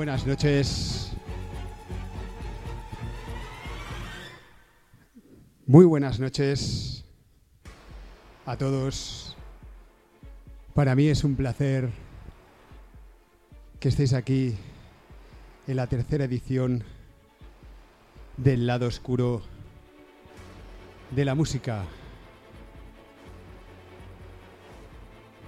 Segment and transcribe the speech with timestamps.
[0.00, 1.12] Buenas noches.
[5.66, 7.04] Muy buenas noches
[8.46, 9.36] a todos.
[10.72, 11.90] Para mí es un placer
[13.78, 14.56] que estéis aquí
[15.66, 16.82] en la tercera edición
[18.38, 19.42] del lado oscuro
[21.10, 21.84] de la música.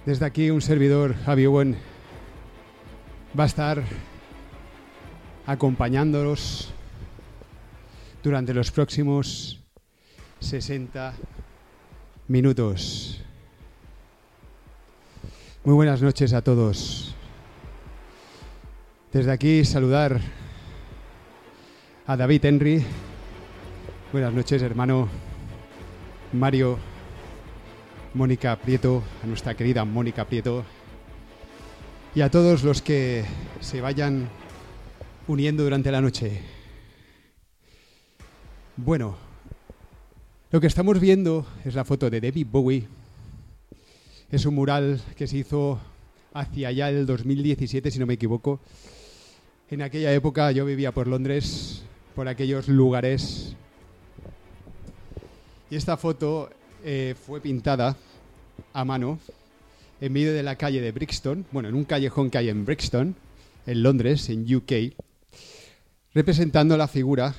[0.05, 1.75] Desde aquí un servidor, Javi Owen,
[3.35, 3.83] va a estar
[5.45, 6.69] acompañándolos
[8.23, 9.59] durante los próximos
[10.39, 11.13] 60
[12.27, 13.21] minutos.
[15.65, 17.15] Muy buenas noches a todos.
[19.11, 20.19] Desde aquí saludar
[22.07, 22.85] a David Henry.
[24.11, 25.07] Buenas noches, hermano.
[26.31, 26.77] Mario,
[28.13, 30.65] Mónica Prieto, a nuestra querida Mónica Prieto.
[32.15, 33.23] Y a todos los que
[33.59, 34.29] se vayan
[35.27, 36.41] uniendo durante la noche.
[38.75, 39.15] Bueno,
[40.51, 42.87] lo que estamos viendo es la foto de David Bowie.
[44.31, 45.79] Es un mural que se hizo
[46.33, 48.59] hacia allá el 2017, si no me equivoco.
[49.69, 51.83] En aquella época yo vivía por Londres,
[52.15, 53.55] por aquellos lugares.
[55.69, 56.49] Y esta foto
[56.83, 57.95] eh, fue pintada
[58.73, 59.19] a mano
[60.01, 63.15] en medio de la calle de Brixton, bueno, en un callejón que hay en Brixton,
[63.65, 64.93] en Londres, en UK,
[66.13, 67.33] representando la figura,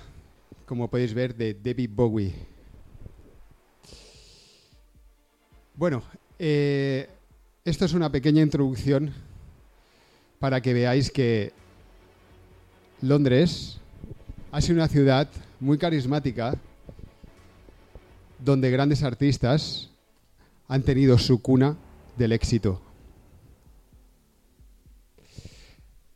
[0.67, 2.35] como podéis ver, de David Bowie.
[5.75, 6.03] Bueno,
[6.39, 7.09] eh,
[7.65, 9.13] esto es una pequeña introducción
[10.39, 11.53] para que veáis que
[13.01, 13.79] Londres
[14.53, 15.29] ha sido una ciudad
[15.61, 16.57] muy carismática
[18.39, 19.91] donde grandes artistas
[20.69, 21.77] han tenido su cuna
[22.17, 22.81] del éxito.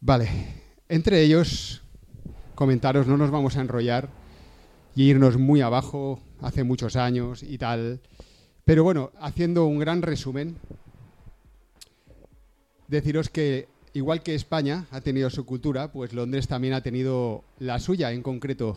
[0.00, 0.28] Vale,
[0.88, 1.82] entre ellos,
[2.58, 4.08] comentaros, no nos vamos a enrollar
[4.96, 8.00] y irnos muy abajo, hace muchos años y tal.
[8.64, 10.56] Pero bueno, haciendo un gran resumen,
[12.88, 17.78] deciros que igual que España ha tenido su cultura, pues Londres también ha tenido la
[17.78, 18.76] suya en concreto.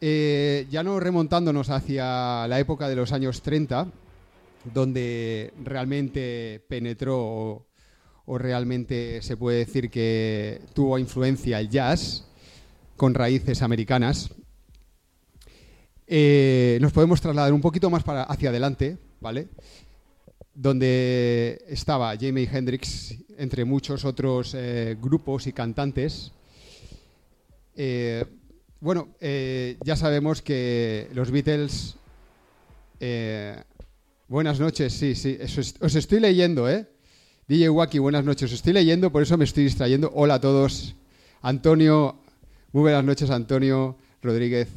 [0.00, 3.86] Eh, ya no remontándonos hacia la época de los años 30,
[4.72, 7.66] donde realmente penetró
[8.28, 12.24] o, realmente se puede decir que tuvo influencia el jazz
[12.96, 14.30] con raíces americanas,
[16.06, 19.48] eh, nos podemos trasladar un poquito más para hacia adelante, ¿vale?
[20.54, 26.32] Donde estaba Jimi Hendrix, entre muchos otros eh, grupos y cantantes.
[27.76, 28.24] Eh,
[28.80, 31.96] bueno, ya sabemos que los Beatles.
[34.28, 35.38] buenas noches, sí, sí,
[35.80, 36.86] os estoy leyendo, ¿eh?
[37.48, 40.12] DJ Wacky, buenas noches, estoy leyendo, por eso me estoy distrayendo.
[40.14, 40.94] Hola a todos.
[41.40, 42.16] Antonio,
[42.72, 44.68] muy buenas noches, Antonio Rodríguez.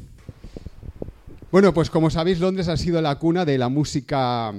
[1.50, 4.54] Bueno, pues como sabéis, Londres ha sido la cuna de la música,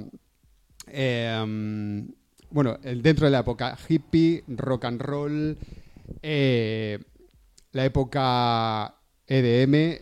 [0.86, 2.06] eh,
[2.52, 5.58] bueno, dentro de la época hippie, rock and roll,
[6.22, 7.00] eh,
[7.72, 8.94] la época
[9.26, 10.02] EDM,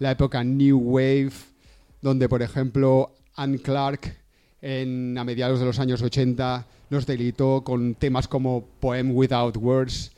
[0.00, 1.32] la época New Wave,
[2.02, 4.14] donde, por ejemplo, Anne Clark,
[4.60, 10.12] en, a mediados de los años 80, nos deleitó con temas como Poem Without Words.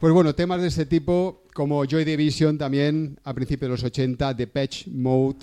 [0.00, 4.36] Pues bueno, temas de ese tipo, como Joy Division también, a principios de los 80,
[4.36, 5.38] The Patch Mode,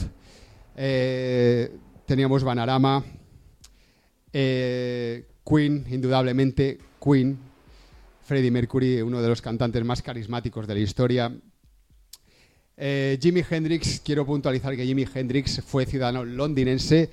[2.05, 3.03] teníamos Banarama,
[4.31, 7.38] Queen, indudablemente, Queen,
[8.23, 11.33] Freddie Mercury, uno de los cantantes más carismáticos de la historia,
[12.84, 17.12] eh, Jimi Hendrix, quiero puntualizar que Jimi Hendrix fue ciudadano londinense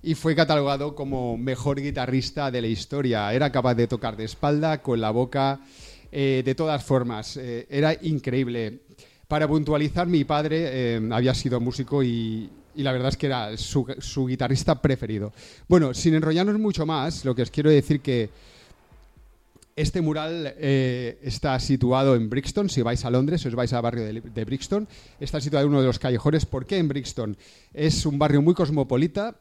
[0.00, 3.34] y fue catalogado como mejor guitarrista de la historia.
[3.34, 5.58] Era capaz de tocar de espalda, con la boca,
[6.12, 7.36] eh, de todas formas.
[7.36, 8.82] Eh, era increíble.
[9.26, 13.92] Para puntualizar, mi padre había sido músico y, y la verdad es que era su,
[13.98, 15.32] su guitarrista preferido.
[15.66, 18.30] Bueno, sin enrollarnos mucho más, lo que os quiero decir que
[19.78, 22.68] este mural eh, está situado en Brixton.
[22.68, 24.88] Si vais a Londres, os vais al barrio de, Brixton.
[25.20, 26.46] Está situado en uno de los callejones.
[26.46, 27.36] ¿Por qué en Brixton?
[27.72, 29.36] Es un barrio muy cosmopolita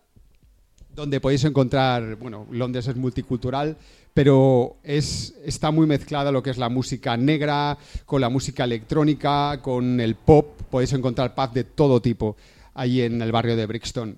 [0.94, 3.78] donde podéis encontrar, bueno, Londres es multicultural,
[4.13, 9.60] pero es, está muy mezclada lo que es la música negra con la música electrónica,
[9.62, 10.62] con el pop.
[10.69, 12.36] Podéis encontrar pub de todo tipo
[12.75, 14.18] ahí en el barrio de Brixton.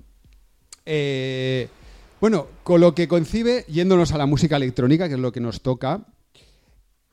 [0.85, 1.67] Eh,
[2.21, 5.61] bueno, con lo que concibe, yéndonos a la música electrónica, que es lo que nos
[5.61, 6.05] toca,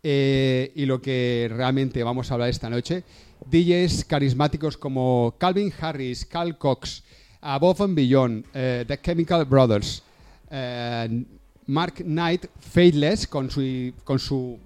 [0.02, 3.04] eh, y lo que realmente vamos a hablar esta noche,
[3.48, 7.04] DJs carismáticos como Calvin Harris, Carl Cox,
[7.40, 10.02] Above and Beyond, eh, The Chemical Brothers,
[10.50, 11.24] eh,
[11.66, 14.58] Mark Knight, Faithless, con su, con su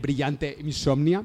[0.00, 1.24] brillante Insomnia.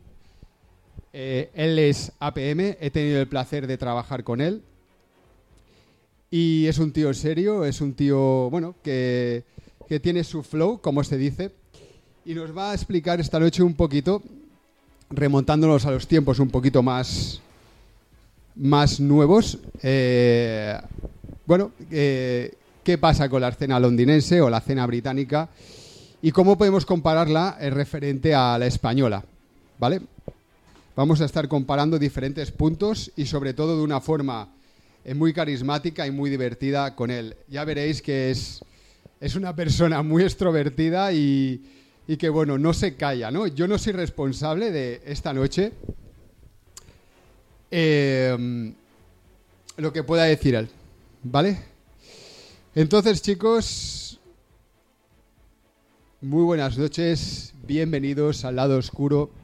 [1.13, 4.61] Eh, él es APM, he tenido el placer de trabajar con él.
[6.29, 9.43] Y es un tío serio, es un tío, bueno, que,
[10.01, 11.51] tiene su flow, como se dice.
[12.23, 14.21] Y nos va a explicar esta noche un poquito,
[15.09, 17.41] remontándonos a los tiempos un poquito más,
[18.55, 19.59] más nuevos.
[19.83, 20.79] Eh,
[21.45, 22.53] bueno, eh,
[22.83, 25.49] ¿qué pasa con la escena londinense o la escena británica?
[26.21, 29.23] y cómo podemos compararla en referente a la española,
[29.79, 30.01] ¿vale?
[30.93, 34.49] Vamos a estar comparando diferentes puntos y sobre todo de una forma
[35.05, 37.37] eh, muy carismática y muy divertida con él.
[37.47, 38.61] Ya veréis que es,
[39.21, 41.63] es una persona muy extrovertida y,
[42.07, 43.47] y que, bueno, no se calla, ¿no?
[43.47, 45.71] Yo no soy responsable de esta noche
[47.71, 48.73] em,
[49.77, 50.67] lo que pueda decir él,
[51.23, 51.57] ¿vale?
[52.75, 54.19] Entonces, chicos,
[56.19, 59.40] muy buenas noches, bienvenidos al lado oscuro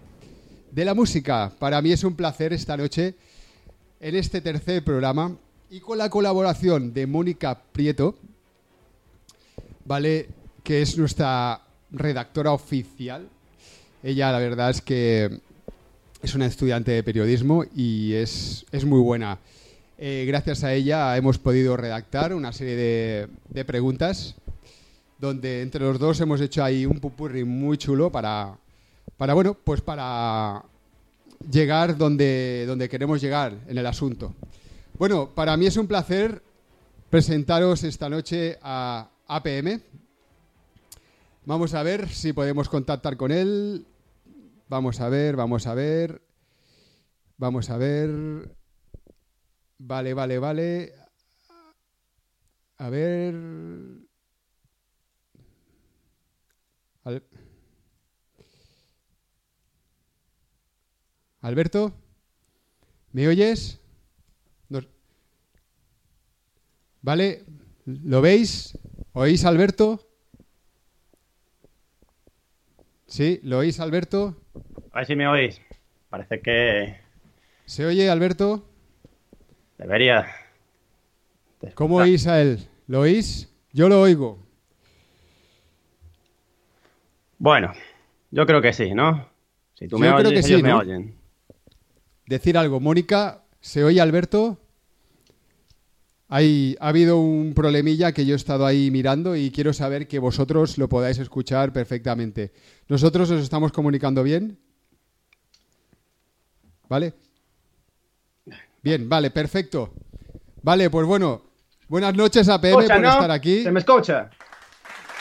[0.71, 1.51] de la música.
[1.59, 3.15] Para mí es un placer esta noche
[3.99, 5.35] en este tercer programa
[5.69, 8.15] y con la colaboración de Mónica Prieto,
[9.85, 10.29] ¿vale?
[10.63, 11.61] Que es nuestra
[11.91, 13.27] redactora oficial.
[14.03, 15.39] Ella, la verdad es que
[16.21, 19.39] es una estudiante de periodismo y es, es muy buena.
[19.97, 24.35] Eh, gracias a ella hemos podido redactar una serie de, de preguntas
[25.17, 28.55] donde entre los dos hemos hecho ahí un pupurri muy chulo para,
[29.17, 30.63] para bueno, pues para
[31.51, 34.35] llegar donde, donde queremos llegar en el asunto.
[34.97, 36.41] Bueno, para mí es un placer
[37.09, 39.81] presentaros esta noche a APM.
[41.45, 43.85] Vamos a ver si podemos contactar con él.
[44.67, 46.21] Vamos a ver, vamos a ver.
[47.37, 48.55] Vamos a ver.
[49.77, 50.93] Vale, vale, vale.
[52.77, 54.06] A ver.
[61.41, 61.93] Alberto,
[63.11, 63.79] ¿me oyes?
[67.01, 67.45] ¿Vale?
[67.85, 68.77] ¿Lo veis?
[69.13, 70.01] ¿Oís Alberto?
[73.05, 73.39] ¿Sí?
[73.43, 74.35] ¿Lo oís Alberto?
[74.91, 75.61] A ver si me oís.
[76.09, 76.99] Parece que...
[77.65, 78.67] ¿Se oye Alberto?
[79.77, 80.27] Debería.
[81.75, 82.67] ¿Cómo oís a él?
[82.87, 83.53] ¿Lo oís?
[83.71, 84.45] Yo lo oigo.
[87.37, 87.71] Bueno,
[88.31, 89.29] yo creo que sí, ¿no?
[89.75, 91.16] Si tú me oyes, ellos me oyen.
[92.27, 94.57] Decir algo, Mónica, ¿se oye Alberto?
[96.27, 100.19] Hay, ha habido un problemilla que yo he estado ahí mirando y quiero saber que
[100.19, 102.51] vosotros lo podáis escuchar perfectamente.
[102.89, 104.59] ¿Nosotros os estamos comunicando bien?
[106.89, 107.13] ¿Vale?
[108.83, 109.93] Bien, vale, perfecto.
[110.61, 111.43] Vale, pues bueno,
[111.87, 113.63] buenas noches a PM por estar aquí.
[113.63, 114.29] ¿Se me escucha?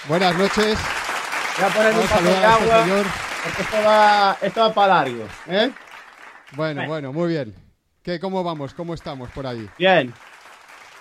[0.09, 0.77] Buenas noches.
[1.57, 2.83] Voy a poner un poco de agua.
[2.83, 3.07] Señor.
[3.45, 5.25] Porque esto va, esto va para largo.
[5.49, 5.71] ¿eh?
[6.55, 7.55] Bueno, bueno, muy bien.
[8.03, 8.73] ¿Qué, ¿Cómo vamos?
[8.75, 9.69] ¿Cómo estamos por ahí?
[9.79, 10.13] Bien.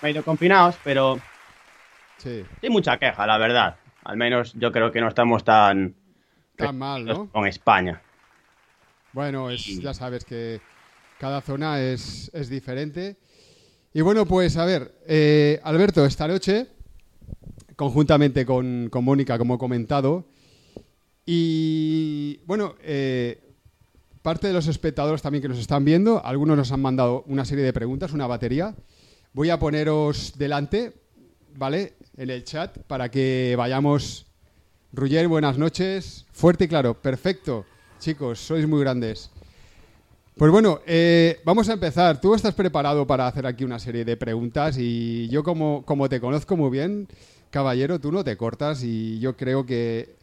[0.02, 1.20] Me he ido confinados, pero.
[2.18, 2.44] Sí.
[2.60, 3.76] Sin mucha queja, la verdad.
[4.04, 5.94] Al menos yo creo que no estamos tan.
[6.56, 7.30] Tan mal, ¿no?
[7.30, 8.02] Con España.
[9.12, 10.60] Bueno, es, ya sabes que
[11.18, 13.16] cada zona es, es diferente.
[13.92, 16.66] Y bueno, pues a ver, eh, Alberto, esta noche,
[17.76, 20.26] conjuntamente con, con Mónica, como he comentado,
[21.24, 23.45] y bueno, eh,
[24.26, 27.62] parte de los espectadores también que nos están viendo, algunos nos han mandado una serie
[27.62, 28.74] de preguntas, una batería.
[29.32, 30.94] Voy a poneros delante,
[31.54, 31.92] ¿vale?
[32.16, 34.26] En el chat para que vayamos.
[34.92, 36.26] Ruyer, buenas noches.
[36.32, 37.66] Fuerte y claro, perfecto.
[38.00, 39.30] Chicos, sois muy grandes.
[40.36, 42.20] Pues bueno, eh, vamos a empezar.
[42.20, 46.20] Tú estás preparado para hacer aquí una serie de preguntas y yo como, como te
[46.20, 47.06] conozco muy bien,
[47.50, 50.16] caballero, tú no te cortas y yo creo que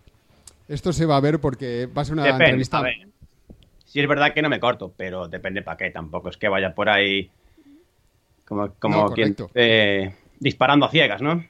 [0.67, 2.79] esto se va a ver porque va a ser una entrevista.
[2.79, 3.12] A
[3.93, 5.91] Sí, es verdad que no me corto, pero depende para qué.
[5.91, 7.29] Tampoco es que vaya por ahí
[8.43, 11.45] como, como quien, eh, disparando a ciegas, ¿no?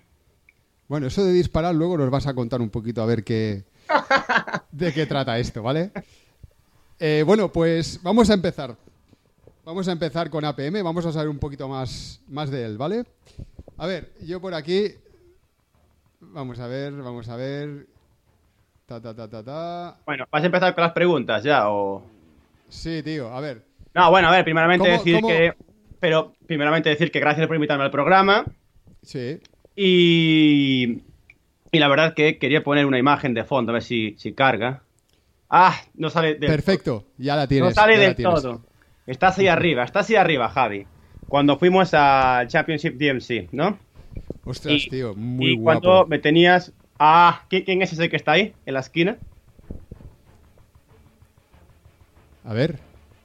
[0.90, 3.64] Bueno, eso de disparar luego nos vas a contar un poquito a ver qué
[4.74, 5.92] de qué trata esto, ¿vale?
[7.00, 8.76] Eh, bueno, pues vamos a empezar.
[9.64, 13.06] Vamos a empezar con APM, vamos a saber un poquito más, más de él, ¿vale?
[13.78, 14.94] A ver, yo por aquí
[16.20, 17.88] vamos a ver, vamos a ver.
[18.86, 19.98] Ta, ta, ta, ta, ta.
[20.06, 22.12] Bueno, ¿vas a empezar con las preguntas ya o...?
[22.74, 23.62] Sí, tío, a ver.
[23.94, 25.54] No, bueno, a ver, primeramente decir que...
[26.00, 28.46] Pero, primeramente decir que gracias por invitarme al programa.
[29.04, 29.40] Sí.
[29.76, 31.02] Y...
[31.72, 34.84] Y la verdad que quería poner una imagen de fondo, a ver si, si carga.
[35.50, 37.70] Ah, no sale del Perfecto, ya la tienes.
[37.70, 38.62] No sale del todo.
[39.08, 40.86] Está así arriba, está así arriba, Javi.
[41.28, 43.80] Cuando fuimos al Championship DMC, ¿no?
[44.44, 46.74] Ostras, tío, muy y cuando me tenías.
[47.00, 49.18] Ah, ¿quién es ese que está ahí, en la esquina?
[52.44, 52.80] A ver.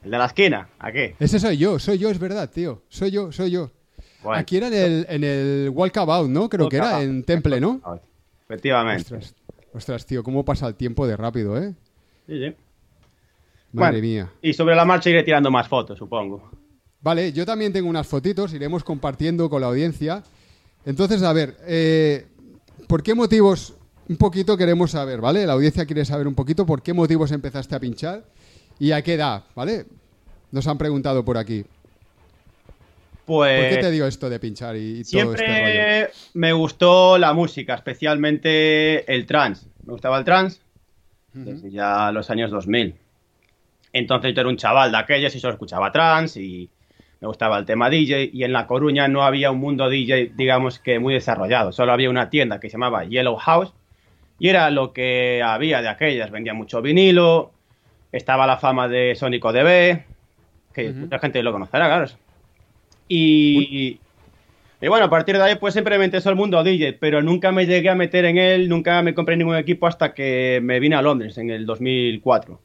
[0.05, 1.17] El de la esquina, ¿a qué?
[1.19, 2.83] Ese soy yo, soy yo, es verdad, tío.
[2.89, 3.71] Soy yo, soy yo.
[4.25, 6.49] Aquí era en el, en el Walkabout, ¿no?
[6.49, 7.81] Creo que era en Temple, ¿no?
[8.45, 9.19] Efectivamente.
[9.73, 11.75] Ostras, tío, cómo pasa el tiempo de rápido, ¿eh?
[12.27, 12.55] Sí, sí.
[13.73, 14.33] Madre mía.
[14.41, 16.51] Y sobre la marcha iré tirando más fotos, supongo.
[17.01, 20.23] Vale, yo también tengo unas fotitos, iremos compartiendo con la audiencia.
[20.85, 22.27] Entonces, a ver, eh,
[22.87, 23.75] ¿por qué motivos?
[24.09, 25.47] Un poquito queremos saber, ¿vale?
[25.47, 28.25] La audiencia quiere saber un poquito por qué motivos empezaste a pinchar
[28.79, 29.87] y a qué edad, ¿vale?
[30.51, 31.65] Nos han preguntado por aquí.
[33.27, 33.61] Pues.
[33.61, 36.13] ¿Por qué te dio esto de pinchar y, siempre todo este rollo?
[36.35, 39.67] me gustó la música, especialmente el trance.
[39.85, 40.61] Me gustaba el trance
[41.35, 42.95] desde ya los años 2000.
[43.93, 46.71] Entonces yo era un chaval de aquellos y solo escuchaba trance y
[47.21, 50.79] me gustaba el tema DJ y en La Coruña no había un mundo DJ, digamos
[50.79, 51.73] que muy desarrollado.
[51.73, 53.75] Solo había una tienda que se llamaba Yellow House
[54.39, 56.31] y era lo que había de aquellas.
[56.31, 57.53] Vendía mucho vinilo,
[58.13, 60.05] estaba la fama de Sónico DB,
[60.73, 62.07] que mucha gente lo conocerá, claro.
[63.09, 63.99] Y,
[64.81, 67.51] y bueno, a partir de ahí pues siempre me interesó el mundo DJ, pero nunca
[67.53, 70.97] me llegué a meter en él, nunca me compré ningún equipo hasta que me vine
[70.97, 72.61] a Londres en el 2004.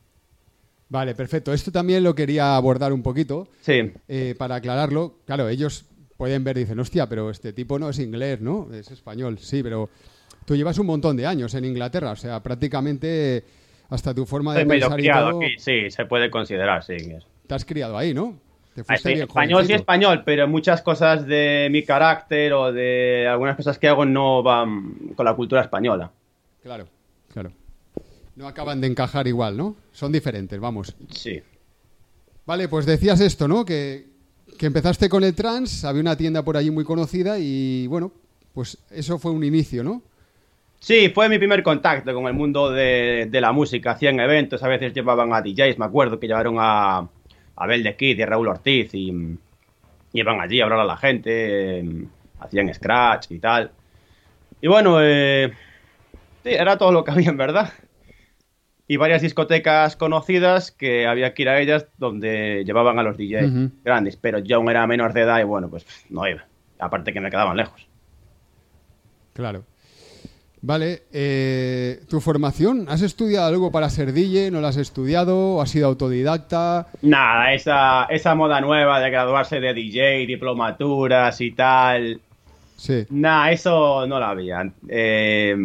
[0.90, 1.52] Vale, perfecto.
[1.54, 3.48] Esto también lo quería abordar un poquito.
[3.62, 3.92] Sí.
[4.08, 5.86] Eh, para aclararlo, claro, ellos
[6.18, 8.72] pueden ver, dicen, hostia, pero este tipo no es inglés, ¿no?
[8.72, 9.90] Es español, sí, pero
[10.46, 13.44] tú llevas un montón de años en Inglaterra, o sea, prácticamente
[13.90, 15.42] hasta tu forma de pensar y todo...
[15.42, 16.98] aquí, sí, se puede considerar, sí.
[17.48, 18.40] Te has criado ahí, ¿no?
[18.74, 23.78] Te fuiste español sí español, pero muchas cosas de mi carácter o de algunas cosas
[23.78, 26.12] que hago no van con la cultura española.
[26.64, 26.88] Claro,
[27.32, 27.52] claro
[28.36, 29.76] no acaban de encajar igual, ¿no?
[29.92, 30.96] Son diferentes, vamos.
[31.12, 31.42] Sí.
[32.46, 33.66] Vale, pues decías esto, ¿no?
[33.66, 34.12] Que,
[34.60, 38.14] empezaste con el trans, había una tienda por allí muy conocida y bueno,
[38.54, 40.02] pues eso fue un inicio, ¿no?
[40.84, 43.92] Sí, fue mi primer contacto con el mundo de, la música.
[43.92, 47.08] Hacían eventos, a veces llevaban a DJs, me acuerdo que llevaron a,
[47.70, 49.40] de Kid y a Raúl Ortiz y,
[50.12, 51.86] iban allí a hablar a la gente,
[52.38, 53.72] hacían scratch y tal.
[54.60, 55.54] Y bueno, eh,
[56.44, 57.72] sí, era todo lo que había en verdad
[58.86, 63.84] y varias discotecas conocidas que había que ir a ellas donde llevaban a los DJs
[63.86, 66.44] grandes, pero yo aún era menor de edad y bueno, pues no iba.
[66.78, 67.88] Aparte que me quedaban lejos.
[69.32, 69.64] Claro.
[70.66, 72.86] Vale, eh, ¿tu formación?
[72.88, 74.50] ¿Has estudiado algo para ser DJ?
[74.50, 75.62] ¿No lo has estudiado?
[75.62, 76.88] ¿Has sido autodidacta?
[77.02, 82.22] Nada, esa, esa moda nueva de graduarse de DJ, diplomaturas y tal,
[82.76, 83.06] Sí.
[83.12, 84.70] Nah, eso no lo había.
[84.90, 85.56] Eh,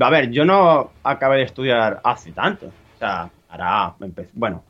[0.00, 2.66] a ver, yo no acabé de estudiar hace tanto.
[2.66, 3.94] O sea, ahora
[4.32, 4.64] bueno,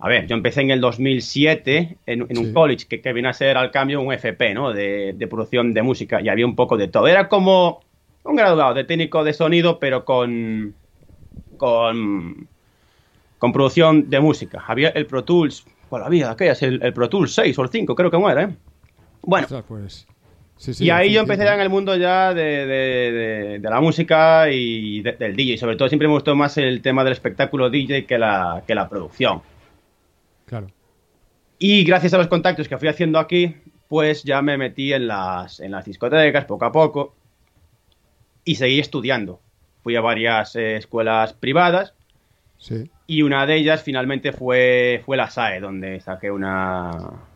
[0.00, 3.56] a ver, yo empecé en el 2007 en, un college que, que vino a ser
[3.56, 4.72] al cambio un FP, ¿no?
[4.72, 7.06] De, producción de música y había un poco de todo.
[7.06, 7.83] Era como
[8.24, 10.74] un graduado de técnico de sonido, pero con,
[11.56, 12.48] con,
[13.38, 14.64] con producción de música.
[14.66, 16.30] Había el Pro Tools, ¿cuál había?
[16.30, 18.56] Aquellas, el, el Pro Tools 6 o el 5, creo que no era, ¿eh?
[19.22, 19.46] Bueno.
[19.66, 20.06] pues
[20.80, 25.58] y ahí yo empecé ya en el mundo ya de, la música y del DJ.
[25.58, 28.88] Sobre todo siempre me gustó más el tema del espectáculo DJ que la, que la
[28.88, 29.42] producción.
[30.46, 30.68] Claro.
[31.58, 33.56] Y gracias a los contactos que fui haciendo aquí,
[33.88, 37.14] pues ya me metí en las, en las discotecas poco a poco
[38.44, 39.40] y seguí estudiando.
[39.82, 41.94] Fui a varias eh, escuelas privadas
[42.58, 42.90] sí.
[43.06, 46.90] y una de ellas finalmente fue, fue la SAE, donde saqué una...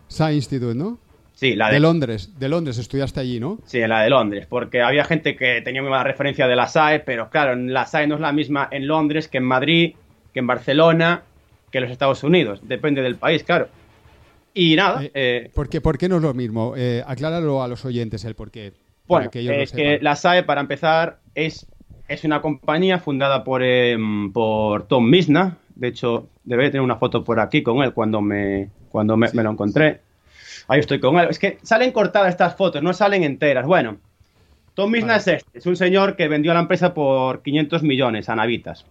[0.09, 0.99] SAE Institute, ¿no?
[1.35, 1.79] Sí, la de...
[1.79, 3.59] Londres, de Londres estudiaste allí, ¿no?
[3.65, 7.01] Sí, la de Londres, porque había gente que tenía muy mala referencia de la SAE,
[7.01, 9.95] pero claro, la SAE no es la misma en Londres que en Madrid,
[10.33, 11.23] que en Barcelona,
[11.71, 13.69] que en los Estados Unidos, depende del país, claro.
[14.55, 15.05] Y nada.
[15.05, 16.75] Eh, eh ¿por, qué, no es lo mismo?
[16.77, 18.73] Eh, acláralo a los oyentes el por qué.
[19.09, 21.67] Bueno, es que la SAE, para empezar, es,
[22.07, 25.59] es una compañía fundada por, em, por Tom Misna.
[25.75, 29.51] De hecho, debe tener una foto por aquí con él cuando me, cuando me lo
[29.51, 30.01] encontré.
[30.69, 31.29] Ahí estoy con él.
[31.31, 33.67] Es que salen cortadas estas fotos, no salen enteras.
[33.67, 33.99] Bueno,
[34.75, 35.59] Tom Misna es este.
[35.59, 38.85] Es un señor que vendió a la empresa por 500 millones a Navitas.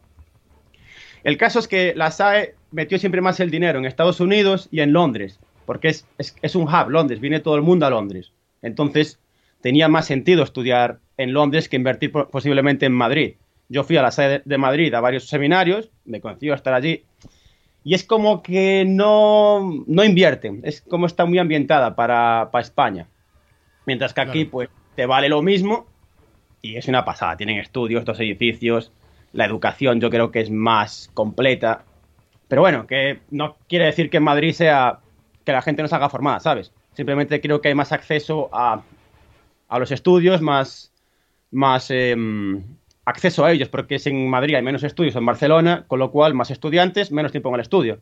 [1.24, 4.82] El caso es que la SAE metió siempre más el dinero en Estados Unidos y
[4.82, 8.32] en Londres, porque es, un hub, Londres, viene todo el mundo a Londres.
[8.62, 9.20] Entonces,
[9.62, 13.36] tenía más sentido estudiar en Londres que invertir posiblemente en Madrid.
[13.70, 17.04] Yo fui a la sede de Madrid a varios seminarios, me coincido estar allí,
[17.84, 23.08] y es como que no, no invierten, es como está muy ambientada para, España.
[23.86, 25.88] Mientras que aquí, pues, te vale lo mismo
[26.62, 27.38] y es una pasada.
[27.38, 28.92] Tienen estudios, dos edificios,
[29.32, 31.86] la educación yo creo que es más completa.
[32.48, 35.00] Pero bueno, que no quiere decir que en Madrid sea
[35.46, 36.74] que la gente no se haga formada, ¿sabes?
[36.94, 38.82] Simplemente creo que hay más acceso a,
[39.68, 40.92] a los estudios, más,
[41.52, 42.64] más em,
[43.06, 46.34] acceso a ellos, porque es en Madrid hay menos estudios en Barcelona, con lo cual
[46.34, 48.00] más estudiantes, menos tiempo en el estudio.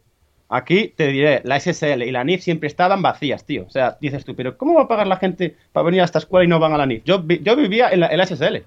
[0.48, 3.66] Aquí te diré, la SSL y la NIF siempre estaban vacías, tío.
[3.66, 6.20] O sea, dices tú, pero ¿cómo va a pagar la gente para venir a esta
[6.20, 7.04] escuela y no van a la NIF?
[7.04, 8.64] Yo, yo vivía en la, SSL.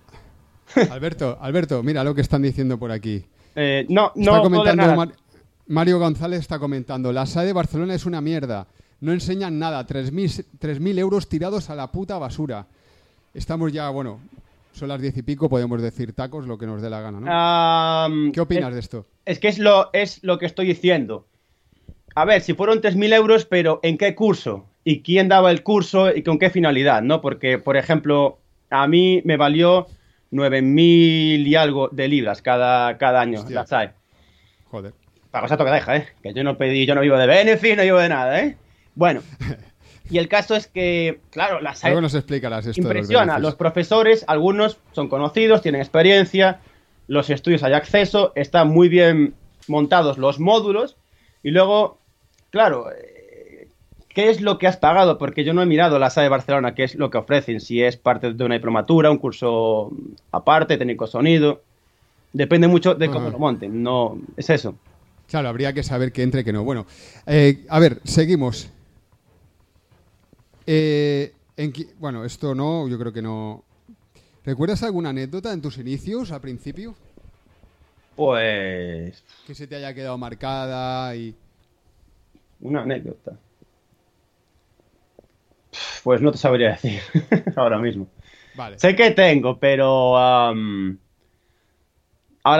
[0.90, 3.24] Alberto, Alberto, mira lo que están diciendo por aquí.
[3.54, 4.42] Eh, no, no.
[4.42, 5.12] comentando
[5.68, 8.66] Mario González está comentando, la SAE de Barcelona es una mierda.
[9.00, 12.66] No enseñan nada, 3.000 euros tirados a la puta basura.
[13.38, 14.18] Estamos ya, bueno,
[14.72, 18.32] son las diez y pico, podemos decir tacos, lo que nos dé la gana, ¿no?
[18.32, 19.06] ¿Qué opinas de esto?
[19.26, 21.24] Es que es lo, es lo que estoy diciendo.
[22.16, 24.66] A ver, si fueron 3.000 euros, pero ¿en qué curso?
[24.82, 27.00] ¿Y quién daba el curso y con qué finalidad?
[27.00, 27.20] ¿no?
[27.20, 28.40] Porque, por ejemplo,
[28.70, 29.86] a mí me valió
[30.32, 33.92] 9.000 y algo de libras cada, cada año, la SAE.
[34.64, 34.94] Joder.
[35.30, 36.08] Para cosa que deja, ¿eh?
[36.24, 38.56] Que yo no pedí, yo no vivo de benefit, no vivo de nada, ¿eh?
[38.96, 39.20] Bueno,
[40.10, 41.90] y el caso es que, claro, la SAE...
[41.90, 43.34] Luego nos explicarás esto Impresiona.
[43.34, 46.60] Los, los profesores, algunos son conocidos, tienen experiencia,
[47.06, 49.34] los estudios hay acceso, están muy bien
[49.66, 50.96] montados los módulos,
[51.42, 51.98] y luego
[52.50, 53.68] claro, eh,
[54.08, 55.18] ¿qué es lo que has pagado?
[55.18, 57.82] Porque yo no he mirado la SAE de Barcelona, qué es lo que ofrecen, si
[57.82, 59.90] es parte de una diplomatura, un curso
[60.32, 61.62] aparte, técnico sonido.
[62.32, 64.74] Depende mucho de cómo lo monten, no es eso.
[65.28, 66.64] Claro, habría que saber que entre, que no.
[66.64, 66.86] Bueno,
[67.26, 68.70] eh, a ver, seguimos.
[70.70, 71.32] Eh,
[71.98, 73.64] bueno, esto no, yo creo que no.
[74.44, 76.94] ¿Recuerdas alguna anécdota en tus inicios, al principio?
[78.16, 79.24] Pues...
[79.46, 81.34] Que se te haya quedado marcada y
[82.60, 83.38] una anécdota.
[86.04, 87.00] Pues no te sabría decir
[87.56, 88.06] ahora mismo.
[88.54, 88.78] Vale.
[88.78, 90.54] Sé que tengo, pero ahora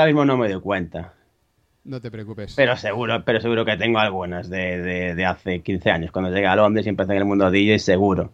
[0.07, 1.12] mismo no me doy cuenta.
[1.85, 2.55] No te preocupes.
[2.55, 6.57] Pero seguro, pero seguro que tengo algunas de, de, hace 15 años, cuando llegué a
[6.57, 8.31] Londres y empecé en el mundo de DJ, seguro.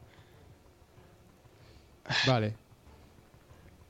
[2.26, 2.54] Vale.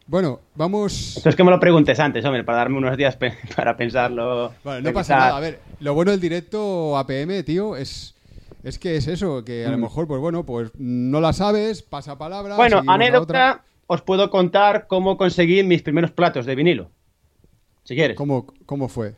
[0.07, 1.17] Bueno, vamos.
[1.17, 3.17] Esto es que me lo preguntes antes, hombre, para darme unos días
[3.57, 4.53] para pensarlo.
[4.63, 5.37] Bueno, no pasa nada.
[5.37, 8.15] A ver, lo bueno del directo APM, tío, es,
[8.63, 9.81] es que es eso, que a lo mm.
[9.81, 12.57] mejor, pues bueno, pues no la sabes, pasa palabra.
[12.57, 16.91] Bueno, anécdota, os puedo contar cómo conseguí mis primeros platos de vinilo.
[17.85, 18.17] Si quieres.
[18.17, 19.15] ¿Cómo, cómo fue?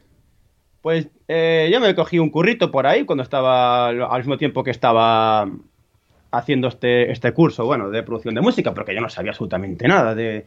[0.87, 4.70] Pues eh, yo me cogí un currito por ahí cuando estaba, al mismo tiempo que
[4.70, 5.51] estaba
[6.31, 10.14] haciendo este, este curso, bueno, de producción de música, porque yo no sabía absolutamente nada
[10.14, 10.46] de,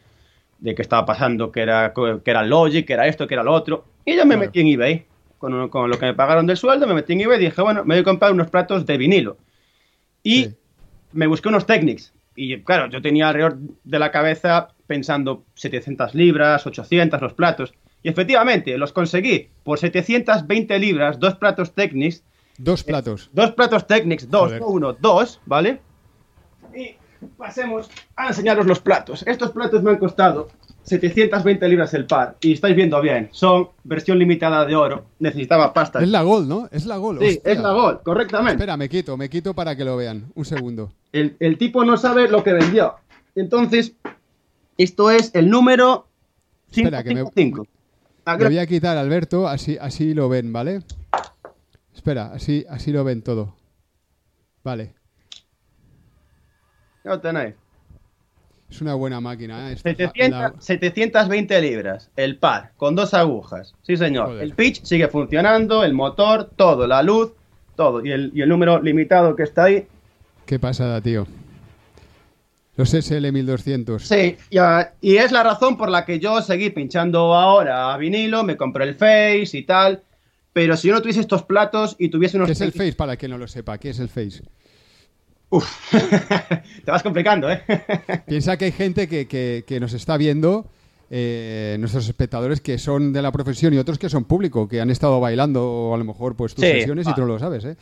[0.60, 3.52] de qué estaba pasando, que era, que era Logic, que era esto, que era lo
[3.52, 3.84] otro.
[4.06, 5.06] Y yo me metí en eBay.
[5.39, 7.95] Con, lo que me pagaron del sueldo, me metí en eBay y dije, bueno, me
[7.95, 9.36] voy a comprar unos platos de vinilo.
[10.23, 10.52] Y
[11.12, 12.13] me busqué unos Technics.
[12.38, 17.73] Y claro, yo tenía alrededor de la cabeza pensando 700 libras, 800 los platos.
[18.03, 22.23] Y efectivamente, los conseguí por 720 libras, dos platos Technics.
[22.57, 23.29] Dos platos.
[23.33, 25.79] dos platos Technics, dos, no uno, dos, ¿vale?
[26.75, 26.95] Y
[27.38, 29.23] pasemos a enseñaros los platos.
[29.27, 30.49] Estos platos me han costado
[30.83, 32.38] 720 libras el par.
[32.41, 35.05] Y estáis viendo bien, son versión limitada de oro.
[35.19, 36.01] Necesitaba pasta.
[36.01, 36.67] Es la Gold, ¿no?
[36.71, 37.21] Es la Gold.
[37.21, 38.53] Sí, es la Gold, correctamente.
[38.53, 40.31] Espera, me quito, me quito para que lo vean.
[40.35, 40.91] Un segundo.
[41.12, 42.95] El, tipo no sabe lo que vendió.
[43.35, 43.93] Entonces,
[44.77, 46.07] esto es el número
[46.71, 47.67] 555.
[48.37, 50.81] Me, me, voy a quitar, Alberto, así, así lo ven, ¿vale?
[51.93, 53.55] Espera, así, así lo ven todo.
[54.63, 54.93] Vale.
[57.03, 57.55] Lo tenéis.
[58.69, 59.71] Es una buena máquina.
[59.71, 59.77] ¿eh?
[59.77, 63.73] 720 libras, el par, con dos agujas.
[63.81, 64.39] Sí, señor.
[64.39, 67.33] El pitch sigue funcionando, el motor, todo, la luz,
[67.75, 68.05] todo.
[68.05, 69.87] Y el, número limitado que está ahí.
[70.45, 71.25] Qué pasada, tío.
[72.79, 73.99] Los SL1200.
[73.99, 74.37] Sí,
[75.01, 78.85] y, es la razón por la que yo seguí pinchando ahora a vinilo, me compré
[78.85, 80.01] el Face y tal.
[80.53, 82.47] Pero si yo no tuviese estos platos y tuviese unos.
[82.47, 83.77] ¿Qué es el Face para quien no lo sepa?
[83.79, 84.43] ¿Qué es el Face?
[85.49, 85.69] Uf,
[86.85, 87.61] te vas complicando, ¿eh?
[88.25, 90.71] Piensa que hay gente que, nos está viendo,
[91.09, 94.89] eh, nuestros espectadores que son de la profesión y otros que son público, que han
[94.89, 97.75] estado bailando o a lo mejor pues tus sesiones y tú no lo sabes, ¿eh?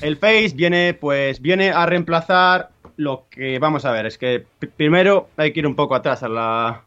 [0.00, 2.70] El Face viene, pues, viene a reemplazar
[3.00, 4.06] lo que vamos a ver.
[4.06, 4.44] Es que
[4.76, 6.84] primero hay que ir un poco atrás a la,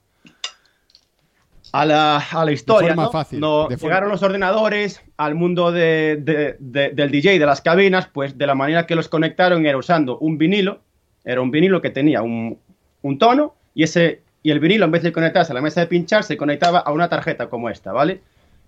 [1.71, 2.95] a la, a la historia.
[2.95, 3.10] ¿no?
[3.12, 3.41] fácil.
[3.82, 8.86] llegaron los ordenadores al mundo de, del DJ, de las cabinas, pues de la manera
[8.86, 10.82] que los conectaron era usando un vinilo.
[11.26, 12.60] Era un vinilo que tenía un,
[13.02, 15.88] un tono y ese y el vinilo en vez de conectarse a la mesa de
[15.88, 18.21] pinchar se conectaba a una tarjeta como esta, ¿vale?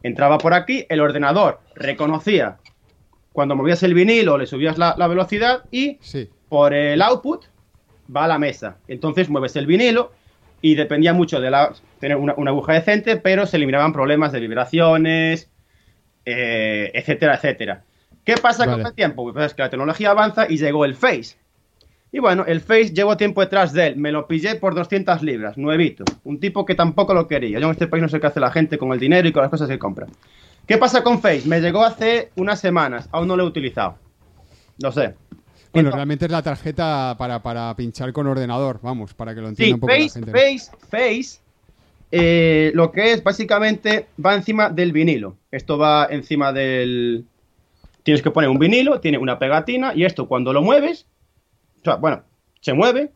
[0.03, 2.58] Entraba por aquí, el ordenador reconocía
[3.34, 6.29] cuando movías el vinilo le subías la, la velocidad y Sí.
[6.49, 7.45] Por el output
[8.13, 8.77] va a la mesa.
[8.88, 10.12] Entonces mueves el vinilo
[10.62, 14.39] y dependía mucho de la, tener una, una aguja decente, pero se eliminaban problemas de
[14.39, 15.49] vibraciones,
[16.25, 17.84] eh, etcétera, etcétera.
[18.23, 18.81] ¿Qué pasa Vale.
[18.81, 19.31] con el tiempo?
[19.31, 21.38] Pues es que la tecnología avanza y llegó el Face.
[22.12, 23.97] Y bueno, el Face llevo tiempo detrás de él.
[23.97, 26.03] Me lo pillé por 200 libras, nuevito.
[26.23, 27.60] Un tipo que tampoco lo quería.
[27.60, 29.43] Yo en este país no sé qué hace la gente con el dinero y con
[29.43, 30.08] las cosas que compra.
[30.65, 31.47] ¿Qué pasa con Face?
[31.47, 33.08] Me llegó hace unas semanas.
[33.12, 33.97] Aún no lo he utilizado.
[34.81, 35.13] No sé.
[35.75, 39.67] Bueno, realmente es la tarjeta para, para pinchar con ordenador, vamos, para que lo entienda
[39.67, 40.31] Sí, un poco la Face, gente.
[40.31, 41.45] Face, Face,
[42.11, 45.35] eh, lo que es básicamente va encima del vinilo.
[45.51, 47.25] Esto va encima del...
[48.03, 51.07] Tienes que poner un vinilo, tiene una pegatina y esto cuando lo mueves,
[51.81, 52.23] o sea, bueno,
[52.61, 53.11] se mueve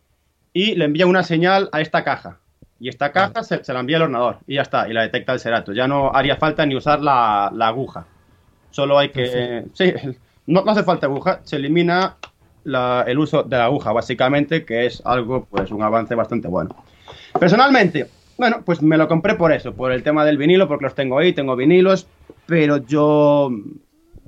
[0.52, 2.39] y le envía una señal a esta caja.
[2.80, 5.34] Y esta caja se, se la envía al ordenador y ya está, y la detecta
[5.34, 5.74] el Serato.
[5.74, 8.08] Ya no haría falta ni usar la, la aguja.
[8.72, 9.65] Solo hay que...
[9.74, 9.93] Sí,
[10.48, 12.17] no, no hace falta aguja, se elimina
[12.63, 16.76] la- el uso de la aguja, básicamente, que es algo, pues, un avance bastante bueno.
[17.39, 20.95] Personalmente, bueno, pues me lo compré por eso, por el tema del vinilo, porque los
[20.95, 22.08] tengo ahí, tengo vinilos,
[22.45, 23.50] pero yo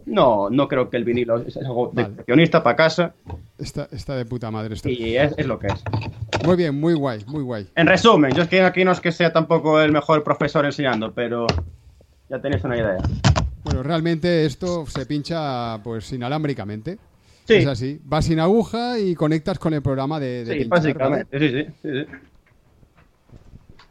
[0.05, 2.13] no, no creo que el vinilo es algo de Vale.
[2.15, 3.13] coleccionista para casa
[3.57, 4.89] Está, está de puta madre esto.
[4.89, 5.83] y es, es lo que es.
[6.43, 7.67] Muy bien, muy guay, muy guay.
[7.75, 11.11] En resumen, yo es que aquí no es que sea tampoco el mejor profesor enseñando,
[11.13, 11.45] pero
[12.29, 12.97] ya tenéis una idea.
[13.63, 16.97] Bueno, realmente esto se pincha pues inalámbricamente.
[17.51, 17.57] Sí.
[17.57, 17.99] Es así.
[18.03, 21.89] Vas sin aguja y conectas con el programa de, de Sí, básicamente, sí, sí, sí,
[22.05, 22.05] sí.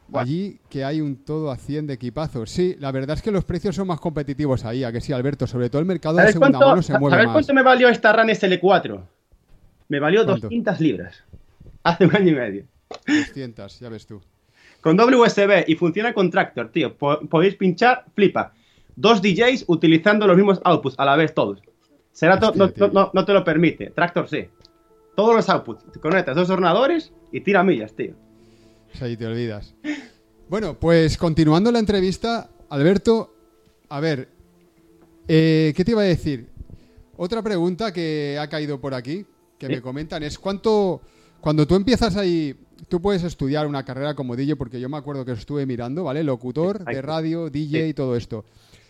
[0.08, 0.22] ¿vale?
[0.22, 2.50] Allí que hay un todo a 100 de equipazos.
[2.50, 5.46] Sí, la verdad es que los precios son más competitivos ahí, a que sí, Alberto.
[5.46, 7.32] Sobre todo el mercado de ¿Sabes segunda cuánto, mano se mueve ¿sabes más.
[7.34, 9.00] cuánto me valió esta RAN SL4?
[9.88, 10.42] Me valió ¿Cuánto?
[10.48, 11.22] 200 libras.
[11.82, 12.64] Hace un año y medio.
[13.06, 14.20] 200, ya ves tú.
[14.80, 16.96] Con doble USB y funciona con Tractor, tío.
[16.96, 18.52] Po- podéis pinchar, flipa.
[18.96, 21.60] Dos DJs utilizando los mismos outputs a la vez todos.
[22.12, 23.90] Serato Hostia, no, no- no- te lo permite.
[23.90, 24.46] Tractor sí.
[25.16, 25.84] Todos los outputs.
[25.92, 28.14] Te conectas dos ordenadores y tira millas, tío.
[29.00, 29.74] Ahí te olvidas.
[30.48, 33.32] Bueno, pues continuando la entrevista, Alberto,
[33.88, 34.28] a ver,
[35.28, 36.48] eh, ¿qué te iba a decir?
[37.16, 39.24] Otra pregunta que ha caído por aquí,
[39.58, 39.72] que Sí.
[39.74, 41.00] me comentan, es cuánto,
[41.40, 42.56] cuando tú empiezas ahí,
[42.88, 46.24] tú puedes estudiar una carrera como DJ, porque yo me acuerdo que estuve mirando, ¿vale?
[46.24, 47.88] Locutor de radio, DJ Sí.
[47.90, 48.44] y todo esto.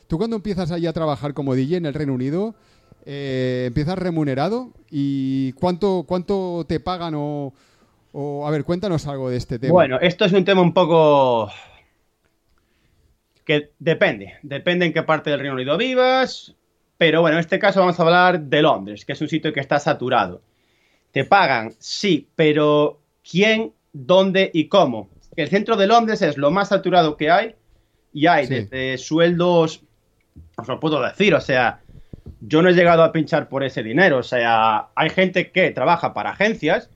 [0.07, 2.55] Tú cuando empiezas ahí a trabajar como DJ en el Reino Unido,
[3.07, 4.73] eh, ¿empiezas remunerado?
[4.91, 7.53] ¿Y cuánto, cuánto te pagan o,
[8.13, 9.73] o- A ver, cuéntanos algo de este tema.
[9.73, 11.51] Bueno, esto es un tema un poco.
[13.45, 14.35] que depende.
[14.43, 16.55] Depende en qué parte del Reino Unido vivas.
[16.99, 19.61] Pero bueno, en este caso vamos a hablar de Londres, que es un sitio que
[19.61, 20.43] está saturado.
[21.13, 21.73] ¿Te pagan?
[21.79, 25.09] Sí, pero ¿quién, dónde y cómo?
[25.35, 27.55] El centro de Londres es lo más saturado que hay
[28.13, 28.55] y hay Sí.
[28.55, 29.83] desde sueldos,
[30.59, 31.81] os lo puedo decir, o sea,
[32.41, 36.15] yo no he llegado a pinchar por ese dinero, o sea, hay gente que trabaja
[36.15, 36.91] para agencias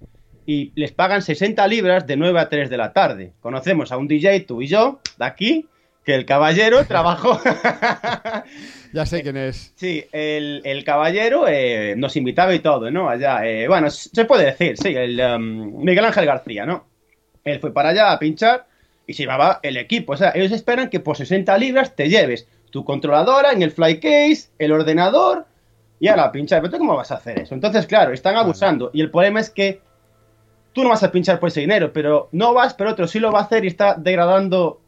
[0.47, 3.33] y les pagan 60 libras de 9 a 3 de la tarde.
[3.41, 5.69] Conocemos a un DJ, tú y yo, de aquí,
[6.05, 7.41] que el caballero trabajó.
[8.93, 9.73] Ya sé quién es.
[9.77, 13.09] Sí, el, el caballero eh, nos invitaba y todo, ¿no?
[13.09, 16.87] Allá, eh, bueno, se puede decir, sí, el um, Miguel Ángel García, ¿no?
[17.43, 18.67] Él fue para allá a pinchar
[19.07, 20.13] y se llevaba el equipo.
[20.13, 24.01] O sea, ellos esperan que por 60 libras te lleves tu controladora en el fly
[24.01, 25.47] case, el ordenador
[26.01, 26.61] y a la pinchar.
[26.61, 27.55] Pero tú cómo vas a hacer eso?
[27.55, 28.91] Entonces, claro, están abusando.
[28.93, 29.81] Y el problema es que
[30.73, 33.31] tú no vas a pinchar por ese dinero, pero no vas, pero otro sí lo
[33.31, 34.81] va a hacer y está degradando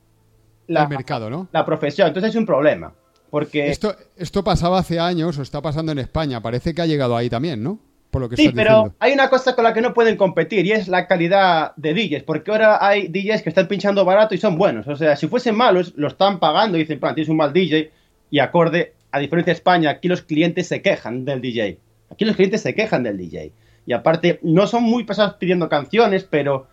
[0.66, 1.46] la, el mercado, ¿no?
[1.52, 2.08] la profesión.
[2.08, 2.92] Entonces es un problema.
[3.30, 6.40] Porque Esto, esto pasaba hace años o está pasando en España.
[6.40, 7.78] Parece que ha llegado ahí también, ¿no?
[8.16, 8.94] Por lo que Sí, pero diciendo.
[8.98, 12.22] hay una cosa con la que no pueden competir y es la calidad de DJs,
[12.22, 14.88] porque ahora hay DJs que están pinchando barato y son buenos.
[14.88, 17.90] O sea, si fuesen malos, lo están pagando y dicen, plan, tienes un mal DJ
[18.30, 21.76] y acorde, a diferencia de España, aquí los clientes se quejan del DJ.
[22.10, 23.52] Aquí los clientes se quejan del DJ.
[23.84, 26.68] Y aparte, no son muy pesados pidiendo canciones, pero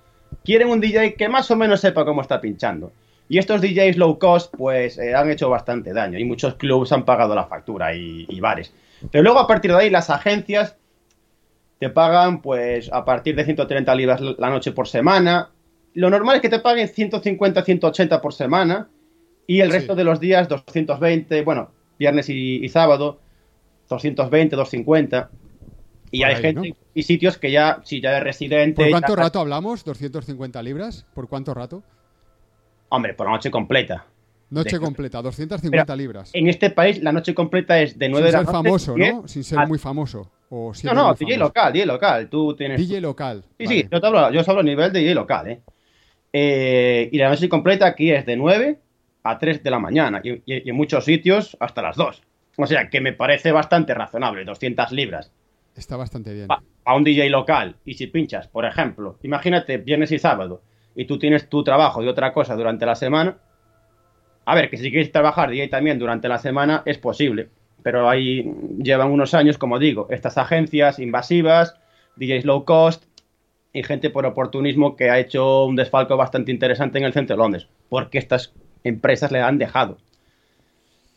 [0.46, 2.94] quieren un DJ que más o menos sepa cómo está pinchando.
[3.28, 6.18] Y estos DJs low cost, pues, eh, han hecho bastante daño.
[6.20, 8.74] Y muchos clubs han pagado la factura y, y bares.
[9.12, 10.78] Pero luego, a partir de ahí, las agencias
[11.84, 15.50] te pagan, pues, a partir de 130 libras la noche por semana.
[15.94, 18.88] Lo normal es que te paguen 150, 180 por semana.
[19.48, 19.74] Y el Sí.
[19.80, 23.20] resto de los días, 220, bueno, viernes y, y sábado,
[23.90, 25.30] 220, 250.
[26.10, 26.76] Y Por hay ahí, gente ¿no?
[26.94, 28.82] y sitios que ya, si ya es residente.
[28.84, 29.84] ¿Por cuánto ya- rato hablamos?
[29.86, 31.06] ¿250 libras?
[31.14, 31.84] ¿Por cuánto rato?
[32.90, 34.06] Hombre, por la noche completa.
[34.52, 36.30] Noche De- completa, 250 libras.
[36.34, 38.64] En este país, la noche completa es de 9 Sin de la ser noche.
[38.70, 39.28] famoso, ¿no?
[39.28, 40.32] Sin ser a- muy famoso.
[40.56, 41.40] O No, no, DJ famoso?
[41.40, 42.30] local, DJ local.
[42.30, 42.80] Tú tienes.
[42.80, 43.44] DJ local.
[43.58, 43.82] Sí, vale.
[43.82, 45.62] sí, yo te hablo, yo os hablo a nivel de DJ local, ¿eh?
[46.32, 48.80] Eh, y la noche completa aquí es de 9
[49.24, 52.22] a 3 de la mañana y, y- y en muchos sitios hasta las 2.
[52.58, 55.32] O sea que me parece bastante razonable, 200 libras
[55.76, 56.48] Está bastante bien.
[56.86, 57.78] a un DJ local.
[57.86, 60.62] Y si pinchas, por ejemplo, imagínate viernes y sábado
[60.96, 63.38] y tú tienes tu trabajo y otra cosa durante la semana.
[64.46, 67.50] A ver, que si quieres trabajar DJ también durante la semana es posible.
[67.84, 71.76] Pero ahí llevan unos años, como digo, estas agencias invasivas,
[72.16, 73.04] DJs low cost
[73.74, 77.42] y gente por oportunismo que ha hecho un desfalco bastante interesante en el centro de
[77.42, 77.68] Londres.
[77.90, 79.98] Porque estas empresas le han dejado.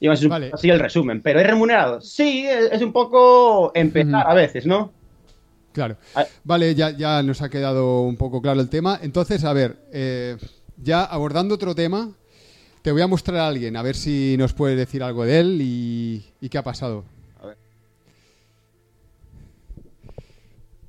[0.00, 0.50] Y es un- Vale.
[0.52, 1.22] así el resumen.
[1.22, 2.00] Pero es remunerado.
[2.00, 4.92] Sí, es, un poco empezar a veces, ¿no?
[5.72, 5.96] Claro.
[6.14, 6.24] Ah.
[6.44, 8.98] Vale, ya, ya nos ha quedado un poco claro el tema.
[9.02, 10.36] Entonces, a ver, eh,
[10.82, 12.10] ya abordando otro tema,
[12.86, 15.58] te voy a mostrar a alguien, a ver si nos puedes decir algo de él
[15.60, 17.04] y, y qué ha pasado.
[17.40, 17.58] A ver.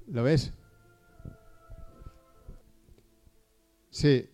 [0.05, 0.53] ¿Lo ves?
[3.89, 4.29] Sí.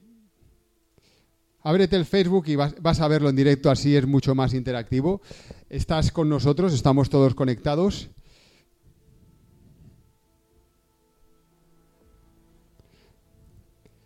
[1.61, 5.21] Ábrete el Facebook y vas, vas a verlo en directo, así es mucho más interactivo.
[5.69, 8.09] Estás con nosotros, estamos todos conectados.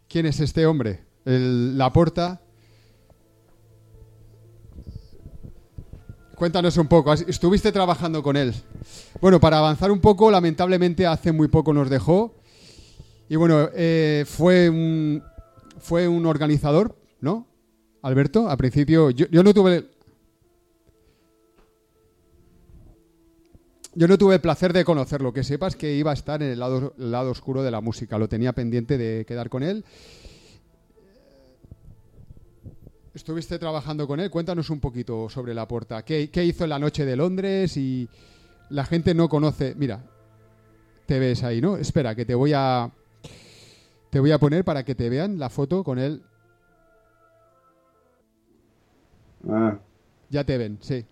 [0.07, 0.99] ¿Quién es este hombre?
[1.25, 2.43] El Laporta.
[6.37, 7.11] Cuéntanos un poco.
[7.11, 8.53] ¿has- ¿Estuviste trabajando con él?
[9.19, 12.35] Bueno, para avanzar un poco, lamentablemente hace muy poco nos dejó.
[13.27, 15.23] Y bueno, eh, fue, un,
[15.79, 17.47] fue un organizador, ¿no?
[18.03, 19.89] Alberto, al principio yo, yo no tuve...
[23.95, 26.59] Yo no tuve el placer de conocerlo, que sepas que iba a estar en el
[26.59, 29.83] lado, el lado oscuro de la música, lo tenía pendiente de quedar con él.
[33.17, 36.05] Estuviste trabajando con él, cuéntanos un poquito sobre la porta.
[36.05, 37.75] ¿Qué, qué hizo en la noche de Londres?
[37.75, 38.07] Y
[38.69, 39.73] la gente no conoce.
[39.75, 40.03] Mira,
[41.07, 41.77] te ves ahí, ¿no?
[41.77, 42.91] Espera, que te voy a.
[44.11, 46.21] Te voy a poner para que te vean la foto con él.
[49.49, 49.79] Ah.
[50.29, 51.03] Ya te ven, sí.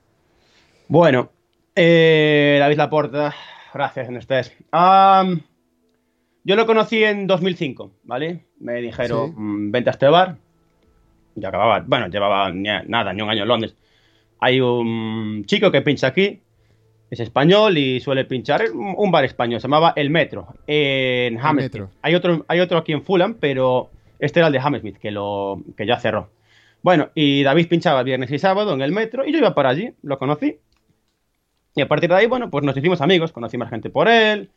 [0.87, 1.31] Bueno,
[1.75, 3.33] eh, David Laporta,
[3.73, 4.51] gracias, en estés.
[6.43, 8.45] Yo lo conocí en 2005, ¿vale?
[8.59, 9.33] Me dijeron, Sí.
[9.39, 10.37] "Mm, vente a este bar.
[11.35, 13.75] Ya acababa, bueno, llevaba ni- nada, ni un año en Londres.
[14.39, 16.41] Hay un chico que pincha aquí,
[17.09, 21.73] es español y suele pinchar un bar español, se llamaba El Metro, en Hammersmith.
[21.73, 21.89] Metro.
[22.01, 25.61] Hay otro, hay otro aquí en Fulham, pero este era el de Hammersmith, que, lo,
[25.77, 26.29] que ya cerró.
[26.81, 29.91] Bueno, y David pinchaba viernes y sábado en el metro y yo iba para allí,
[30.03, 30.57] lo conocí.
[31.75, 34.49] Y a partir de ahí, bueno, pues nos hicimos amigos, conocí más gente por él.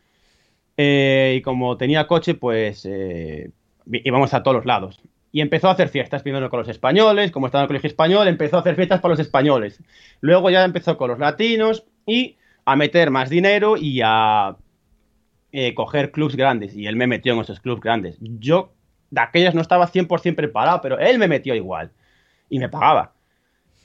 [0.77, 3.51] eh, y como tenía coche, pues eh,
[3.91, 5.01] íbamos a todos los lados.
[5.31, 8.29] Y empezó a hacer fiestas, primero con los españoles, como estaba en el colegio español,
[8.29, 9.79] empezó a hacer fiestas para los españoles.
[10.21, 14.57] Luego ya empezó con los latinos y a meter más dinero y a
[15.53, 16.75] eh, coger clubs grandes.
[16.75, 18.17] Y él me metió en esos clubs grandes.
[18.21, 18.73] Yo
[19.11, 21.91] de aquellas no estaba 100% preparado, pero él me metió igual.
[22.51, 23.13] Y me pagaba.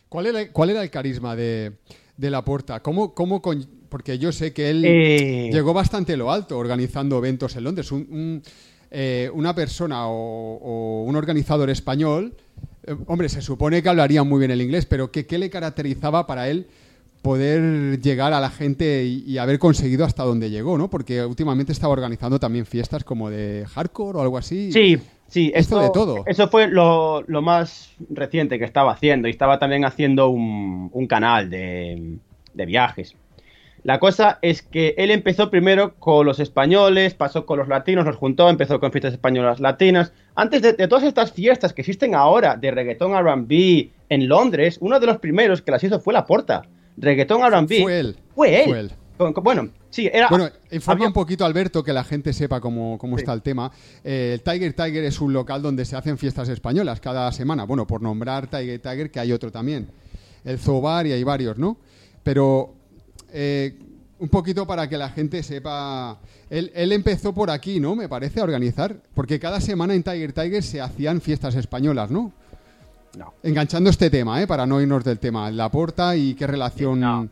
[0.10, 1.73] ¿Cuál era, cuál era el carisma de,
[2.17, 2.82] de la porta?
[2.82, 7.56] ¿Cómo, cómo con- porque yo sé que él Eh, llegó bastante lo alto organizando eventos
[7.56, 7.91] en Londres.
[7.91, 8.43] Un- un,
[8.93, 12.36] eh, una persona o, o un organizador español,
[12.86, 16.27] eh, hombre, se supone que hablaría muy bien el inglés, pero ¿qué, qué le caracterizaba
[16.27, 16.67] para él
[17.23, 20.89] poder llegar a la gente y, y haber conseguido hasta donde llegó, ¿no?
[20.89, 24.71] Porque últimamente estaba organizando también fiestas como de hardcore o algo así.
[24.73, 26.23] Sí, sí, Esto eso, de todo.
[26.27, 29.27] Eso fue lo, lo más reciente que estaba haciendo.
[29.27, 32.17] Y estaba también haciendo un, un canal de,
[32.53, 33.15] de viajes.
[33.84, 38.15] La cosa es que él empezó primero con los españoles, pasó con los latinos, los
[38.15, 40.13] juntó, empezó con fiestas españolas latinas.
[40.36, 45.00] Antes de, de todas estas fiestas que existen ahora de reggaetón RB en Londres, uno
[45.02, 46.62] de los primeros que las hizo fue La Porta.
[46.96, 47.82] Reggaetón RB.
[47.82, 48.17] Fue él.
[48.34, 48.69] Fue él.
[48.69, 48.91] Fue él.
[49.43, 50.28] Bueno, sí, era.
[50.30, 53.22] Bueno, informa había- un poquito, Alberto, que la gente sepa cómo, cómo Sí.
[53.24, 53.72] está el tema.
[54.04, 57.65] Eh, el Tiger Tiger es un local donde se hacen fiestas españolas cada semana.
[57.65, 59.88] Bueno, por nombrar Tiger Tiger, que hay otro también.
[60.46, 61.78] El Zobar y hay varios, ¿no?
[62.24, 62.74] Pero
[63.34, 63.78] eh,
[64.19, 66.17] un poquito para que la gente sepa.
[66.50, 67.96] Él, él empezó por aquí, ¿no?
[67.96, 68.96] Me parece, a organizar.
[69.13, 72.32] Porque cada semana en Tiger Tiger se hacían fiestas españolas, ¿no?
[73.17, 73.34] No.
[73.43, 74.48] Enganchando este tema, ¿eh?
[74.48, 75.52] Para no irnos del tema.
[75.52, 77.00] La porta y qué relación.
[77.00, 77.28] No.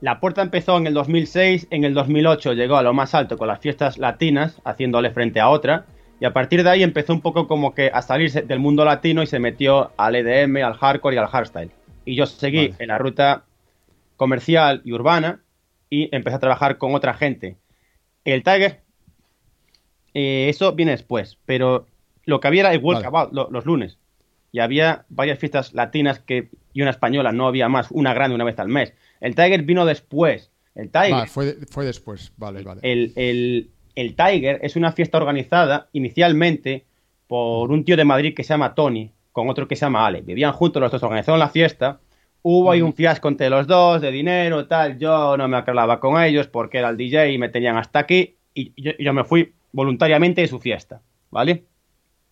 [0.00, 3.48] La puerta empezó en el 2006, en el 2008 llegó a lo más alto con
[3.48, 5.86] las fiestas latinas, haciéndole frente a otra,
[6.20, 9.22] y a partir de ahí empezó un poco como que a salirse del mundo latino
[9.22, 11.70] y se metió al EDM, al hardcore y al hardstyle.
[12.04, 12.74] Y yo seguí Vale.
[12.80, 13.44] en la ruta
[14.16, 15.42] comercial y urbana
[15.90, 17.56] y empecé a trabajar con otra gente.
[18.24, 18.80] El Tiger,
[20.14, 21.86] eh, eso viene después, pero
[22.24, 22.96] lo que había era el Vale.
[22.96, 23.98] Walkabout lo- los lunes.
[24.52, 28.44] Y había varias fiestas latinas que, y una española, no había más, una grande una
[28.44, 28.94] vez al mes.
[29.20, 30.50] El Tiger vino después.
[30.76, 31.26] El Tiger.
[31.28, 32.80] fue, fue, después, vale, vale.
[32.84, 36.84] El, el, el, Tiger es una fiesta organizada inicialmente
[37.26, 40.20] por un tío de Madrid que se llama Tony, con otro que se llama Ale.
[40.22, 42.00] Vivían juntos los dos, organizaron la fiesta.
[42.46, 44.98] Hubo ahí un fiasco entre los dos de dinero, tal.
[44.98, 48.36] Yo no me aclaraba con ellos porque era el DJ y me tenían hasta aquí.
[48.52, 51.64] Y yo, me fui voluntariamente de su fiesta, ¿vale?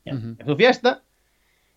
[0.05, 1.03] De su fiesta.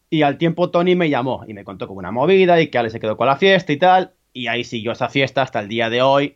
[0.09, 2.89] Y al tiempo Tony me llamó y me contó como una movida y que Ale
[2.89, 4.11] se quedó con la fiesta y tal.
[4.33, 6.35] Y ahí siguió esa fiesta hasta el día de hoy,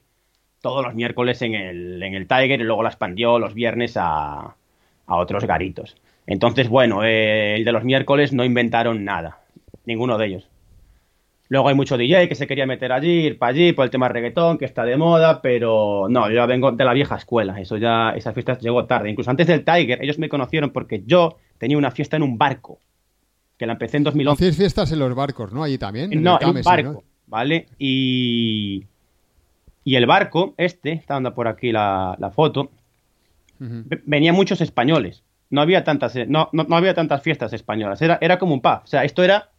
[0.61, 4.55] todos los miércoles en el, en el Tiger y luego la expandió los viernes a,
[5.05, 5.97] a otros garitos.
[6.27, 9.41] Entonces, bueno, eh, el de los miércoles no inventaron nada,
[9.85, 10.49] ninguno de ellos.
[11.49, 14.07] Luego hay mucho DJ que se quería meter allí, ir para allí por el tema
[14.07, 17.77] reggaetón, que está de moda, pero no, yo ya vengo de la vieja escuela, eso
[17.77, 19.09] ya, esa fiesta llegó tarde.
[19.09, 22.79] Incluso antes del Tiger, ellos me conocieron porque yo tenía una fiesta en un barco,
[23.57, 24.43] que la empecé en 2011.
[24.43, 25.63] Hacéis fiestas en los barcos, ¿no?
[25.63, 26.11] Allí también.
[26.21, 27.65] no, en un barco, ¿vale?
[27.79, 28.85] Y,
[29.83, 32.69] y el barco, este, está dando por aquí la, foto,
[33.57, 38.37] venía muchos españoles no había tantas, eh, no, no, había tantas fiestas españolas, era, era
[38.37, 39.49] como un pub, o sea, esto era,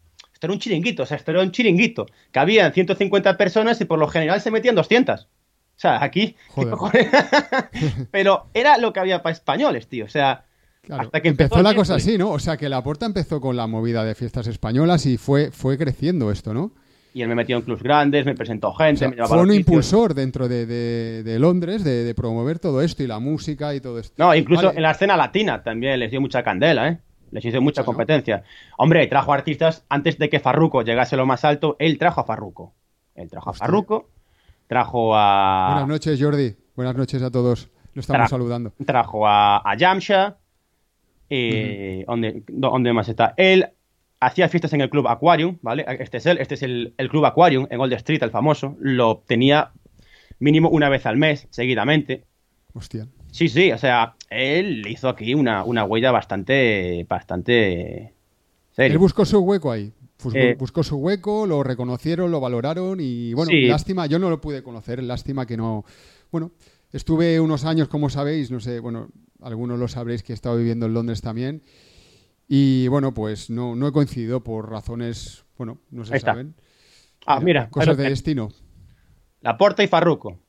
[0.40, 3.84] esto era un chiringuito, o sea, esto era un chiringuito, que habían 150 personas y
[3.84, 5.20] por lo general se metían 200.
[5.20, 5.28] O
[5.76, 6.34] sea, aquí...
[8.10, 10.46] Pero era lo que había para españoles, tío, o sea...
[10.88, 12.30] hasta que empezó, la cosa así, ¿no?
[12.30, 15.76] O sea, que la puerta empezó con la movida de fiestas españolas y fue, fue
[15.76, 16.72] creciendo esto, ¿no?
[17.12, 19.10] y él me metió en clubs grandes, me presentó gente.
[19.26, 23.98] fue un impulsor dentro de, Londres de, promover todo esto y la música y todo
[23.98, 24.14] esto.
[24.16, 26.98] No, incluso en la escena latina también les dio mucha candela, ¿eh?
[27.30, 28.42] Les hizo mucha competencia.
[28.76, 32.24] Hombre, trajo artistas antes de que Farruko llegase a lo más alto, él trajo a
[32.24, 32.74] Farruko.
[33.14, 34.08] Él trajo a Farruko,
[34.66, 35.70] trajo a.
[35.72, 36.56] Buenas noches, Jordi.
[36.76, 37.68] Buenas noches a todos.
[37.94, 38.72] Lo estamos saludando.
[38.84, 40.36] Trajo a, a Yamsha.
[41.28, 42.04] Eh,
[42.48, 43.34] ¿dónde, más está?
[43.36, 43.68] Él
[44.18, 45.84] hacía fiestas en el club Aquarium, ¿vale?
[46.00, 48.76] Este es el, este es el, club Aquarium en Old Street, el famoso.
[48.80, 49.70] Lo tenía
[50.40, 52.24] mínimo una vez al mes, seguidamente.
[52.74, 53.06] Hostia.
[53.30, 58.14] Sí, sí, o sea, él hizo aquí una, una huella bastante, bastante
[58.72, 58.92] seria.
[58.92, 59.92] Él buscó su hueco ahí.
[60.34, 64.62] Eh, buscó su hueco, lo reconocieron, lo valoraron y bueno, lástima, yo no lo pude
[64.62, 65.84] conocer, lástima que no.
[66.30, 66.52] Bueno,
[66.92, 69.08] estuve unos años, como sabéis, no sé, bueno,
[69.40, 71.62] algunos lo sabréis que he estado viviendo en Londres también
[72.52, 76.56] y bueno, pues no, no he coincidido por razones, bueno, no se saben.
[77.24, 77.70] Ah, mira.
[77.70, 78.48] Cosas de destino.
[79.40, 80.40] La Porta y Farruco.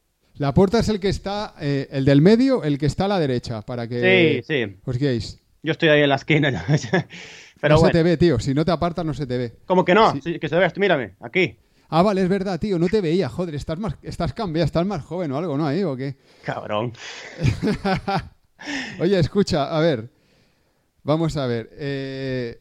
[0.42, 3.20] La Porta es el que está, eh, el del medio, el que está a la
[3.20, 4.76] derecha, para que sí, sí.
[4.84, 5.40] os guiéis.
[5.62, 6.66] Yo estoy ahí en la esquina.
[7.62, 8.40] Pero no se te ve, tío.
[8.40, 9.54] Si no te apartas, no se te ve.
[9.68, 10.16] ¿Cómo que no?
[10.20, 11.60] que se ve, mírame, aquí.
[11.90, 12.80] Ah, vale, es verdad, tío.
[12.80, 13.54] No te veía, joder.
[13.54, 15.68] Estás más, estás cambiado, estás más joven o algo, ¿no?
[15.68, 16.16] Ahí, ¿o qué?
[16.44, 16.92] Cabrón.
[19.00, 20.10] Oye, escucha, a ver.
[21.04, 21.70] Vamos a ver.
[21.74, 22.60] Eh,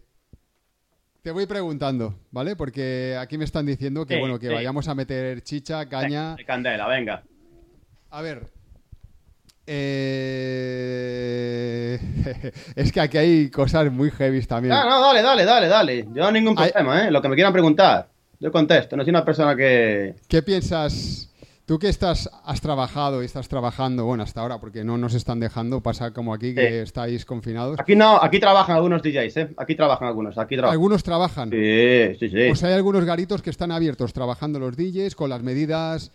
[1.23, 2.57] te voy preguntando, ¿vale?
[2.57, 6.35] Porque aquí me están diciendo que, bueno, que vayamos a meter chicha, caña.
[6.37, 7.25] De candela, venga.
[8.11, 8.49] A ver.
[9.67, 10.51] Eh,
[12.75, 14.75] es que aquí hay cosas muy heavy también.
[14.75, 16.09] No, no, dale, dale, dale, dale.
[16.13, 17.11] Yo no ningún problema, ¿eh?
[17.11, 18.09] Lo que me quieran preguntar.
[18.41, 20.17] Yo contesto, no soy una persona que.
[20.27, 21.29] ¿Qué piensas?
[21.67, 25.39] Tú que estás, has trabajado y estás trabajando, bueno, hasta ahora, porque no nos están
[25.39, 27.79] dejando, pasa como aquí que estáis confinados.
[27.79, 29.51] Aquí no, aquí trabajan algunos DJs, ¿eh?
[29.57, 30.73] Aquí trabajan algunos, aquí trabajan.
[30.73, 31.49] ¿Algunos trabajan?
[31.51, 32.49] Sí, sí, sí.
[32.49, 36.11] Pues hay algunos garitos que están abiertos trabajando los DJs con las medidas...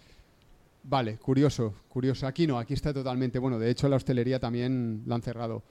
[0.87, 2.27] Vale, curioso, curioso.
[2.27, 5.63] Aquí no, aquí está totalmente, bueno, de hecho la hostelería también la han cerrado.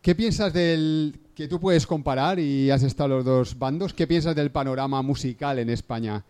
[0.00, 3.92] ¿Qué piensas del que tú puedes comparar y has estado los dos bandos?
[3.92, 6.24] ¿Qué piensas del panorama musical en España?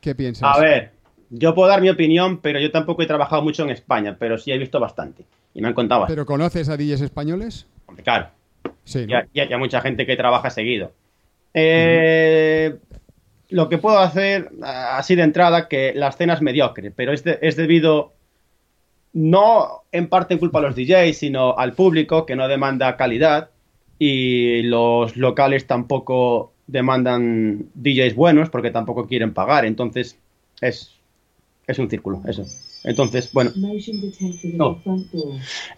[0.00, 0.56] ¿Qué piensas?
[0.56, 0.92] A ver,
[1.28, 4.52] yo puedo dar mi opinión, pero yo tampoco he trabajado mucho en España, pero sí
[4.52, 5.24] he visto bastante.
[5.54, 7.66] Y me han contado ¿Pero conoces a DJs españoles?
[8.04, 8.28] Claro.
[8.84, 9.06] Sí.
[9.06, 10.92] Ya, hay mucha gente que trabaja seguido.
[11.52, 12.78] Eh,
[13.52, 17.56] lo que puedo hacer, así de entrada, que la escena es mediocre, pero es, es
[17.56, 18.12] debido
[19.12, 23.50] no en parte en culpa a los DJs, sino al público que no demanda calidad
[23.98, 29.64] y los locales tampoco demandan DJs buenos porque tampoco quieren pagar.
[29.64, 30.18] Entonces,
[30.60, 30.98] es,
[31.66, 32.44] es un círculo, eso.
[32.84, 33.52] Entonces, bueno.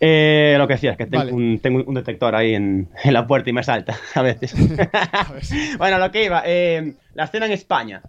[0.01, 3.51] Eh, lo que decía es que tengo, un, tengo un detector ahí en, la puerta
[3.51, 4.55] y me salta a veces.
[5.79, 6.43] bueno, lo que iba.
[6.47, 8.03] Eh, la escena en España.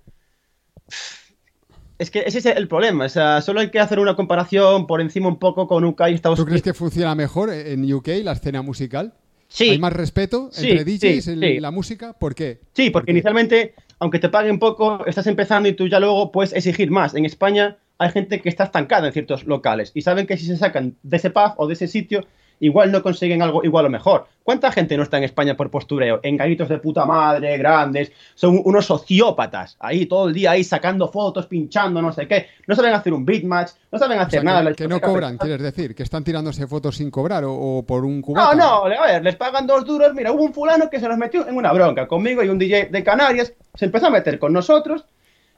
[1.98, 3.06] Es que ese es el problema.
[3.06, 6.14] O sea, solo hay que hacer una comparación por encima un poco con UK y
[6.14, 6.46] Estados Unidos.
[6.46, 9.14] ¿Tú crees que funciona mejor en UK la escena musical?
[9.60, 12.14] ¿Hay más respeto entre DJs en la música?
[12.14, 12.60] ¿Por qué?
[12.74, 16.92] Sí, porque inicialmente, aunque te paguen poco, estás empezando y tú ya luego puedes exigir
[16.92, 17.16] más.
[17.16, 20.58] En España hay gente que está estancada en ciertos locales y saben que si se
[20.58, 22.26] sacan de ese pub o de ese sitio
[22.60, 24.28] igual no consiguen algo igual o mejor.
[24.44, 26.20] ¿Cuánta gente no está en España por postureo?
[26.24, 31.08] En garitos de puta madre, grandes, son unos sociópatas, ahí todo el día ahí sacando
[31.08, 32.48] fotos, pinchando, no sé qué.
[32.68, 34.74] No saben hacer un beatmatch, no saben hacer nada.
[34.74, 38.56] Que, no cobran, quieres decir, que están tirándose fotos sin cobrar o, por un cubata.
[38.56, 40.14] No, no, a ver, les pagan dos duros.
[40.14, 42.86] Mira, hubo un fulano que se los metió en una bronca conmigo y un DJ
[42.86, 45.06] de Canarias se empezó a meter con nosotros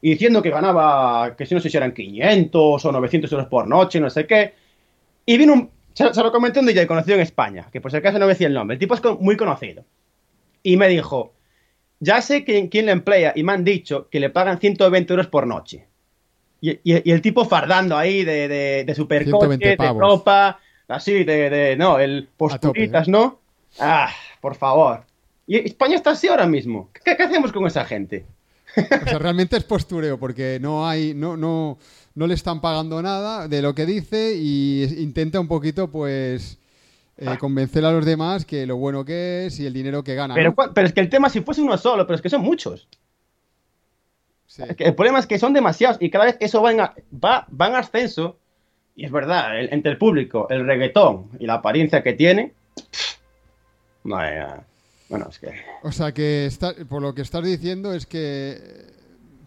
[0.02, 3.68] y diciendo que ganaba, que si no sé si eran 500 o 900 euros por
[3.68, 4.54] noche, no sé qué.
[5.26, 8.20] Y vino un, se, lo comenté un DJ conocido en España, que por si acaso
[8.20, 8.76] no me decía el nombre.
[8.76, 9.84] El tipo es muy conocido.
[10.62, 11.34] Y me dijo,
[12.00, 15.28] ya sé quién, quién le emplea y me han dicho que le pagan 120 euros
[15.28, 15.88] por noche.
[16.62, 22.00] Y, el tipo fardando ahí de, de, de supercoche, de ropa, así, de, de no,
[22.00, 23.12] el posturitas, ¿eh?
[23.12, 23.39] ¿no?
[23.80, 24.10] Ah,
[24.41, 25.04] por favor.
[25.45, 26.89] Y España está así ahora mismo.
[26.93, 28.26] ¿Qué, qué hacemos con esa gente?
[28.78, 31.78] O sea, realmente es postureo, porque no hay, no, no,
[32.16, 36.60] no le están pagando nada de lo que dice y intenta un poquito, pues,
[37.18, 37.38] eh, ah.
[37.38, 40.36] convencer a los demás que lo bueno que es y el dinero que gana.
[40.36, 42.88] Pero, pero es que el tema, si fuese uno solo, pero es que son muchos.
[44.58, 48.38] el problema es que son demasiados y cada vez eso va en, va, en ascenso.
[48.96, 52.54] Y es verdad, entre el público, el reggaetón y la apariencia que tiene.
[55.10, 55.53] Bueno, es que.
[55.84, 56.49] O sea que
[56.89, 58.88] por lo que estás diciendo es que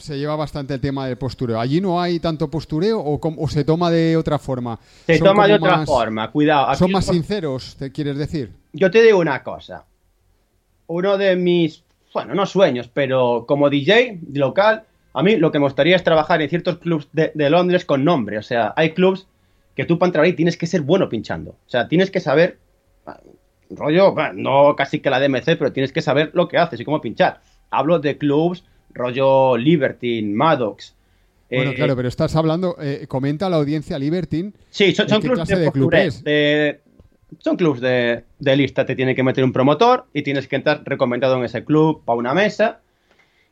[0.01, 1.61] se lleva bastante el tema del postureo.
[1.61, 4.79] ¿Allí no hay tanto postureo o, se toma de otra forma?
[5.07, 6.75] Se toma de otra forma, cuidado.
[6.75, 8.53] ¿Son más sinceros, te quieres decir?
[8.73, 9.85] Yo te digo una cosa.
[10.87, 15.67] Uno de mis, bueno, no sueños, pero como DJ local, a mí lo que me
[15.67, 18.39] gustaría es trabajar en ciertos clubs de, Londres con nombre.
[18.39, 19.27] O sea, hay clubs
[19.77, 21.51] que tú para entrar ahí tienes que ser bueno pinchando.
[21.51, 22.59] O sea, tienes que saber,
[23.71, 27.01] rollo, no casi que la DMC, pero tienes que saber lo que haces y cómo
[27.01, 27.41] pinchar.
[27.71, 30.95] Hablo de clubs rollo Libertine, Maddox.
[31.51, 34.53] Bueno, eh, claro, pero estás hablando, eh, comenta la audiencia Libertine.
[34.71, 36.81] Sí, son, clubes de,
[37.39, 38.25] son clubs de,
[38.57, 42.05] lista, te tiene que meter un promotor y tienes que entrar recomendado en ese club
[42.05, 42.81] para una mesa.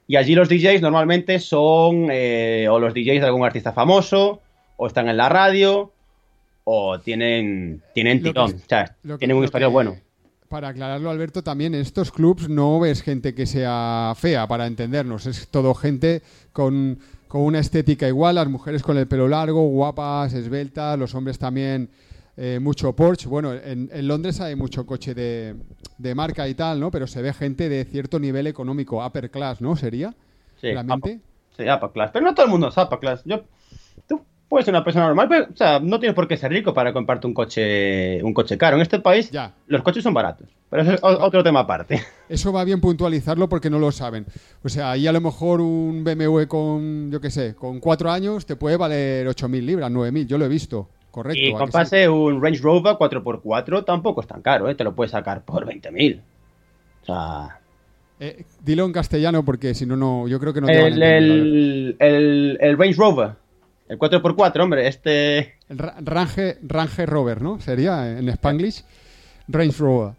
[0.07, 4.41] Y allí los DJs normalmente son eh, o los DJs de algún artista famoso,
[4.77, 5.93] o están en la radio,
[6.65, 8.63] o tienen, tienen tirón,
[9.19, 9.97] tienen un historial bueno
[10.49, 15.27] para aclararlo, Alberto, también en estos clubs no ves gente que sea fea, para entendernos.
[15.27, 16.23] Es todo gente
[16.53, 16.99] con,
[17.33, 21.91] una estética igual, las mujeres con el pelo largo, guapas, esbeltas, los hombres también
[22.37, 23.29] eh, mucho Porsche.
[23.29, 26.91] Bueno, en, Londres hay mucho coche de, marca y tal, ¿no?
[26.91, 29.77] Pero se ve gente de cierto nivel económico, upper class, ¿no?
[29.77, 30.15] ¿Sería?
[30.61, 31.21] Sí, mente?
[31.57, 32.11] sí, upper class.
[32.13, 33.23] Pero no todo el mundo es upper class.
[33.25, 33.45] Yo,
[34.09, 36.73] tú puedes ser una persona normal, pero, o sea, no tienes por qué ser rico
[36.73, 38.77] para comprarte un coche, un coche caro.
[38.77, 39.53] En este país, ya.
[39.67, 40.49] los coches son baratos.
[40.71, 42.03] Pero eso es otro tema aparte.
[42.29, 44.27] Eso va bien puntualizarlo porque no lo saben.
[44.63, 48.45] O sea, ahí a lo mejor un BMW con, yo qué sé, con cuatro años
[48.45, 50.27] te puede valer 8.000 libras, 9.000.
[50.27, 50.89] Yo lo he visto.
[51.11, 51.41] Correcto.
[51.41, 54.75] Y compase un Range Rover 4x4 tampoco es tan caro, ¿eh?
[54.75, 56.21] Te lo puedes sacar por 20.000.
[57.03, 57.61] O sea...
[58.21, 61.97] Eh, dilo en castellano porque si no, no, yo creo que no te el, el,
[61.99, 63.31] el, el Range Rover
[63.89, 65.57] el 4x4, hombre, este...
[65.69, 67.61] El Range, Range Rover, ¿no?
[67.61, 68.85] Sería en Spanglish.
[69.49, 70.13] Range Rover.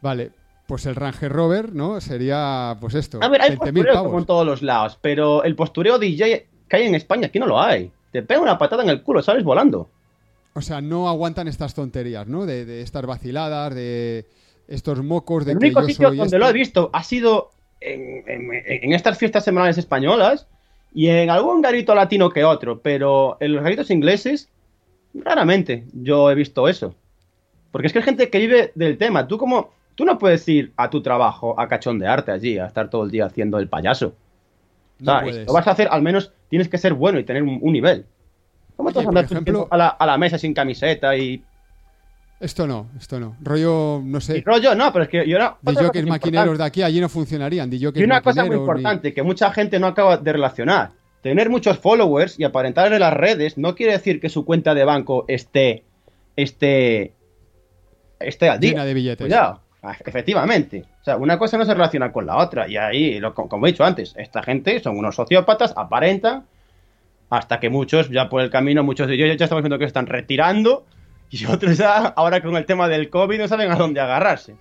[0.00, 0.30] Vale,
[0.66, 2.00] pues el Range Rover, ¿no?
[2.00, 3.18] Sería, pues esto.
[3.22, 6.86] A ver, hay postureo como en todos los lados, pero el postureo DJ que hay
[6.86, 7.90] en España, aquí no lo hay.
[8.12, 9.90] Te pega una patada en el culo, sales volando.
[10.54, 12.46] O sea, no aguantan estas tonterías, ¿no?
[12.46, 14.26] De, estas vaciladas, de
[14.68, 17.50] estos mocos de el único sitio donde lo he visto ha sido
[17.80, 20.46] en, estas fiestas semanales españolas
[20.94, 24.48] y en algún garito latino que otro, pero en los garitos ingleses,
[25.12, 26.94] raramente yo he visto eso.
[27.72, 29.26] Porque es que hay gente que vive del tema.
[29.26, 33.02] Tú como, tú no puedes ir a tu trabajo a cachondearte allí, a estar todo
[33.02, 34.14] el día haciendo el payaso.
[35.00, 38.06] No lo vas a hacer, al menos tienes que ser bueno y tener un, nivel.
[38.76, 41.42] ¿Cómo te vas a andar ejemplo, a, la, a la mesa sin camiseta y
[42.44, 43.36] esto no, esto no.
[43.40, 44.42] Rollo, no sé.
[44.44, 45.56] rollo no, pero es que yo no.
[45.62, 47.70] DJs maquineros de aquí allí no funcionarían.
[47.72, 50.90] y una cosa muy importante que mucha gente no acaba de relacionar.
[51.22, 54.84] Tener muchos followers y aparentar en las redes no quiere decir que su cuenta de
[54.84, 55.84] banco esté.
[56.36, 57.14] esté.
[58.20, 58.70] esté al día.
[58.72, 59.32] Llena de billetes.
[59.32, 60.84] Ah, efectivamente.
[61.00, 62.68] O sea, una cosa no se relaciona con la otra.
[62.68, 66.44] Y ahí, lo, como he dicho antes, esta gente son unos sociópatas, aparentan.
[67.30, 69.88] Hasta que muchos, ya por el camino, muchos de ellos ya estamos viendo que se
[69.88, 70.84] están retirando
[71.30, 74.56] y otros ahora con el tema del COVID no saben a dónde agarrarse.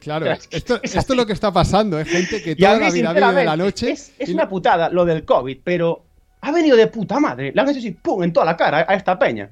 [0.00, 3.44] Claro, esto, es lo que está pasando, es gente que toda la vida vive de
[3.44, 3.92] la noche.
[3.92, 6.04] Es, una putada lo del COVID, pero
[6.40, 7.52] ha venido de puta madre.
[7.52, 9.50] Le han hecho así, pum, en toda la cara a esta peña.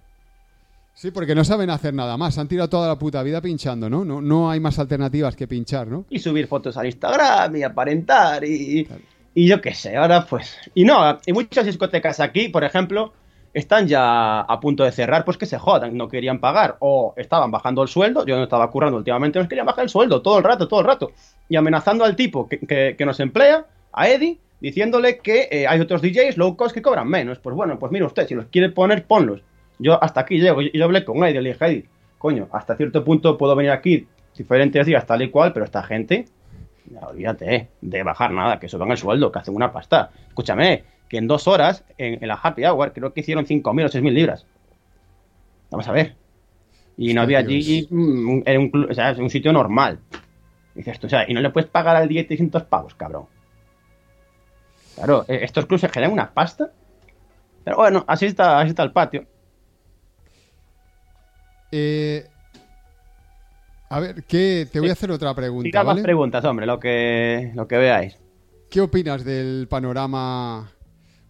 [0.95, 2.39] Sí, porque no saben hacer nada más.
[2.39, 4.05] Han tirado toda la puta vida pinchando, ¿no?
[4.05, 6.07] No, no hay más alternativas que pinchar, ¿no?
[6.09, 8.89] Y subir fotos al Instagram y aparentar y,
[9.35, 9.97] y yo qué sé.
[9.97, 10.57] Ahora pues.
[10.75, 13.13] Y no, hay muchas discotecas aquí, por ejemplo,
[13.57, 17.51] están ya a punto de cerrar, pues que se jodan, no querían pagar o estaban
[17.51, 20.45] bajando el sueldo, yo no estaba currando últimamente, nos querían bajar el sueldo todo el
[20.45, 21.13] rato, todo el rato,
[21.49, 26.03] y amenazando al tipo que, que, nos emplea, a Eddie, diciéndole que eh, hay otros
[26.03, 27.39] DJs low cost que cobran menos.
[27.39, 29.41] Pues bueno, pues mire usted, si los quiere poner, ponlos.
[29.79, 31.89] Yo hasta aquí llego, yo, hablé con Eddie, le dije, Eddie,
[32.19, 36.27] coño, hasta cierto punto puedo venir aquí diferentes días tal y cual, pero esta gente,
[37.01, 40.11] olvídate eh, de bajar nada, que suban el sueldo, que hacen una pasta.
[40.29, 44.13] Escúchame, que en dos horas, en, la Happy Hour, creo que hicieron 5.000 o 6.000
[44.13, 44.47] libras.
[45.71, 46.17] Vamos a ver.
[46.97, 47.89] Y no había allí,
[48.45, 50.01] era un, o sea, un sitio normal.
[50.75, 53.27] Dices tú, o sea, y no le puedes pagar al día 300 pavos, cabrón.
[54.95, 56.71] Claro, e, estos clubes se generan una pasta.
[57.65, 59.27] Pero bueno, así está, así está el patio.
[61.73, 62.27] Eh,
[63.89, 64.67] a ver, ¿qué?
[64.71, 65.65] te voy a hacer otra pregunta.
[65.65, 68.19] Tira más preguntas, hombre, lo que, lo que veáis.
[68.71, 70.76] ¿Qué opinas del panorama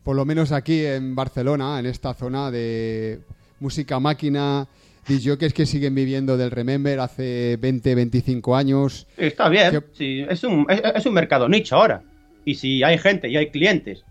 [0.06, 3.18] por lo menos aquí en Barcelona, en esta zona de
[3.58, 4.68] música máquina,
[5.08, 9.08] es que siguen viviendo del Remember hace 20, 25 años.
[9.16, 12.04] Está bien, sí, es, un, es, un mercado nicho ahora.
[12.44, 14.04] Y si hay gente y hay clientes,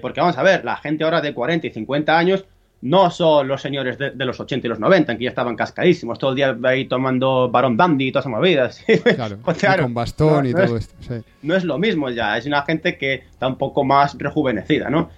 [0.00, 2.44] porque vamos a ver, la gente ahora de 40 y 50 años
[2.82, 6.30] no son los señores de, los 80 y los 90, que ya estaban cascadísimos, todo
[6.30, 8.84] el día ahí tomando Baron Dandy y todas esas movidas.
[9.58, 10.94] Claro, con bastón y todo esto.
[11.42, 15.10] No es lo mismo ya, es una gente que está un poco más rejuvenecida, ¿no?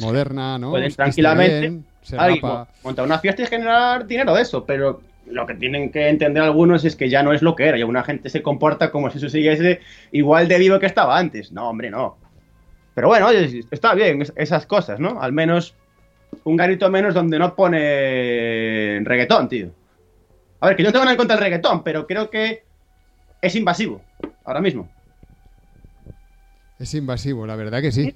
[0.00, 0.70] Moderna, ¿no?
[0.70, 1.80] Pueden tranquilamente
[2.82, 6.84] montar una fiesta y generar dinero de eso, pero lo que tienen que entender algunos
[6.84, 9.18] es que ya no es lo que era, y alguna gente se comporta como si
[9.18, 9.80] eso siguiese
[10.12, 11.52] igual de vivo que estaba antes.
[11.52, 12.16] No, hombre, no.
[12.94, 13.28] Pero bueno,
[13.70, 15.20] está bien esas cosas, ¿no?
[15.20, 15.74] Al menos
[16.44, 19.70] un garito menos donde no pone reggaetón, tío.
[20.60, 22.64] A ver, que yo no tengo nada en contra del reggaetón, pero creo que
[23.40, 24.02] es invasivo,
[24.44, 24.88] ahora mismo.
[26.78, 28.14] Es invasivo, la verdad que sí.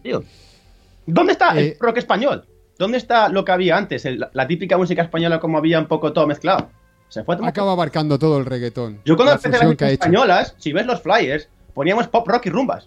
[1.07, 2.47] ¿Dónde está el eh, rock español?
[2.79, 4.05] ¿Dónde está lo que había antes?
[4.05, 6.71] la típica música española como había un poco todo mezclado.
[7.09, 9.01] Se fue Acaba abarcando todo el reggaetón.
[9.05, 12.87] Yo cuando empecé las españolas, si ves los flyers, poníamos pop, rock y rumbas.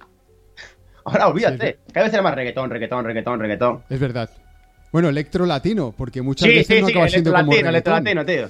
[1.05, 1.77] Ahora olvídate.
[1.93, 3.83] Cada vez era más reggaetón, reggaetón, reggaetón, reggaetón.
[3.87, 4.29] Es verdad.
[4.95, 8.49] Bueno, electro latino, porque muchas veces no acaba siendo como latino, electro latino, tío.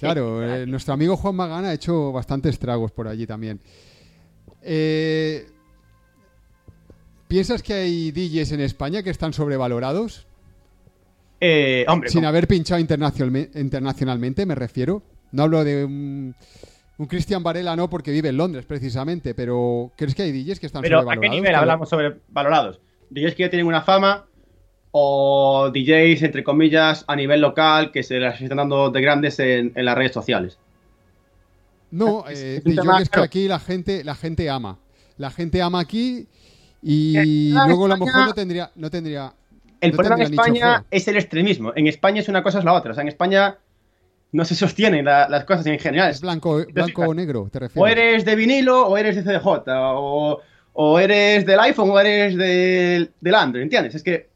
[0.00, 3.60] Claro, eh, nuestro amigo Juan Magana ha hecho bastantes tragos por allí también.
[4.62, 5.46] Eh,
[7.28, 10.26] ¿Piensas que hay DJs en España que están sobrevalorados?
[11.38, 15.02] Eh, hombre, Sin haber pinchado internacionalmente, me refiero.
[15.32, 16.34] No hablo de un,
[16.96, 20.66] un Cristian Varela, no, porque vive en Londres precisamente, pero ¿crees que hay DJs que
[20.66, 21.18] están sobrevalorados?
[21.18, 22.80] ¿A qué nivel hablamos sobrevalorados?
[23.10, 24.24] DJs que ya tienen una fama
[24.90, 29.72] o DJs, entre comillas, a nivel local que se las están dando de grandes en,
[29.74, 30.58] las redes sociales.
[31.90, 34.78] No, eh, es que aquí la gente, la gente ama.
[35.16, 36.26] La gente ama aquí
[36.82, 39.32] y luego a lo mejor no tendría, no tendría.
[39.80, 41.72] El problema en España es el extremismo.
[41.74, 42.92] En España es una cosa es la otra.
[42.92, 43.56] O sea, en España
[44.32, 46.10] no se sostienen las cosas en general.
[46.10, 47.82] Es blanco, blanco o negro, te refieres.
[47.82, 49.46] O eres de vinilo o eres de CDJ.
[49.66, 50.40] O,
[50.74, 53.94] o eres del iPhone o eres del, del Android, ¿entiendes?
[53.94, 54.27] Es que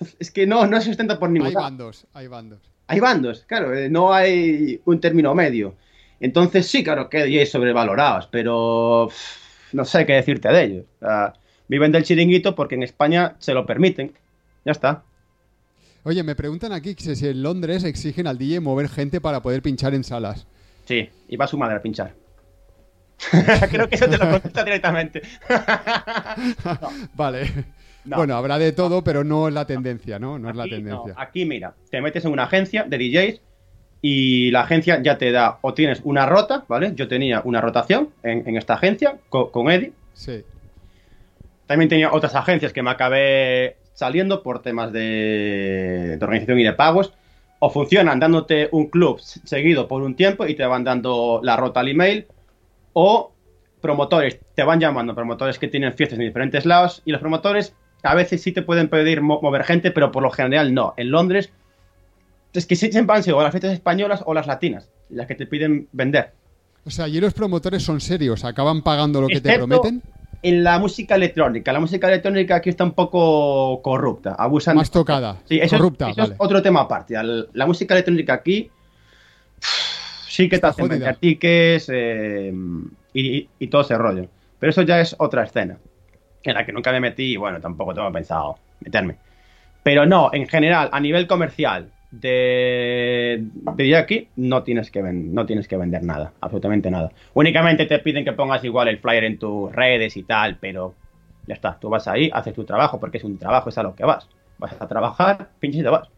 [0.18, 2.60] es que no, no se sustenta por ningún Hay bandos, hay bandos.
[2.86, 5.74] Hay bandos, claro, eh, no hay un término medio.
[6.20, 9.10] Entonces sí, claro que hay sobrevalorados, pero
[9.72, 10.84] no sé qué decirte de ellos.
[11.68, 14.12] viven del chiringuito porque en España se lo permiten.
[14.64, 15.02] Ya está.
[16.04, 19.94] Oye, me preguntan aquí si en Londres exigen al DJ mover gente para poder pinchar
[19.94, 20.46] en salas.
[20.86, 22.14] Sí, y va su madre a pinchar.
[23.70, 25.22] Creo que eso te lo contesta directamente.
[27.14, 27.66] Vale.
[28.16, 30.38] Bueno, habrá de todo, pero no es la tendencia, ¿no?
[30.38, 31.14] No es la tendencia.
[31.16, 33.40] Aquí, mira, te metes en una agencia de DJs
[34.00, 36.92] y la agencia ya te da, o tienes una rota, ¿vale?
[36.94, 39.92] Yo tenía una rotación en, esta agencia con, Eddie.
[40.14, 40.44] Sí.
[41.66, 46.72] También tenía otras agencias que me acabé saliendo por temas de, de organización y de
[46.72, 47.12] pagos.
[47.60, 51.80] O funcionan dándote un club seguido por un tiempo y te van dando la rota
[51.80, 52.26] al email.
[52.92, 53.32] O
[53.80, 58.14] promotores, te van llamando promotores que tienen fiestas en diferentes lados y los promotores a
[58.14, 60.94] veces sí te pueden pedir mover gente, pero por lo general no.
[60.96, 61.50] En Londres
[62.52, 65.88] es que siempre han sido las fiestas españolas o las latinas las que te piden
[65.92, 66.32] vender.
[66.84, 70.02] O sea, y los promotores son serios, acaban pagando lo que te prometen.
[70.42, 74.76] En la música electrónica, la música electrónica aquí está un poco corrupta, abusan.
[74.76, 75.38] Más tocada.
[75.48, 77.14] Sí, eso, corrupta, es, otro tema aparte.
[77.52, 78.70] La música electrónica aquí
[80.28, 82.52] sí que te hacen vender tickets eh,
[83.12, 84.28] y, y todo ese rollo.
[84.60, 85.78] Pero eso ya es otra escena
[86.50, 89.16] en la que nunca me metí y bueno, tampoco tengo pensado meterme.
[89.82, 93.44] Pero no, en general, a nivel comercial de,
[93.76, 97.10] de aquí, no tienes, que no tienes que vender nada, absolutamente nada.
[97.34, 100.94] Únicamente te piden que pongas igual el flyer en tus redes y tal, pero
[101.46, 103.94] ya está, tú vas ahí, haces tu trabajo porque es un trabajo, es a lo
[103.94, 104.28] que vas.
[104.58, 106.08] Vas a trabajar, pinches y te vas.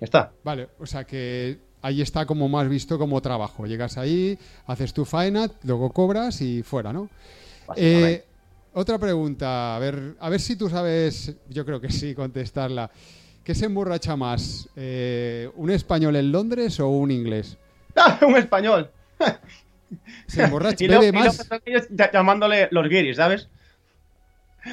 [0.00, 0.32] Ya está.
[0.44, 3.66] Vale, o sea que ahí está como más visto como trabajo.
[3.66, 7.08] Llegas ahí, haces tu faena, luego cobras y fuera, ¿no?
[7.76, 8.24] Eh,
[8.74, 12.90] otra pregunta, a ver, a ver si tú sabes, yo creo que sí, contestarla.
[13.44, 14.68] ¿Qué se emborracha más?
[14.76, 17.58] Eh, ¿Un español en Londres o un inglés?
[17.96, 18.90] ¡Ah, un español!
[20.26, 21.48] Se emborracha, y bebe y más.
[21.64, 23.48] ellos ya- llamándole los guiris, ¿sabes?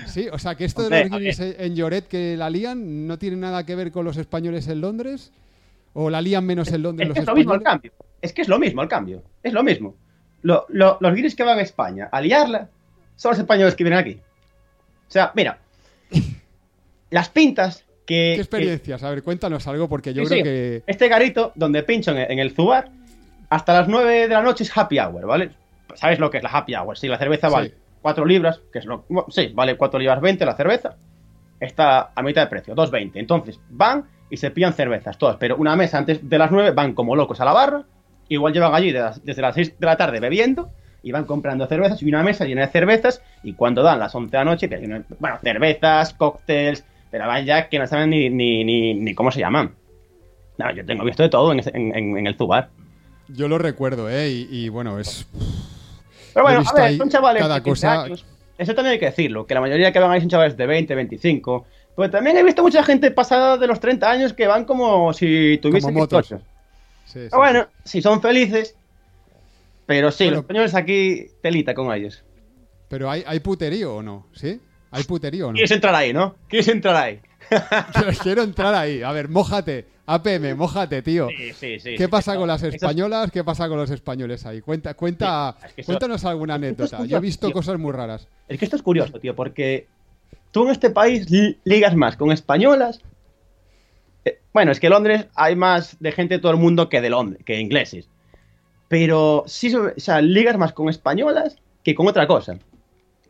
[0.06, 3.38] Sí, o sea que esto de los guiris en Lloret que la lían no tiene
[3.38, 5.32] nada que ver con los españoles en Londres.
[5.94, 7.92] ¿O la lían menos en Londres Es los que es lo mismo españoles?
[7.92, 7.92] cambio.
[8.22, 9.24] Es que es lo mismo al cambio.
[9.42, 9.96] Es lo mismo.
[10.44, 12.70] Lo- lo- los guiris que van a España a liarla
[13.20, 14.14] son los españoles que vienen aquí.
[15.08, 15.58] O sea, mira.
[17.10, 18.34] Las pintas que.
[18.36, 19.04] ¿Qué experiencias?
[19.04, 20.44] A ver, cuéntanos algo porque yo Sí, creo sí.
[20.44, 20.84] que...
[20.88, 22.90] Este garito, donde pincho en, el Zubar,
[23.50, 25.52] hasta las 9 de la noche es happy hour, ¿vale?
[25.96, 26.98] ¿Sabes lo que es la happy hour?
[26.98, 27.54] Sí, la cerveza Sí.
[27.54, 29.06] vale 4 libras, que es lo.
[29.30, 30.96] Sí, vale 4 libras 20 la cerveza.
[31.60, 33.12] Está a mitad de precio, 2.20.
[33.16, 36.94] Entonces van y se pillan cervezas todas, pero una mesa antes de las 9 van
[36.94, 37.84] como locos a la barra.
[38.30, 40.70] Igual llevan allí de las- desde las 6 de la tarde bebiendo
[41.04, 43.22] y van comprando cervezas y una mesa llena de cervezas.
[43.44, 44.70] Y cuando dan las 11 de la noche,
[45.20, 49.40] bueno, cervezas, cócteles, pero van ya que no saben ni, ni, ni, ni cómo se
[49.40, 49.74] llaman.
[50.58, 52.70] No, yo tengo visto de todo en, ese- en- el Zubar.
[53.30, 54.30] Yo lo recuerdo, ¿eh?
[54.30, 55.26] Y, y bueno, es...
[56.34, 58.26] Pero bueno, a ver, son chavales cada de 15 cosa- años.
[58.58, 60.94] Eso también hay que decirlo, que la mayoría que van ahí son chavales de 20,
[60.94, 61.66] 25.
[61.96, 65.58] Pero también he visto mucha gente pasada de los 30 años que van como si
[65.62, 66.28] tuviesen Como motos.
[66.30, 66.46] 18.
[67.06, 68.76] sí, sí, Pero bueno, si son felices.
[69.90, 70.36] Pero sí, Bueno.
[70.38, 72.24] los españoles aquí telita con ellos.
[72.90, 74.28] Pero ¿hay, ¿hay puterío o no?
[74.34, 74.62] ¿Sí?
[74.92, 75.54] ¿Hay puterío o no?
[75.56, 76.36] Quieres entrar ahí, ¿no?
[76.48, 77.20] Quieres entrar ahí.
[78.22, 79.02] Quiero, entrar ahí.
[79.02, 79.88] A ver, mójate.
[80.06, 81.28] APM, mójate, tío.
[81.36, 81.96] Sí, sí, sí.
[81.98, 83.32] ¿Qué pasa con las españolas?
[83.32, 84.62] ¿Qué pasa con los españoles ahí?
[84.62, 87.04] Cuenta, cuenta, Sí, es que eso- cuéntanos alguna anécdota.
[87.06, 87.54] Yo he visto tío.
[87.56, 88.28] cosas muy raras.
[88.48, 89.88] Es que esto es curioso, tío, porque
[90.52, 93.02] tú en este país li- ligas más con españolas.
[94.24, 97.02] Eh, bueno, es que en Londres hay más de gente de todo el mundo que
[97.02, 98.08] de Londres, que ingleses.
[98.90, 102.58] Pero sí, o sea, ligas más con españolas que con otra cosa.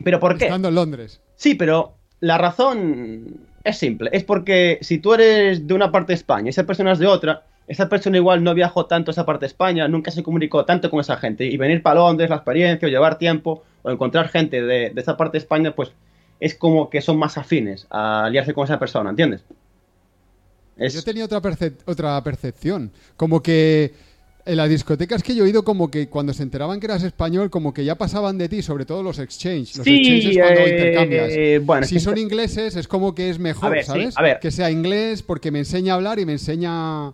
[0.03, 0.45] ¿Pero por qué?
[0.45, 1.21] Estando en Londres.
[1.35, 4.09] Sí, pero la razón es simple.
[4.13, 7.07] Es porque si tú eres de una parte de España y esa persona es de
[7.07, 10.65] otra, esa persona igual no viajó tanto a esa parte de España, nunca se comunicó
[10.65, 11.45] tanto con esa gente.
[11.45, 15.17] Y venir para Londres, la experiencia, o llevar tiempo, o encontrar gente de, de esa
[15.17, 15.91] parte de España, pues
[16.39, 19.43] es como que son más afines a aliarse con esa persona, ¿entiendes?
[20.77, 22.91] Es- Yo tenía otra, percep- otra percepción.
[23.17, 23.93] Como que
[24.49, 27.49] en las discotecas que yo he ido, como que cuando se enteraban que eras español,
[27.49, 29.75] como que ya pasaban de ti, sobre todo los exchange.
[29.77, 31.65] Los Sí, exchange es cuando eh, intercambias.
[31.65, 34.17] bueno, si son ingleses, es como que es mejor, A ver, sí, ¿sabes?
[34.17, 34.39] a ver.
[34.39, 37.13] Que sea inglés porque me enseña a hablar y me enseña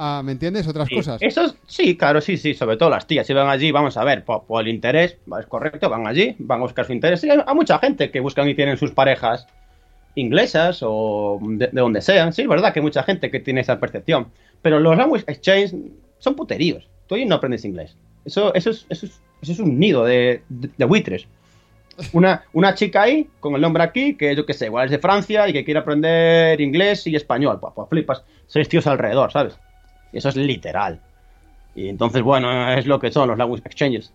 [0.00, 0.66] a, ¿me entiendes?
[0.68, 1.20] Otras Sí, cosas.
[1.22, 3.26] Eso es- sí, claro, sí, sí, sobre todo las tías.
[3.26, 6.60] Si van allí, vamos a ver, por, por el interés, es correcto, van allí, van
[6.60, 7.20] a buscar su interés.
[7.20, 9.46] Sí, hay, hay mucha gente que buscan y tienen sus parejas
[10.14, 12.32] inglesas o de, de donde sean.
[12.32, 14.28] Sí, es verdad que hay mucha gente que tiene esa percepción.
[14.62, 15.74] Pero los language exchange
[16.18, 16.88] son puteríos.
[17.06, 17.96] Tú ahí no aprendes inglés.
[18.24, 21.26] Eso, eso, es, eso, es, eso es un nido de, de- de buitres.
[22.12, 24.98] Una, una chica ahí, con el nombre aquí, que yo qué sé, igual es de
[24.98, 27.58] Francia y que quiere aprender inglés y español.
[27.60, 29.58] Pues, pues flipas, seis tíos alrededor, ¿sabes?
[30.12, 31.00] Y eso es literal.
[31.74, 34.12] Y entonces, bueno, es lo que son los language exchanges.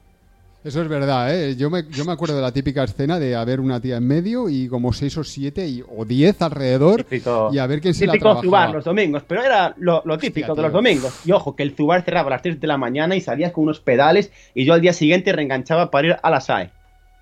[0.64, 1.58] Eso es verdad, ¿eh?
[1.58, 4.48] Yo me, yo me acuerdo de la típica escena de haber una tía en medio
[4.48, 8.08] y como seis o siete y, o diez alrededor Típico, y a ver quién se
[8.08, 8.42] la típico.
[8.42, 11.20] Zubar los domingos, pero era lo, lo típico Hostia, de los domingos.
[11.26, 13.66] Y ojo, que el Zubar cerraba a las 3 de la mañana y salías con
[13.66, 16.72] unos pedales y yo al día siguiente reenganchaba para ir a la SAE.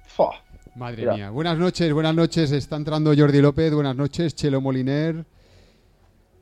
[0.05, 0.35] Fua.
[0.75, 1.13] Madre Mira.
[1.15, 1.29] mía.
[1.31, 2.51] Buenas noches, buenas noches.
[2.51, 3.73] Está entrando Jordi López.
[3.73, 5.25] Buenas noches, Chelo Moliner.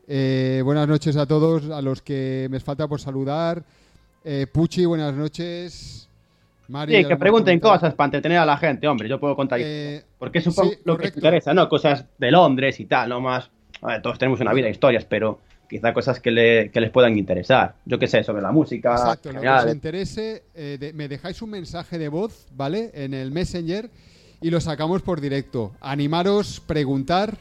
[0.06, 3.64] Eh, buenas noches a todos, a los que me falta por saludar.
[4.26, 6.09] Eh, Puchi, buenas noches.
[7.02, 9.60] Sí, que pregunten supuesto para entretener a la gente, hombre, yo puedo contar.
[9.62, 11.20] Eh, porque supongo sí, lo que correcto.
[11.22, 11.68] te interesa, ¿no?
[11.68, 13.50] Cosas de Londres y tal, no más.
[13.82, 15.40] A ver, todos tenemos una vida, historias, pero
[15.70, 17.76] quizá cosas que, le- que les puedan interesar.
[17.86, 18.92] Yo qué sé, sobre la música.
[18.94, 22.92] Exacto, lo que os interese, eh, de- me dejáis un mensaje de voz, ¿vale?
[22.94, 23.90] En el Messenger
[24.42, 25.74] y lo sacamos por directo.
[25.82, 27.38] Animaros, preguntar.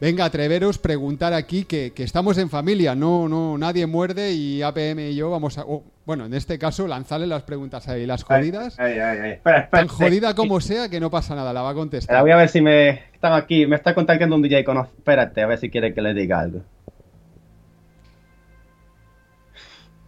[0.00, 5.00] Venga, atreveros, preguntar aquí que, que estamos en familia, no, no, nadie muerde y APM
[5.00, 8.78] y yo vamos a, oh, bueno, en este caso lanzarle las preguntas ahí, las jodidas,
[8.78, 9.30] Ay, ay, ay.
[9.32, 10.34] Espera, espera, tan jodida espera.
[10.34, 12.22] como sea que no pasa nada, la va a contestar.
[12.22, 13.66] voy a ver si me están aquí.
[13.66, 14.78] Me está contactando un DJ con.
[14.78, 16.62] Espérate, a ver si quiere que le diga algo.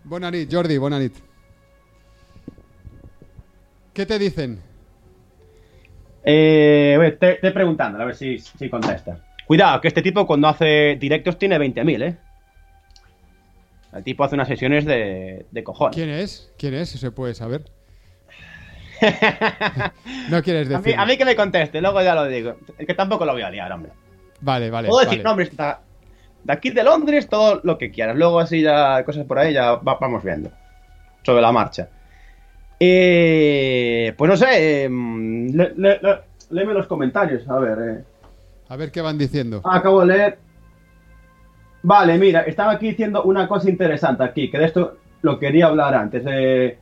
[0.05, 1.14] Buena nit, Jordi, buena nit.
[3.93, 4.61] ¿Qué te dicen?
[6.22, 9.18] Eh, te, te preguntando, a ver si, si contesta.
[9.51, 12.16] Cuidado, que este tipo cuando hace directos tiene 20.000, ¿eh?
[13.92, 15.96] El tipo hace unas sesiones de, de cojones.
[15.96, 16.53] ¿Quién es?
[16.57, 16.90] ¿Quién es?
[16.90, 17.64] Si se puede saber.
[20.30, 20.94] no quieres decir.
[20.96, 22.59] a mí que me conteste, luego ya lo digo.
[22.78, 23.90] Es que tampoco lo voy a liar, hombre.
[24.40, 24.86] Vale, vale.
[24.86, 25.28] Puedo decir vale.
[25.28, 25.80] nombres, está-
[26.44, 28.14] de aquí de Londres, todo lo que quieras.
[28.16, 30.53] Luego así ya cosas por ahí ya va- vamos viendo.
[31.24, 31.88] Sobre la marcha.
[32.78, 36.20] Eh, pues no sé, eh, le- le- le-
[36.51, 37.78] léeme los comentarios, a ver.
[37.98, 38.05] eh.
[38.71, 39.61] A ver qué van diciendo.
[39.64, 40.39] Acabo de leer.
[41.83, 45.95] Vale, mira, estaba aquí diciendo una cosa interesante aquí, que de esto lo quería hablar
[45.95, 46.23] antes.
[46.27, 46.79] eh.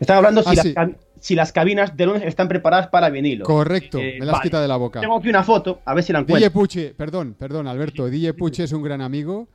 [0.00, 0.94] Estaba hablando si, Ah, las sí.
[1.20, 3.44] si las cabinas de Londres están preparadas para vinilo.
[3.44, 4.42] Correcto, Eh, me la has vale.
[4.42, 5.00] quitado de la boca.
[5.00, 6.52] Tengo aquí una foto, a ver si la DJ encuentro.
[6.60, 8.06] Puche, perdón, perdón, Alberto.
[8.08, 9.48] DJ Puche es un gran amigo,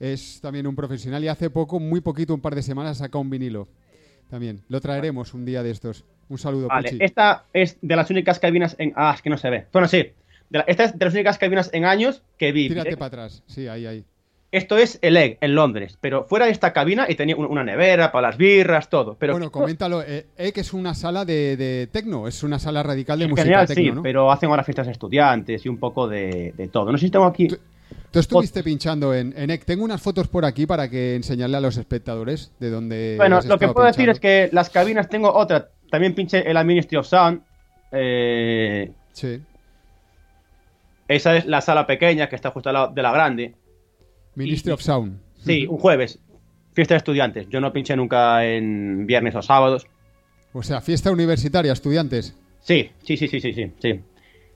[0.00, 3.28] es también un profesional y hace poco, muy poquito, un par de semanas, saca un
[3.30, 3.68] vinilo.
[4.30, 4.60] También.
[4.68, 6.04] Lo traeremos un día de estos.
[6.28, 7.04] Un saludo, Vale, Puchi.
[7.04, 8.92] esta es de las únicas cabinas en.
[8.94, 9.66] Ah, es que no se ve.
[9.72, 10.06] Bueno, sí.
[10.50, 12.68] De la- esta es de las únicas cabinas en años que vi.
[12.68, 13.42] Tírate Eh, para atrás.
[13.46, 14.04] Sí, ahí, ahí.
[14.50, 17.62] Esto es el Egg en Londres, pero fuera de esta cabina y tenía un- una
[17.64, 19.14] nevera para las birras, todo.
[19.18, 20.02] Pero bueno, coméntalo.
[20.02, 23.30] Eh, eh, que es una sala de, de tecno, es una sala radical de en
[23.32, 24.02] música general tecno, sí, ¿no?
[24.02, 26.90] pero hacen ahora fiestas de estudiantes y un poco de, de todo.
[26.90, 27.48] No sé si tengo aquí.
[27.48, 27.58] Tú-
[28.10, 29.64] Tú estuviste pinchando en, en EC.
[29.66, 33.14] Tengo unas fotos por aquí para que enseñarle a los espectadores de dónde.
[33.18, 35.68] Bueno, lo que puedo decir es que las cabinas tengo otra.
[35.90, 37.42] También pinché en la Ministry of Sound.
[37.92, 39.40] Eh, Sí.
[41.08, 43.54] Esa es la sala pequeña que está justo al lado de la grande.
[44.34, 45.20] Ministry of Sound.
[45.44, 46.20] Sí, un jueves.
[46.74, 47.48] Fiesta de estudiantes.
[47.48, 49.86] Yo no pinché nunca en viernes o sábados.
[50.52, 52.36] O sea, fiesta universitaria, estudiantes.
[52.60, 53.72] Sí, sí, sí, sí, sí, sí.
[53.80, 54.00] sí.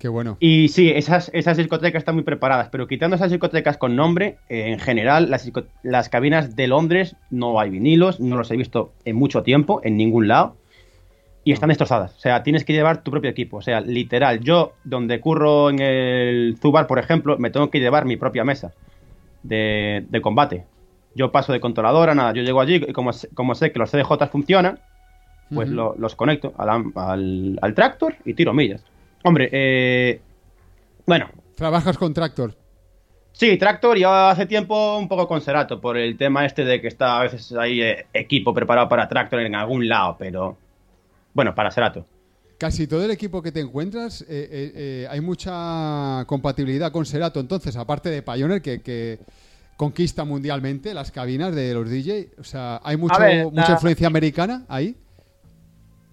[0.03, 0.37] Qué bueno.
[0.41, 4.73] Y sí, esas, esas discotecas están muy preparadas, pero quitando esas discotecas con nombre, eh,
[4.73, 5.49] en general, las,
[5.85, 9.97] las cabinas de Londres no hay vinilos, no los he visto en mucho tiempo, en
[9.97, 10.57] ningún lado,
[11.45, 12.15] y están destrozadas.
[12.17, 13.57] O sea, tienes que llevar tu propio equipo.
[13.59, 18.05] O sea, literal, yo, donde curro en el Zubar, por ejemplo, me tengo que llevar
[18.05, 18.73] mi propia mesa
[19.43, 20.65] de, de combate.
[21.15, 23.91] Yo paso de controladora, nada, yo llego allí y como, sé- como sé que los
[23.91, 24.79] CDJ funcionan,
[25.55, 28.83] pues lo- los conecto al, al, al tractor y tiro millas.
[29.25, 30.21] Hombre, eh,
[31.07, 32.55] bueno, Trabajas con Tractor.
[33.33, 36.89] sí, tractor y hace tiempo un poco con Serato por el tema este de que
[36.89, 40.57] está a veces ahí eh, equipo preparado para tractor en algún lado, pero
[41.35, 42.07] bueno, para Serato.
[42.59, 47.41] Casi todo el equipo que te encuentras, eh, eh, eh, hay mucha compatibilidad con Serato.
[47.41, 49.19] Entonces, aparte de Pioneer, que, que
[49.77, 54.07] conquista mundialmente las cabinas de los DJ, o sea, hay mucho, ver, mucha la- influencia
[54.07, 54.95] americana ahí.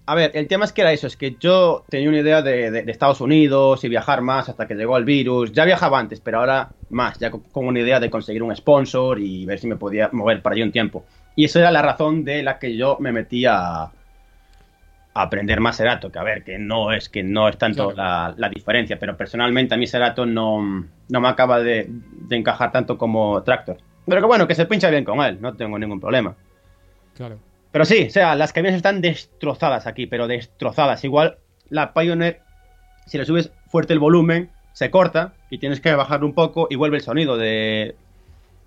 [0.06, 2.72] A ver, el tema es que era eso, es que yo tenía una idea de,
[2.72, 5.52] de- de Estados Unidos y viajar más hasta que llegó el virus.
[5.52, 9.20] Ya viajaba antes, pero ahora más, ya con, con una idea de conseguir un sponsor
[9.20, 11.04] y ver si me podía mover para allí un tiempo.
[11.36, 13.92] Y esa era la razón de la que yo me metí a, a
[15.14, 18.48] aprender más Serato, que a ver, que no es que no es tanto la, la
[18.48, 23.42] diferencia, pero personalmente a mí Serato no, no me acaba de, de encajar tanto como
[23.42, 23.78] Tractor.
[24.06, 26.34] Pero que bueno, que se pincha bien con él, no tengo ningún problema.
[27.16, 27.38] Claro.
[27.72, 31.04] Pero sí, o sea, las cabinas están destrozadas aquí, pero destrozadas.
[31.04, 31.38] Igual
[31.68, 32.40] la Pioneer,
[33.06, 36.76] si le subes fuerte el volumen, se corta y tienes que bajar un poco y
[36.76, 37.94] vuelve el sonido de,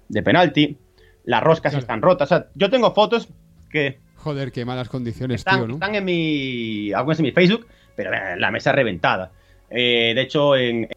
[0.10, 0.78] de penalti.
[1.26, 1.82] Las roscas Claro.
[1.82, 2.32] están rotas.
[2.32, 3.28] O sea, yo tengo fotos
[3.70, 5.74] que Joder, qué malas condiciones, están, tío, ¿no?
[5.74, 6.94] están en mi.
[6.94, 9.34] algunas en mi Facebook, pero eh, la mesa reventada.
[9.70, 10.88] Eh, de hecho, en.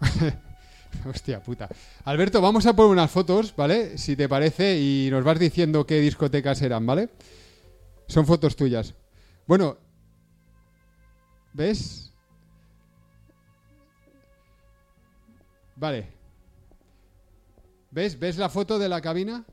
[1.08, 1.68] Hostia puta.
[2.04, 3.96] Alberto, vamos a poner unas fotos, ¿vale?
[3.96, 7.10] Si te parece, y nos vas diciendo qué discotecas eran, ¿vale?
[8.08, 8.96] Son fotos tuyas.
[9.46, 9.78] Bueno,
[11.52, 12.12] ¿ves?
[15.76, 16.11] Vale.
[17.92, 18.18] ¿Ves?
[18.18, 19.44] ¿Ves la foto de la cabina?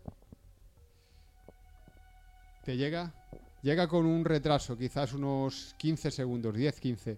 [2.64, 3.14] ¿Te llega?
[3.62, 7.18] Llega con un retraso, quizás unos 15 segundos, 10, 15.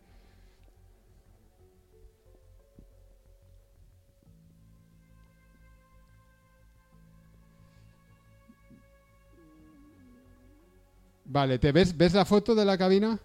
[11.25, 13.19] Vale, ¿te ves, ves la foto de la cabina?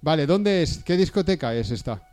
[0.00, 0.84] Vale, ¿dónde es?
[0.84, 2.09] ¿Qué discoteca es esta?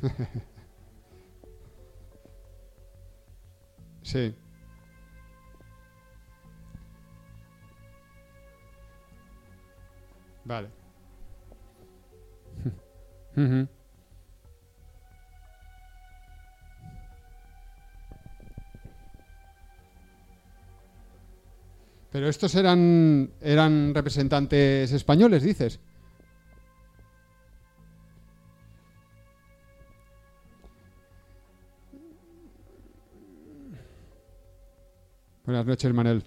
[4.02, 4.34] sí.
[10.44, 10.68] Vale.
[22.10, 25.80] Pero estos eran eran representantes españoles, dices.
[35.50, 36.22] Buenas noches, Manel.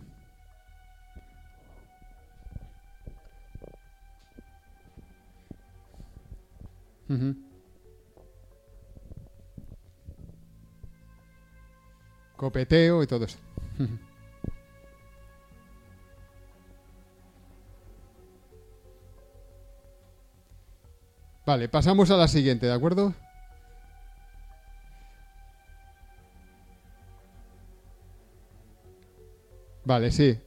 [12.35, 13.37] Copeteo y todo eso.
[21.45, 23.13] Vale, pasamos a la siguiente, ¿de acuerdo?
[29.85, 30.39] Vale, sí.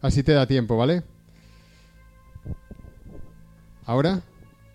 [0.00, 1.02] Así te da tiempo, ¿vale?
[3.86, 4.20] ¿Ahora?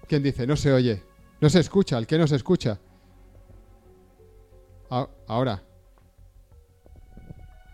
[0.07, 0.47] ¿Quién dice?
[0.47, 1.03] No se oye.
[1.41, 1.97] No se escucha.
[1.97, 2.80] ¿El qué no se escucha?
[4.89, 5.61] A- ahora.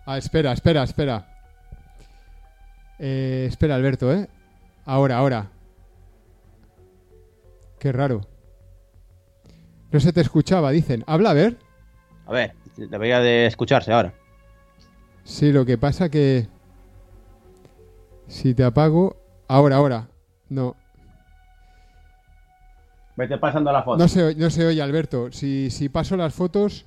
[0.06, 1.30] Ah, espera, espera, espera.
[3.00, 4.28] Eh, espera, Alberto, ¿eh?
[4.86, 5.50] Ahora, ahora.
[7.80, 8.22] Qué raro.
[9.92, 11.04] No se te escuchaba, dicen.
[11.08, 11.58] Habla, a ver.
[12.26, 14.14] A ver, debería de escucharse ahora.
[15.24, 16.48] Sí, lo que pasa que...
[18.28, 19.18] Si te apago...
[19.48, 20.08] Ahora, ahora.
[20.50, 20.76] No.
[23.16, 23.98] Vete pasando la foto.
[23.98, 25.32] No se, oye- no se oye, Alberto.
[25.32, 26.86] Si, si paso las fotos...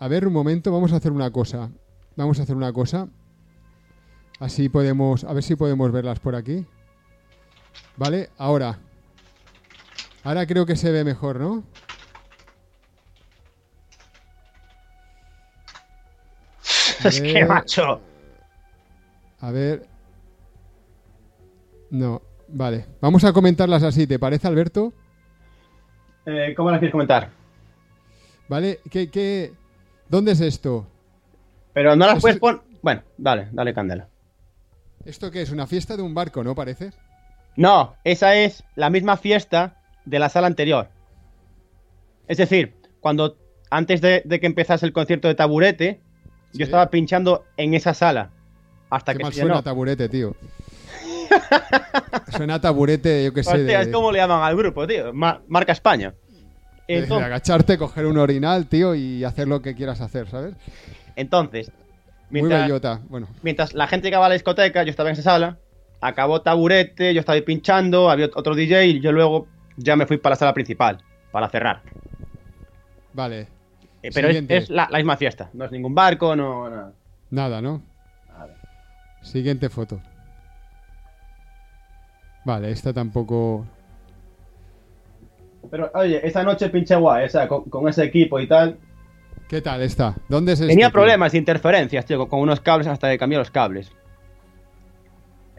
[0.00, 1.70] A ver, un momento, vamos a hacer una cosa.
[2.14, 3.08] Vamos a hacer una cosa.
[4.38, 5.24] Así podemos...
[5.24, 6.66] A ver si podemos verlas por aquí.
[7.96, 8.78] Vale, ahora.
[10.22, 11.64] Ahora creo que se ve mejor, ¿no?
[17.04, 18.00] es que, macho.
[19.40, 19.86] A ver.
[21.90, 22.86] No, vale.
[23.00, 24.92] Vamos a comentarlas así, ¿te parece, Alberto?
[26.26, 27.30] Eh, ¿Cómo la quieres comentar?
[28.48, 28.80] ¿Vale?
[28.90, 29.52] ¿Qué, qué...
[30.08, 30.86] ¿Dónde es esto?
[31.72, 32.60] Pero no las Eso- puedes poner.
[32.82, 34.08] Bueno, dale, dale candela.
[35.04, 35.50] ¿Esto qué es?
[35.50, 36.54] Una fiesta de un barco, ¿no?
[36.54, 36.90] Parece.
[37.56, 40.88] No, esa es la misma fiesta de la sala anterior.
[42.26, 43.36] Es decir, cuando
[43.70, 46.00] antes de, de que empezase el concierto de taburete,
[46.52, 46.58] Sí.
[46.58, 48.30] yo estaba pinchando en esa sala.
[48.90, 50.34] Hasta Qué que mal suena taburete, tío.
[52.36, 53.50] suena taburete, yo qué sé.
[53.50, 55.12] Hostia, de, es como le llaman al grupo, tío.
[55.12, 56.14] Ma- marca España.
[56.86, 60.54] Entonces, agacharte, coger un orinal, tío, y hacer lo que quieras hacer, ¿sabes?
[61.16, 61.70] entonces,
[62.30, 63.02] Muy mientras, bellota.
[63.08, 65.58] Bueno, mientras la gente llegaba a la discoteca, yo estaba en esa sala.
[66.00, 70.16] Acabó taburete, yo estaba ahí pinchando, había otro DJ y yo luego ya me fui
[70.16, 71.82] para la sala principal, para cerrar.
[73.12, 73.48] vale.
[74.02, 76.92] Eh, pero es, la, la misma fiesta, no es ningún barco, no nada.
[77.30, 77.82] Nada, ¿no?
[78.28, 78.54] Nada.
[79.22, 80.00] Siguiente foto.
[82.44, 83.66] Vale, esta tampoco...
[85.70, 88.78] Pero oye, esa noche pinché guay, o sea, con, con ese equipo y tal.
[89.48, 90.14] ¿Qué tal está?
[90.28, 93.38] ¿Dónde es Tenía este, problemas de interferencias, tío, con, con unos cables hasta que cambié
[93.38, 93.92] los cables.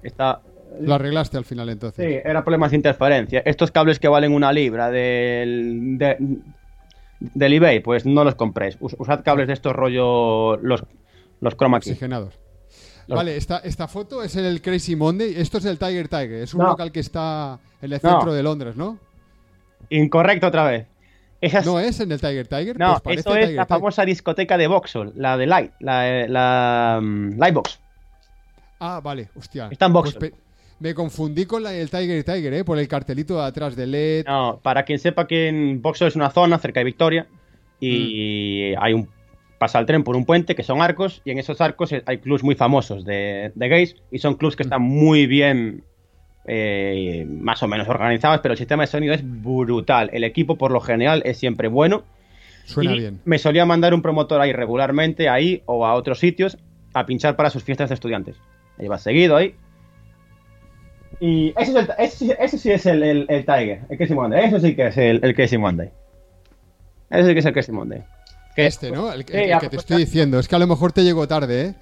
[0.02, 0.42] Está.
[0.80, 2.04] Lo arreglaste al final entonces.
[2.06, 3.42] Sí, era problemas de interferencia.
[3.46, 6.18] Estos cables que valen una libra del, de-
[7.20, 8.78] del eBay, pues no los compréis.
[8.80, 10.84] Us- usad cables de estos rollo los,
[11.42, 11.92] los chroma key.
[11.92, 12.40] Oxigenados.
[13.08, 15.34] Los- Vale, esta, esta foto es el Crazy Monday.
[15.36, 16.32] Esto es el Tiger Tiger.
[16.44, 16.68] Es un No.
[16.68, 18.10] local que está en el No.
[18.12, 19.00] centro de Londres, ¿no?
[19.90, 20.88] Incorrecto otra vez.
[21.66, 22.78] ¿No es en el Tiger Tiger?
[22.78, 23.80] no, Pues eso es Tiger la Tiger.
[23.80, 27.80] famosa discoteca de Vauxhall, la de Light, la, la mm, Lightbox.
[28.80, 29.70] Ah, vale, hostia.
[29.72, 30.34] Está en Pues Vauxhall.
[30.80, 32.64] Me confundí con la del Tiger Tiger, ¿eh?
[32.64, 34.26] Por el cartelito de atrás de LED.
[34.26, 37.28] No, para quien sepa que en Vauxhall es una zona cerca de Victoria
[37.80, 38.84] y Mm.
[38.84, 39.08] hay un
[39.58, 42.44] pasa el tren por un puente que son arcos y en esos arcos hay clubs
[42.44, 45.84] muy famosos de, de gays y son clubs que están muy bien
[46.46, 50.10] eh, más o menos organizados, pero el sistema de sonido es brutal.
[50.14, 52.04] El equipo por lo general es siempre bueno.
[52.66, 53.20] Suena y bien.
[53.26, 56.58] Me solía mandar un promotor ahí regularmente, ahí o a otros sitios,
[56.94, 58.38] a pinchar para sus fiestas de estudiantes.
[58.80, 59.56] Iba seguido ahí.
[61.22, 64.46] Y ese, es el- ese- ese sí es el, el, el Tiger, el Casey Monday.
[64.46, 65.90] Eso sí que es el, el Casey Monday.
[67.10, 68.04] Ese sí que es el Casey Monday.
[68.56, 69.12] Que- Este, ¿no?
[69.12, 70.40] El, Sí, ya, que te pues, estoy diciendo.
[70.40, 71.74] Es que a lo mejor te llegó tarde, ¿eh?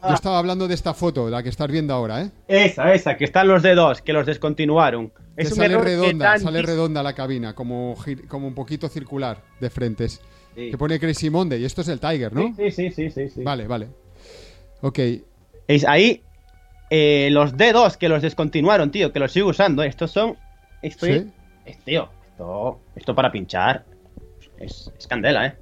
[0.00, 0.14] Yo Ah.
[0.14, 2.30] estaba hablando de esta foto, la que estás viendo ahora, ¿eh?
[2.46, 5.10] Esa, esa, que están los dedos, que los descontinuaron.
[5.10, 7.96] Que Es un sale que redonda, sale redonda la cabina, como,
[8.28, 10.20] como un poquito circular de frentes.
[10.54, 10.70] Sí.
[10.70, 12.54] Que pone Crazy Monday y esto es el Tiger, ¿no?
[12.56, 13.42] Sí, sí, sí, sí, sí.
[13.42, 13.88] Vale, vale.
[14.80, 14.98] Ok,
[15.66, 16.22] Es ahí
[16.90, 19.82] eh, los D2 que los descontinuaron, tío, que los sigo usando.
[19.82, 20.36] Estos son.
[20.82, 21.26] Esto ¿Sí?
[21.64, 23.84] es, tío, esto, esto para pinchar.
[24.58, 25.56] Es, es candela, ¿eh?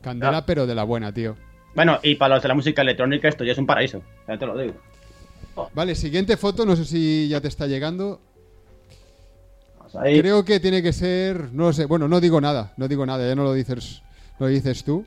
[0.00, 0.46] candela Ah.
[0.46, 1.36] pero de la buena, tío.
[1.74, 4.02] Bueno, y para los de la música electrónica, esto ya es un paraíso.
[4.26, 4.74] Ya te lo digo.
[5.74, 8.20] Vale, siguiente foto, no sé si ya te está llegando.
[9.98, 10.20] Ahí.
[10.20, 13.26] Creo que tiene que ser, no lo sé, bueno, no digo nada, no digo nada,
[13.26, 14.02] ya no lo dices,
[14.38, 15.06] lo dices tú.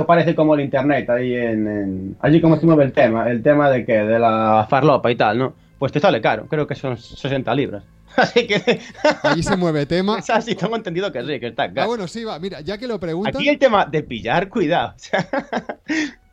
[0.00, 1.66] Esto parece como el internet ahí en.
[1.68, 3.28] en- Allí como se mueve el tema.
[3.30, 5.52] El tema de que de la farlopa y tal, ¿no?
[5.78, 6.46] Pues te sale caro.
[6.48, 7.84] Creo que son 60 libras.
[8.16, 8.80] Así que.
[9.22, 10.18] Allí se mueve tema.
[10.18, 11.86] es así, tengo entendido que sí, que está Ah, caro.
[11.88, 14.90] bueno, sí, va, mira, ya que lo preguntas, Aquí el tema de pillar, cuidado.
[14.90, 15.28] O sea,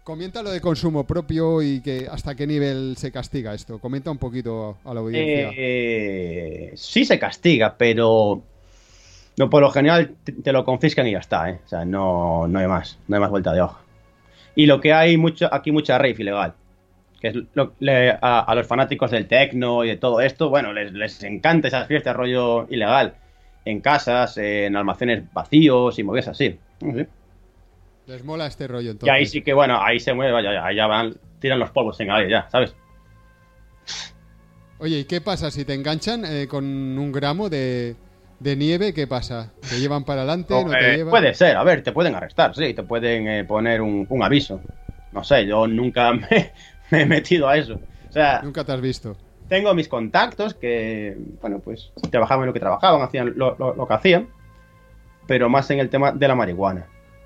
[0.04, 3.80] comenta lo de consumo propio y que hasta qué nivel se castiga esto.
[3.80, 5.52] Comenta un poquito a la audiencia.
[5.58, 8.42] eh, sí se castiga, pero.
[9.38, 11.60] No, por lo general te, te lo confiscan y ya está, ¿eh?
[11.64, 12.98] O sea, no, no hay más.
[13.08, 13.80] No hay más vuelta de hoja.
[14.56, 16.54] Y lo que hay mucho, aquí mucha rave ilegal.
[17.22, 20.74] que es lo- le- a, a los fanáticos del techno y de todo esto, bueno,
[20.74, 23.16] les, les encanta esas fiestas rollo ilegal.
[23.66, 26.58] En casas, en almacenes vacíos y movidas así.
[26.80, 27.06] Sí.
[28.08, 29.14] Les mola este rollo Y entonces.
[29.14, 32.10] ahí sí que, bueno, ahí se mueve, vaya, ahí ya van, tiran los polvos en
[32.10, 32.74] aire ya, ¿sabes?
[34.80, 37.96] Oye, ¿y qué pasa si te enganchan eh, con un gramo de,
[38.40, 38.94] de nieve?
[38.94, 39.54] ¿Qué pasa?
[39.70, 40.54] ¿Te llevan para adelante?
[40.64, 41.12] ¿No te Eh, llevan?
[41.12, 44.62] puede ser, a ver, te pueden arrestar, sí, te pueden eh, poner un, un aviso.
[45.12, 46.54] No sé, yo nunca me,
[46.92, 47.74] me he metido a eso.
[48.10, 49.16] O sea, Nunca te has visto.
[49.48, 53.88] tengo mis contactos que, bueno, pues trabajaban en lo que trabajaban, hacían lo, lo- lo
[53.88, 54.28] que hacían,
[55.28, 56.86] pero más en el tema de la marihuana.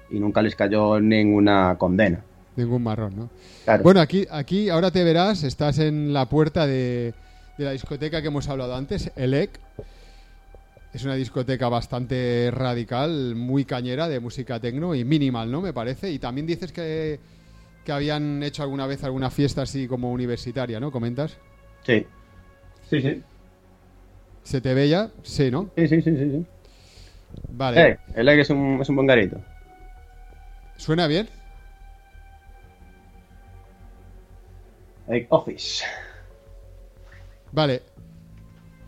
[0.09, 2.24] Y nunca les cayó ninguna condena.
[2.55, 3.30] Ningún marrón, ¿no?
[3.64, 3.84] Claro.
[3.84, 7.14] Bueno, aquí, aquí ahora te verás, estás en la puerta de,
[7.57, 9.59] de la discoteca que hemos hablado antes, ELEC.
[10.93, 15.61] Es una discoteca bastante radical, muy cañera de música tecno y minimal, ¿no?
[15.61, 16.11] Me parece.
[16.11, 17.19] Y también dices que,
[17.85, 20.91] que habían hecho alguna vez alguna fiesta así como universitaria, ¿no?
[20.91, 21.37] ¿Comentas?
[21.83, 22.05] Sí.
[22.89, 23.23] Sí, sí.
[24.43, 25.09] ¿Se te ve ya?
[25.23, 25.69] Sí, ¿no?
[25.77, 26.31] Sí, sí, sí, sí.
[26.31, 26.45] sí.
[27.49, 27.81] Vale.
[27.81, 29.37] Eh, el egg es un, es un buen garito.
[30.75, 31.29] ¿Suena bien?
[35.07, 35.85] Egg Office.
[37.53, 37.81] Vale.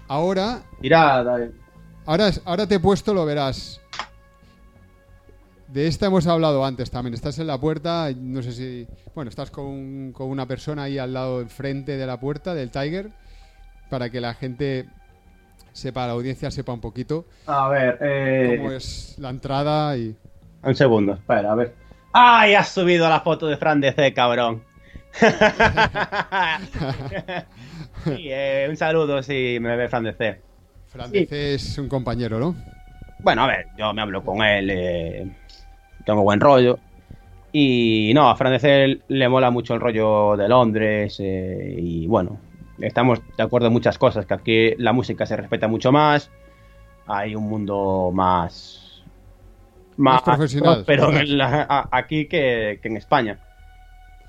[0.08, 1.63] Ahora, Mira, dale.
[2.06, 3.82] Ahora, ahora te he puesto, lo verás.
[5.68, 7.16] De esta hemos hablado antes también.
[7.16, 8.88] Estás en la puerta, no sé si...
[9.16, 13.10] Bueno, estás con, con una persona ahí al lado, enfrente de la puerta del Tiger,
[13.90, 14.86] para que la gente
[15.72, 18.58] sepa, la audiencia sepa un poquito A ver, eh...
[18.58, 20.16] cómo es la entrada y...
[20.62, 21.74] Un segundo, espera, a ver.
[22.14, 24.64] ¡Ay, has subido la foto de Fran DC, cabrón!
[28.04, 30.42] Sí, eh, un saludo si me ve Fran DC.
[30.98, 31.12] Sí.
[31.20, 32.56] DC es un compañero, ¿no?
[33.22, 35.28] Bueno, a ver, yo me hablo con él, eh,
[36.06, 36.80] tengo buen rollo.
[37.52, 42.40] Y no, a DC le mola mucho el rollo de Londres eh, y bueno,
[42.80, 46.32] estamos de acuerdo en muchas cosas, que aquí la música se respeta mucho más,
[47.08, 49.04] hay un mundo más...
[49.98, 50.84] Más profesional.
[50.88, 53.38] Pero en la- a- aquí que, que en España.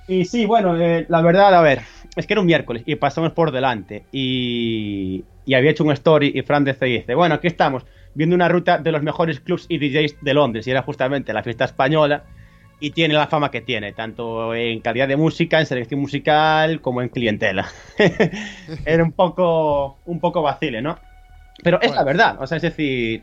[0.07, 1.81] Y sí, bueno, eh, la verdad, a ver,
[2.15, 6.33] es que era un miércoles y pasamos por delante y, y había hecho un story
[6.35, 7.85] y Fran DC dice, bueno, aquí estamos
[8.15, 11.43] viendo una ruta de los mejores clubs y DJs de Londres y era justamente la
[11.43, 12.25] fiesta española
[12.81, 17.03] y tiene la fama que tiene, tanto en calidad de música, en selección musical, como
[17.03, 17.69] en clientela.
[18.85, 20.99] era un poco, un poco vacile, ¿no?
[21.63, 23.23] Pero es la verdad, o sea, es decir,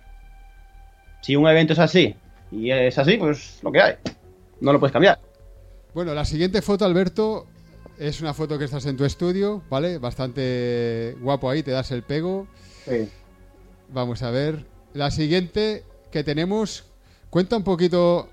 [1.22, 2.16] si un evento es así
[2.52, 3.94] y es así, pues lo que hay,
[4.62, 5.20] no lo puedes cambiar.
[5.94, 7.48] Bueno, la siguiente foto, Alberto,
[8.02, 10.00] es una foto que estás en tu estudio, ¿vale?
[10.00, 12.48] Bastante guapo ahí, te das el pego.
[13.94, 14.66] Vamos a ver.
[14.94, 16.86] La siguiente que tenemos,
[17.30, 18.28] cuenta un poquito.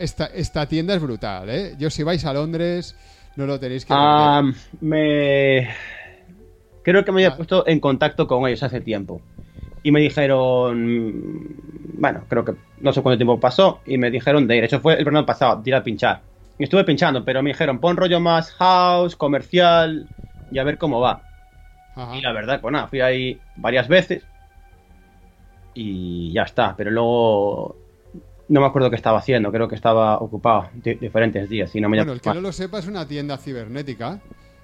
[0.00, 1.76] Esta, esta tienda es brutal, ¿eh?
[1.78, 2.96] Yo si vais a Londres,
[3.36, 3.92] no lo tenéis que...
[3.94, 4.42] Ah,
[4.80, 5.68] me.
[6.82, 7.36] Creo que me había Ah.
[7.36, 9.20] puesto en contacto con ellos hace tiempo.
[9.82, 11.54] Y me dijeron.
[11.98, 13.80] Bueno, creo que no sé cuánto tiempo pasó.
[13.86, 14.64] Y me dijeron de ir.
[14.64, 16.22] Eso fue el verano pasado, de ir a pinchar.
[16.60, 20.06] Y estuve pinchando, pero me dijeron, pon rollo más house, comercial.
[20.52, 21.22] Y a ver cómo va.
[21.96, 22.16] Ajá.
[22.16, 24.22] Y la verdad, pues nada, fui ahí varias veces.
[25.74, 26.74] Y ya está.
[26.76, 27.76] Pero luego.
[28.48, 29.52] No me acuerdo qué estaba haciendo.
[29.52, 31.74] Creo que estaba ocupado di- diferentes días.
[31.76, 34.18] Y no me Bueno, el que no lo sepa es una tienda cibernética,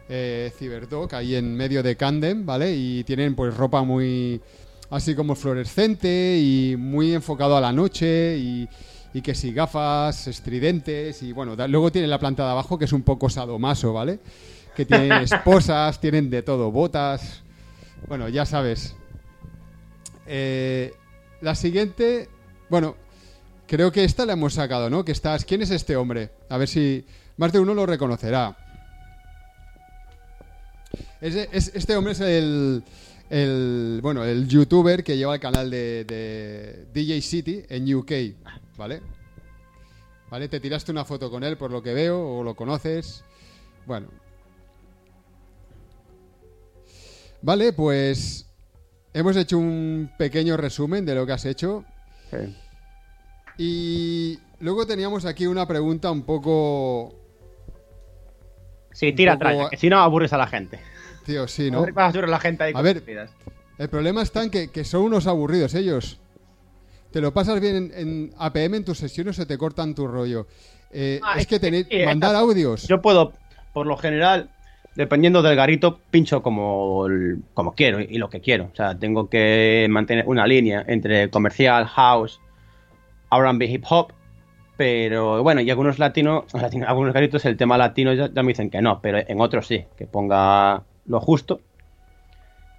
[0.08, 2.74] eh, Cyberdoc, ahí en medio de Camden, ¿vale?
[2.74, 4.40] Y tienen pues ropa muy
[4.90, 8.68] así como fluorescente y muy enfocado a la noche y,
[9.16, 12.84] y que si gafas estridentes y bueno, da- luego tienen la planta de abajo que
[12.84, 14.18] es un poco sadomaso, ¿vale?
[14.74, 17.42] Que tienen esposas, tienen de todo, botas,
[18.08, 18.94] bueno, ya sabes.
[20.26, 20.92] Eh,
[21.40, 22.28] la siguiente,
[22.68, 22.94] bueno,
[23.68, 25.04] Creo que esta la hemos sacado, ¿no?
[25.04, 25.44] Que estás.
[25.44, 26.30] ¿Quién es este hombre?
[26.48, 27.04] A ver si
[27.36, 28.56] más de uno lo reconocerá.
[31.20, 32.84] Es- este hombre es el,
[33.28, 38.12] el, bueno, el youtuber que lleva el canal de, de DJ City en UK,
[38.76, 39.02] ¿vale?
[40.30, 40.48] ¿Vale?
[40.48, 43.24] Te tiraste una foto con él por lo que veo o lo conoces.
[43.86, 44.08] Bueno.
[47.42, 48.46] Vale, pues
[49.12, 51.84] hemos hecho un pequeño resumen de lo que has hecho.
[52.30, 52.56] Sí.
[53.58, 57.14] Y luego teníamos aquí una pregunta un poco...
[58.92, 60.80] Sí, tira Un poco- atrás, que si no aburres a la gente.
[61.24, 63.02] Tío, sí, No a a la gente ahí A ver.
[63.78, 66.18] El problema está en que, que son unos aburridos ellos.
[67.12, 70.06] Te lo pasas bien en, en APM en tus sesiones o se te cortan tu
[70.06, 70.46] rollo.
[70.90, 72.86] Eh, Ah, es es que tenéis sí, mandar esta- audios.
[72.88, 73.32] Yo puedo,
[73.72, 74.50] por lo general,
[74.94, 78.70] dependiendo del garito, pincho como, el- como quiero y lo que quiero.
[78.72, 82.40] O sea, tengo que mantener una línea entre comercial, house,
[83.30, 84.12] R&B, hip hop
[84.76, 86.44] Pero bueno, y algunos latinos,
[86.86, 90.06] algunos garitos, el tema latino ya, me dicen que no, pero en otros sí, que
[90.06, 91.60] ponga lo justo.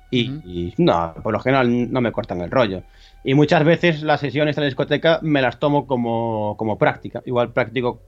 [0.10, 2.84] Y, no, por lo general no me cortan el rollo.
[3.24, 7.22] Y muchas veces las sesiones en la discoteca me las tomo como, como práctica.
[7.26, 8.00] Igual practico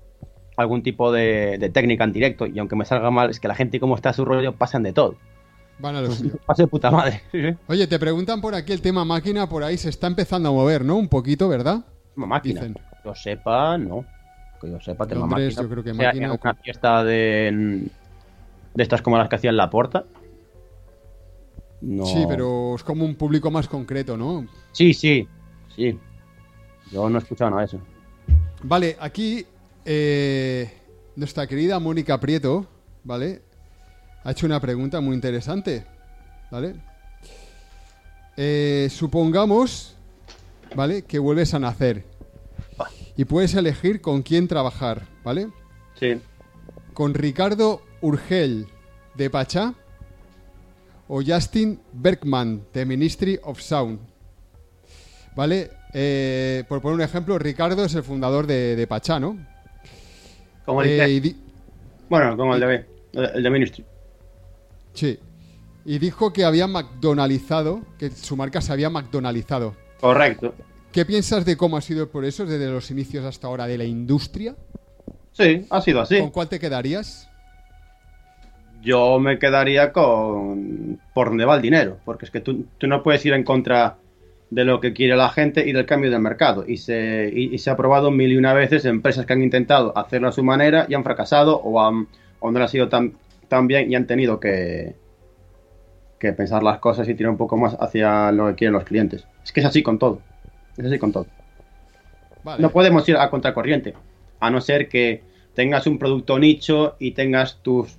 [0.60, 3.80] algún tipo de, técnica en directo y aunque me salga mal, es que la gente
[3.80, 5.16] como está a su rollo pasan de todo.
[5.80, 6.10] Van a lo
[6.46, 7.22] Pase de puta madre.
[7.68, 10.84] Oye, te preguntan por aquí el tema máquina, por ahí se está empezando a mover,
[10.84, 10.98] ¿no?
[10.98, 11.86] Un poquito, ¿verdad?
[12.16, 12.62] Máquina.
[12.62, 12.74] Que
[13.06, 14.04] yo sepa, no.
[14.60, 15.50] Que yo sepa, tema máquina.
[15.50, 16.34] Yo creo que máquina.
[16.34, 17.88] una fiesta de,
[18.74, 20.04] de estas como las que hacían la puerta.
[21.82, 22.06] No.
[22.06, 24.46] Sí, pero es como un público más concreto, ¿no?
[24.72, 25.28] Sí, sí,
[25.76, 25.98] sí.
[26.92, 27.80] Yo no he escuchado nada de eso.
[28.64, 29.46] Vale, aquí
[29.86, 30.70] eh,
[31.16, 32.66] nuestra querida Mónica Prieto,
[33.04, 33.42] ¿vale?
[34.24, 35.86] Ha hecho una pregunta muy interesante,
[36.52, 36.76] ¿vale?
[38.36, 39.96] Eh, supongamos,
[40.76, 41.04] ¿vale?
[41.04, 42.04] Que vuelves a nacer
[43.16, 45.50] y puedes elegir con quién trabajar, ¿vale?
[46.00, 46.22] Sí.
[46.94, 48.68] Con Ricardo Urgel
[49.16, 49.74] de Pachá
[51.10, 54.00] o Justin Bergman de Ministry of Sound.
[55.36, 55.70] ¿Vale?
[55.94, 59.38] Eh, por poner un ejemplo, Ricardo es el fundador de Pachá, ¿no?
[60.70, 61.36] Como el eh,
[62.10, 63.84] Bueno, como el de, el de Ministry.
[64.94, 65.18] Sí.
[65.84, 69.76] Y dijo que había McDonaldizado, que su marca se había McDonaldizado.
[70.00, 70.54] Correcto.
[70.92, 73.84] ¿Qué piensas de cómo ha sido por eso desde los inicios hasta ahora de la
[73.84, 74.56] industria?
[75.32, 76.20] Sí, ha sido así.
[76.20, 77.29] ¿Con cuál te quedarías?
[78.82, 83.04] Yo me quedaría con por dónde va el dinero, porque es que tú, tú no
[83.04, 83.98] puedes ir en contra
[84.50, 86.66] de lo que quiere la gente y del cambio del mercado.
[86.68, 90.30] Y se, y, se ha probado mil y una veces empresas que han intentado hacerlo
[90.30, 92.08] a su manera y han fracasado o, han,
[92.40, 93.14] o no le ha sido tan,
[93.48, 94.96] tan bien y han tenido que,
[96.20, 99.26] que pensar las cosas y tirar un poco más hacia lo que quieren los clientes.
[99.44, 100.22] Es que es así con todo.
[100.78, 101.28] Es así con todo.
[102.58, 103.94] No podemos ir a contracorriente,
[104.40, 105.22] a no ser que
[105.54, 107.98] tengas un producto nicho y tengas tus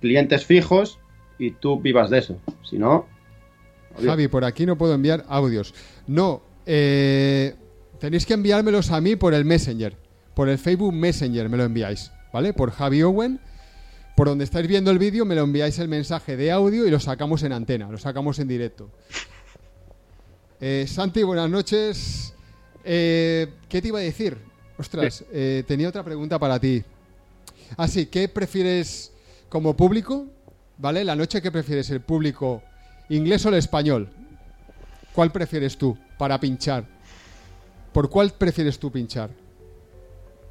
[0.00, 0.98] clientes fijos
[1.38, 2.40] y tú vivas de eso.
[2.62, 3.06] Si no,
[4.04, 5.74] Javi, por aquí no puedo enviar audios.
[6.06, 7.54] No, eh,
[7.98, 9.96] tenéis que enviármelos a mí por el Messenger.
[10.34, 12.52] Por el Facebook Messenger me lo enviáis, ¿vale?
[12.52, 13.40] Por Javi Owen.
[14.16, 16.98] Por donde estáis viendo el vídeo me lo enviáis el mensaje de audio y lo
[16.98, 18.90] sacamos en antena, lo sacamos en directo.
[20.60, 22.34] Eh, Santi, buenas noches.
[22.82, 24.36] Eh, ¿Qué te iba a decir?
[24.76, 25.24] Ostras,
[25.68, 26.82] tenía otra pregunta para ti.
[27.76, 29.12] Así, ah, ¿qué prefieres
[29.48, 30.26] como público?
[30.78, 31.04] ¿Vale?
[31.04, 32.62] La noche que prefieres el público
[33.08, 34.08] ¿Inglés o el español?
[35.14, 36.84] ¿Cuál prefieres tú para pinchar?
[37.92, 39.30] ¿Por cuál prefieres tú pinchar?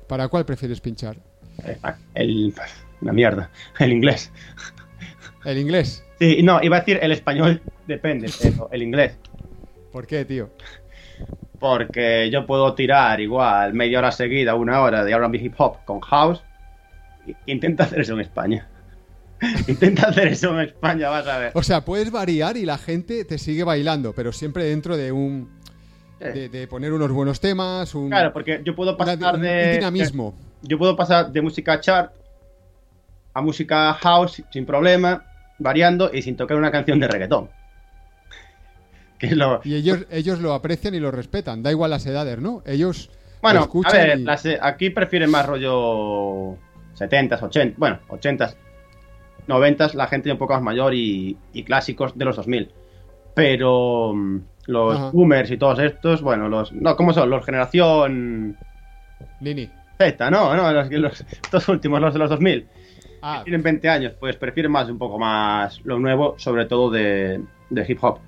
[0.07, 1.17] ¿Para cuál prefieres pinchar?
[2.15, 2.53] El,
[3.01, 4.31] la mierda, el inglés.
[5.45, 6.03] ¿El inglés?
[6.19, 9.17] Sí, no, iba a decir el español, depende, pero el inglés.
[9.91, 10.49] ¿Por qué, tío?
[11.59, 15.99] Porque yo puedo tirar igual media hora seguida, una hora de R&B hip hop con
[16.01, 16.41] house.
[17.45, 18.67] Intenta hacer eso en España.
[19.67, 21.51] Intenta hacer eso en España, vas a ver.
[21.53, 25.55] O sea, puedes variar y la gente te sigue bailando, pero siempre dentro de un.
[26.19, 27.93] De, poner unos buenos temas.
[27.93, 29.73] Un, claro, porque yo puedo pasar de.
[29.73, 30.35] dinamismo.
[30.63, 32.11] yo puedo pasar de música chart
[33.33, 35.23] a música house sin problema,
[35.59, 37.49] variando y sin tocar una canción de reggaetón.
[39.63, 42.61] Y ellos, ellos lo aprecian y lo respetan, da igual las edades, ¿no?
[42.67, 43.09] Ellos.
[43.41, 44.23] Bueno, a ver,
[44.61, 46.51] aquí prefieren más rollo
[46.95, 48.55] 70s, 80 bueno, 80s
[49.47, 52.71] 90 la gente un poco más mayor y, clásicos de los 2000.
[53.33, 56.73] Pero mm, los boomers y todos estos, bueno, los.
[56.73, 57.29] No, ¿cómo son?
[57.29, 58.57] Los generación.
[59.39, 59.69] Nini.
[59.97, 62.67] Z, no, no, los, los, estos últimos, los de los 2000.
[63.21, 63.41] Ah.
[63.43, 67.41] tienen 20 años, pues prefieren más, un poco más lo nuevo, sobre todo de,
[67.87, 68.19] hip hop.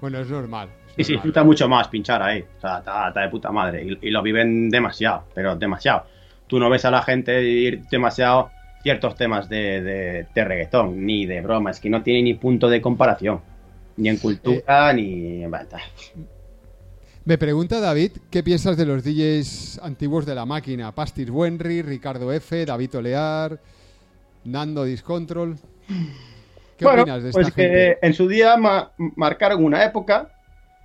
[0.00, 0.68] Bueno, es normal.
[0.96, 2.44] y se disfruta mucho más pinchar ahí.
[2.58, 3.84] O sea, está, de puta madre.
[3.84, 6.04] Y, y, lo viven demasiado, pero demasiado.
[6.46, 8.50] Tú no ves a la gente ir demasiado
[8.86, 12.80] ciertos temas de, de, reggaetón, ni de broma, es que no tiene ni punto de
[12.80, 13.40] comparación,
[13.96, 15.50] ni en cultura, eh, ni en...
[17.24, 20.94] Me pregunta David, ¿qué piensas de los DJs antiguos de la máquina?
[20.94, 23.58] Pastis Wenry, Ricardo F, David Olear,
[24.44, 25.56] Nando Discontrol.
[26.78, 28.54] ¿Qué opinas de esta pues que en su día
[29.16, 30.30] marcaron una época,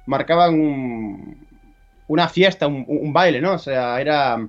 [0.08, 1.38] marcaban
[2.08, 3.54] una fiesta, un, baile, ¿no?
[3.54, 4.44] O sea, era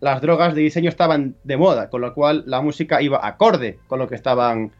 [0.00, 3.98] las drogas de diseño estaban de moda, con lo cual la música iba acorde con
[3.98, 4.72] lo que estaban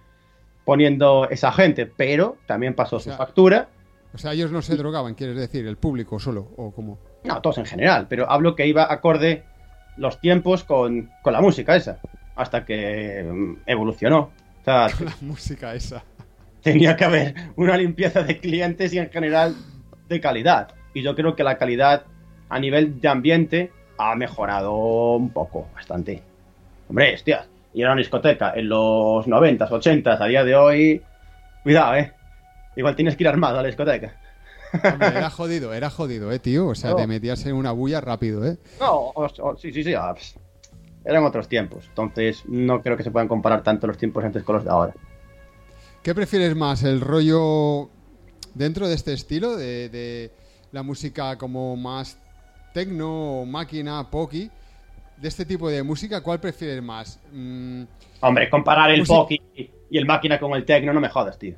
[0.64, 3.68] poniendo esa gente, pero también pasó su factura.
[4.14, 6.98] O sea, ellos no se drogaban, quieres decir, el público solo, o cómo.
[7.24, 9.44] No, todos en general, pero hablo que iba acorde
[9.96, 11.98] los tiempos con, la música esa,
[12.36, 14.30] hasta que mm, evolucionó.
[14.60, 16.04] O sea, con la música esa.
[16.62, 19.54] Tenía que haber una limpieza de clientes y en general
[20.08, 20.68] de calidad.
[20.94, 22.04] Y yo creo que la calidad
[22.48, 26.22] a nivel de ambiente ha mejorado un poco, bastante.
[26.88, 31.02] Hombre, hostias, ir a una discoteca en los 90s, 80s, a día de hoy,
[31.62, 32.12] cuidado, eh.
[32.76, 34.14] Igual tienes que ir armado a la discoteca.
[34.92, 36.66] Hombre, era jodido, era jodido, eh, tío.
[36.68, 36.96] O sea, No.
[36.96, 38.58] te metías en una bulla rápido, eh.
[38.80, 39.94] No, o- o- sí, sí, sí.
[39.94, 40.34] ah, pss,
[41.04, 41.84] eran otros tiempos.
[41.88, 44.94] Entonces, no creo que se puedan comparar tanto los tiempos antes con los de ahora.
[46.02, 46.82] ¿Qué prefieres más?
[46.82, 47.88] ¿El rollo
[48.54, 49.56] dentro de este estilo?
[49.56, 50.32] De, de
[50.72, 52.18] la música como más
[52.74, 54.50] tecno, máquina, poki.
[55.16, 57.20] De este tipo de música, ¿cuál prefieres más?
[57.32, 57.84] Mm,
[58.20, 61.54] Hombre, comparar el Poki y el máquina con el Tecno, no me jodas, tío.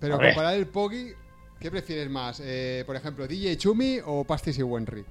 [0.00, 0.30] pero ver.
[0.34, 1.12] comparar el poki,
[1.60, 2.42] ¿qué prefieres más?
[2.44, 5.04] Eh, por ejemplo, DJ Chumi o Pastis y Wenry.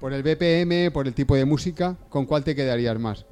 [0.00, 3.24] Por el BPM, por el tipo de música, ¿con cuál te quedarías más?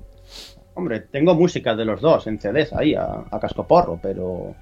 [0.75, 4.55] Hombre, tengo música de los dos en CDs ahí, a, a cascoporro, pero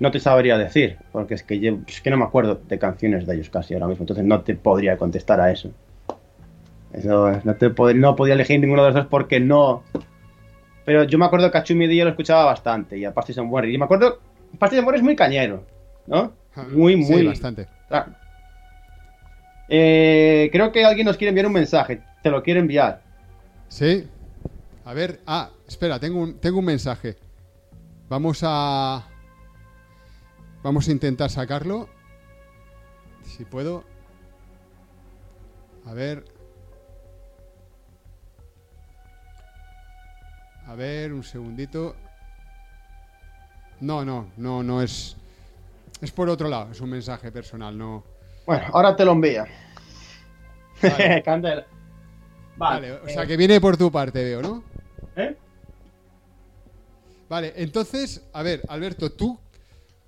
[0.00, 3.26] no te sabría decir, porque es que, llevo- es que no me acuerdo de canciones
[3.26, 5.70] de ellos casi ahora mismo, entonces no te podría contestar a eso.
[6.92, 9.82] Eso, no, te pod- no podía elegir ninguno de los dos porque no...
[10.84, 13.50] Pero yo me acuerdo que a Chumi Díaz lo escuchaba bastante, y a Pastis and
[13.50, 14.18] Warrior, y me acuerdo,
[14.58, 15.64] Pastis and Warrior es muy cañero,
[16.06, 16.32] ¿no?
[16.72, 17.26] Muy, Sí, muy...
[17.26, 17.66] bastante.
[17.90, 18.06] Ah.
[19.68, 23.00] Eh, creo que alguien nos quiere enviar un mensaje, te lo quiere enviar.
[23.68, 24.06] Sí.
[24.84, 27.16] A ver, ah, espera, tengo un, tengo un mensaje.
[28.08, 29.02] Vamos a.
[30.64, 31.90] Vamos a intentar sacarlo.
[33.22, 33.84] Si puedo.
[35.84, 36.24] A ver.
[40.66, 41.94] A ver, un segundito.
[43.80, 45.18] No, no, no, no es.
[46.00, 48.02] Es por otro lado, es un mensaje personal, no.
[48.46, 49.44] Bueno, ahora te lo envía.
[50.82, 51.22] Vale.
[51.24, 51.66] Candela.
[52.56, 54.64] Vale, o sea eh, que viene por tu parte, veo, ¿no?
[55.16, 55.36] ¿eh?
[57.28, 59.38] Vale, entonces, a ver, Alberto, ¿tú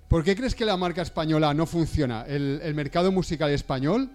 [0.07, 2.25] por qué crees que la marca española no funciona?
[2.27, 4.09] El, mercado musical español,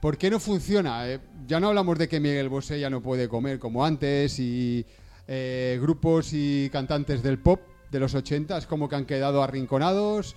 [0.00, 1.08] ¿por qué no funciona?
[1.08, 4.84] Eh, ya no hablamos de que Miguel Bosé ya no puede comer como antes y
[5.26, 10.36] eh, grupos y cantantes del pop de los 80 es como que han quedado arrinconados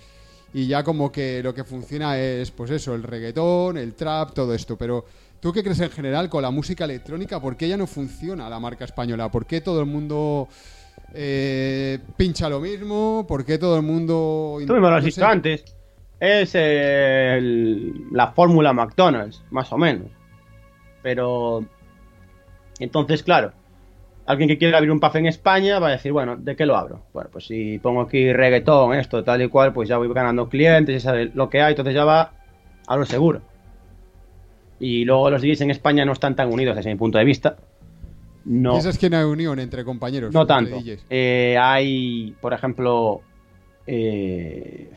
[0.52, 4.52] y ya como que lo que funciona es, pues eso, el reggaetón, el trap, todo
[4.52, 4.76] esto.
[4.76, 5.04] Pero,
[5.38, 7.40] ¿tú qué crees en general con la música electrónica?
[7.40, 9.30] ¿Por qué ya no funciona la marca española?
[9.30, 10.48] ¿Por qué todo el mundo
[11.14, 13.24] eh, pincha lo mismo?
[13.28, 14.56] ¿Por qué todo el mundo...
[14.66, 15.64] Tú mismo lo has dicho antes.
[16.18, 20.08] Es eh, el- la fórmula McDonald's, más o menos.
[21.02, 21.64] Pero.
[22.78, 23.52] Entonces, claro.
[24.26, 26.76] Alguien que quiera abrir un pub en España va a decir, bueno, ¿de qué lo
[26.76, 27.02] abro?
[27.12, 31.02] Bueno, pues si pongo aquí reggaetón, esto, tal y cual, pues ya voy ganando clientes,
[31.02, 32.32] ya sabe lo que hay, entonces ya va
[32.86, 33.40] a lo seguro.
[34.78, 37.56] Y luego los DJs en España no están tan unidos desde mi punto de vista.
[38.44, 38.72] No.
[38.72, 40.32] Piensas que no hay unión entre compañeros.
[40.32, 40.76] No tanto.
[41.10, 43.20] Eh, hay, por ejemplo,
[43.86, 44.90] eh,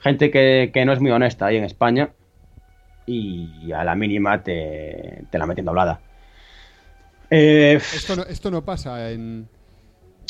[0.00, 2.10] gente que, que no es muy honesta ahí en España
[3.06, 6.00] y a la mínima te, te la meten doblada.
[7.30, 9.48] Eh, Esto, no, esto no pasa en,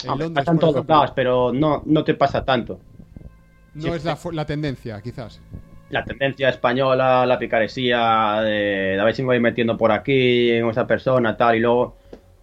[0.03, 2.81] en Londres, pasa en todos lados, pero no, no te pasa tanto.
[3.74, 5.41] No es la tendencia, quizás.
[5.95, 10.69] La tendencia española, la picaresía de, a ver si me voy metiendo por aquí en
[10.69, 11.97] esa persona, tal, y luego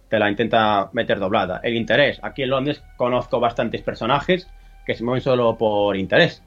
[0.08, 1.60] te la intenta meter doblada.
[1.62, 2.18] El interés.
[2.22, 4.48] Aquí en Londres conozco bastantes personajes
[4.86, 6.42] que se mueven solo por interés.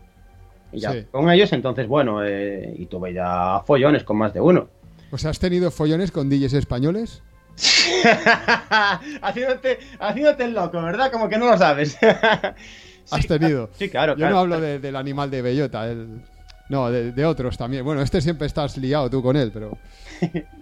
[0.71, 1.05] Y ya Sí.
[1.11, 4.67] con ellos, entonces, bueno, eh, y tuve ya follones con más de uno.
[5.11, 7.21] O sea, ¿has tenido follones con DJs españoles?
[9.21, 11.11] haciéndote, haciéndote el loco, ¿verdad?
[11.11, 11.97] Como que no lo sabes.
[13.11, 13.69] ¿Has tenido?
[13.73, 14.33] Sí, claro, Yo claro.
[14.33, 16.21] no hablo de- del animal de bellota, el-
[16.69, 17.83] no, de, de otros también.
[17.83, 19.77] Bueno, este siempre estás liado tú con él, pero...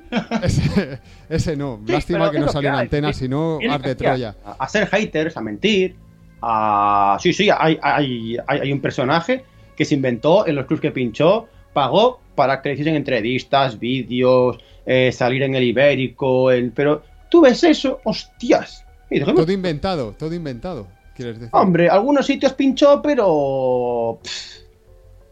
[0.43, 1.79] Ese, ese no.
[1.87, 4.35] Lástima que no salió en antena, Sí, si no, Tienes arde que ir a- Troya.
[4.59, 5.95] A, ser haters, a mentir.
[6.41, 7.17] A...
[7.19, 9.43] Sí, sí, hay, hay, hay, hay un personaje
[9.75, 14.57] que se inventó en los clubs que pinchó, pagó para que le hiciesen entrevistas, vídeos,
[14.85, 16.71] eh, salir en el ibérico, el...
[16.71, 18.85] pero tú ves eso, hostias.
[19.25, 21.49] Todo inventado, todo inventado, quieres decir.
[21.53, 24.62] Hombre, algunos sitios pinchó, pero pff,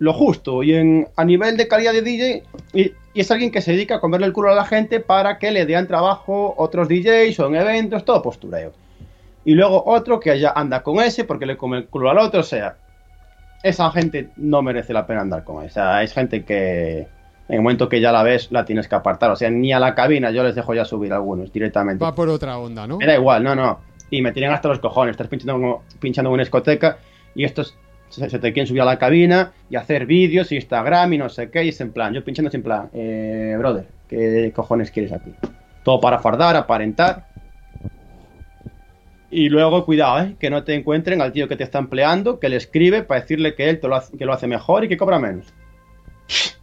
[0.02, 0.64] lo justo.
[0.64, 3.96] Y en, a nivel de calidad de DJ, y, y es alguien que se dedica
[3.96, 7.48] a comerle el culo a la gente para que le den trabajo otros DJs o
[7.48, 8.74] en eventos, todo postureo.
[9.46, 12.40] Y luego otro que ya anda con ese porque le come el culo al otro,
[12.40, 12.78] o sea,
[13.62, 16.02] esa gente no merece la pena andar con esa.
[16.02, 17.02] Es gente que
[17.48, 19.30] en el momento que ya la ves, la tienes que apartar.
[19.30, 22.04] O sea, ni a la cabina yo les dejo ya subir algunos directamente.
[22.04, 22.98] Va por otra onda, ¿no?
[22.98, 23.82] Me da igual, no, no.
[24.10, 25.12] Y me tienen hasta los cojones.
[25.12, 26.98] Estás pinchando, pinchando en una discoteca
[27.36, 27.78] y estos
[28.12, 31.64] se, te quieren subir a la cabina y hacer vídeos, Instagram y no sé qué.
[31.64, 35.32] Y es en plan, yo pinchando es en plan, eh, brother, ¿qué cojones quieres aquí?
[35.84, 37.28] Todo para fardar, aparentar.
[39.32, 40.36] Y luego, cuidado, ¿eh?
[40.38, 43.56] que no te encuentren al tío que te está empleando, que le escribe para decirle
[43.56, 45.46] que él te lo hace, que lo hace mejor y que cobra menos.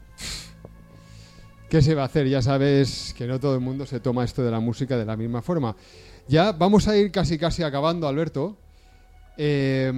[1.71, 2.29] ¿Qué se va a hacer?
[2.29, 5.17] Ya sabes que no todo el mundo se toma esto de la música de la
[5.17, 5.77] misma forma.
[6.27, 8.59] Ya vamos a ir casi casi acabando, Alberto.
[9.39, 9.91] Eh,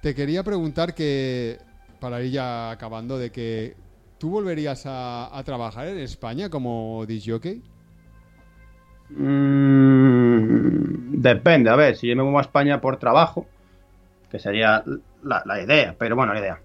[0.00, 1.58] te quería preguntar que,
[2.00, 3.76] para ir ya acabando, de que
[4.18, 7.62] tú volverías a, trabajar en España como disjockey.
[9.10, 13.46] Mm, depende, a ver, si yo me muevo a España por trabajo,
[14.30, 14.84] que sería
[15.22, 16.60] la, la idea, pero bueno, la idea.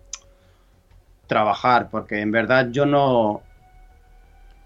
[1.27, 3.41] Trabajar, porque en verdad yo no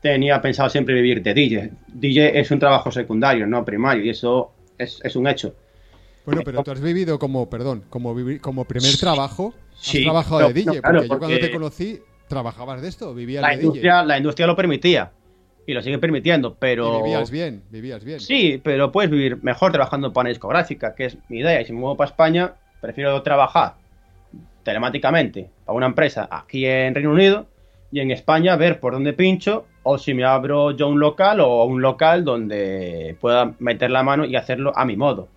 [0.01, 1.71] tenía pensado siempre vivir de DJ.
[1.87, 5.55] DJ es un trabajo secundario, no primario, y eso es, es un hecho.
[6.27, 10.41] Bueno, pero tú has vivido como, perdón, como, vivir, como primer trabajo, has Sí, trabajado
[10.41, 13.49] no, de DJ, no, claro, porque yo cuando te conocí trabajabas de esto, vivías La
[13.49, 15.11] de industria, la industria lo permitía,
[15.65, 16.57] y lo sigue permitiendo, DJ.
[16.59, 16.99] pero...
[16.99, 18.19] Y vivías bien, vivías bien.
[18.19, 21.61] Sí, pero puedes vivir mejor trabajando para una discográfica, que es mi idea.
[21.61, 23.75] Y si me muevo para España, prefiero trabajar
[24.63, 27.47] telemáticamente para una empresa aquí en Reino Unido
[27.89, 31.63] y en España ver por dónde pincho o si me abro yo un local o
[31.63, 35.29] un local donde pueda meter la mano y hacerlo a mi modo.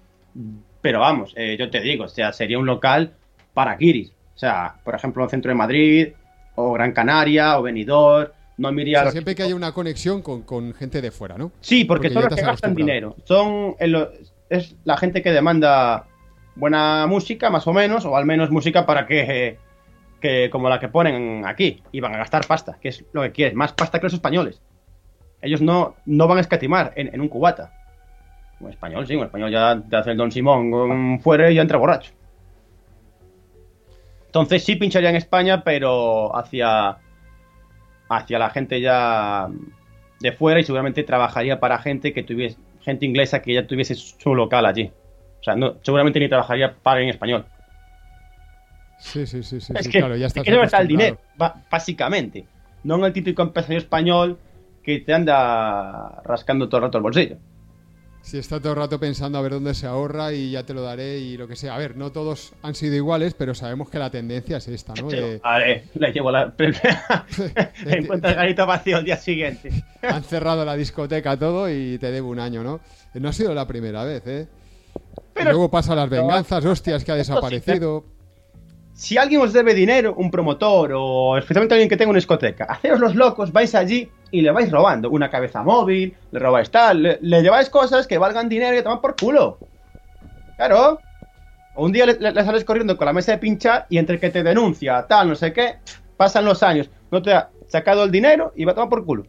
[0.81, 3.13] Pero vamos, eh, yo te digo, o sea, sería un local
[3.55, 4.11] para Kiris.
[4.35, 6.09] O sea, por ejemplo, el centro de Madrid
[6.55, 8.31] o Gran Canaria o Benidorm.
[8.57, 11.11] No me O a sea, los siempre que haya una conexión con, con gente de
[11.11, 11.51] fuera, ¿no?
[11.61, 13.17] Sí, porque, Porque son los que gastan dinero.
[13.25, 14.09] Son el-
[14.51, 16.05] es la gente que demanda
[16.57, 19.57] buena música, más o menos, o al menos música para que,
[20.21, 23.33] que como la que ponen aquí, y van a gastar pasta, que es lo que
[23.33, 24.61] quieres, más pasta que los españoles.
[25.41, 27.73] Ellos no, no van a escatimar en, en un cubata.
[28.61, 31.63] Un español, sí, un español ya te hace el Don Simón con fuera y ya
[31.63, 32.13] entra borracho.
[34.27, 36.99] Entonces sí pincharía en España, pero hacia,
[38.09, 39.49] hacia la gente ya
[40.21, 44.35] de fuera y seguramente trabajaría para gente que tuviese, gente inglesa que ya tuviese su
[44.35, 44.93] local allí.
[45.41, 47.47] O sea, no, seguramente ni trabajaría para en español.
[48.99, 50.89] Sí, sí, sí, sí, es sí, que, claro, ya es estás que no está el
[50.89, 51.19] dinero,
[51.71, 52.47] básicamente.
[52.85, 54.39] No en el típico empresario español
[54.83, 57.37] que te anda rascando todo el rato el bolsillo.
[58.23, 60.83] Sí, está todo el rato pensando a ver dónde se ahorra y ya te lo
[60.83, 61.75] daré y lo que sea.
[61.75, 65.09] A ver, no todos han sido iguales, pero sabemos que la tendencia es esta, ¿no?
[65.09, 66.53] De- Vale, le llevo la...
[67.87, 69.71] Encuentra el garito vacío el día siguiente.
[70.03, 72.81] han cerrado la discoteca todo y te debo un año, ¿no?
[73.15, 74.47] No ha sido la primera vez, ¿eh?
[75.41, 78.05] Y luego pasa las venganzas, hostias, que ha desaparecido.
[78.93, 83.01] Si alguien os debe dinero, un promotor o especialmente alguien que tenga una discoteca, haceos
[83.01, 87.19] los locos, vais allí y le vais robando una cabeza móvil, le robáis tal, le,
[87.23, 89.59] le lleváis cosas que valgan dinero y que toman por culo.
[90.57, 91.01] Claro.
[91.77, 94.19] O un día le, le- le sales corriendo con la mesa de pinchar y entre
[94.21, 95.77] que te denuncia, tal, no sé qué,
[96.17, 99.25] pasan los años, no te ha sacado el dinero y va a tomar por culo.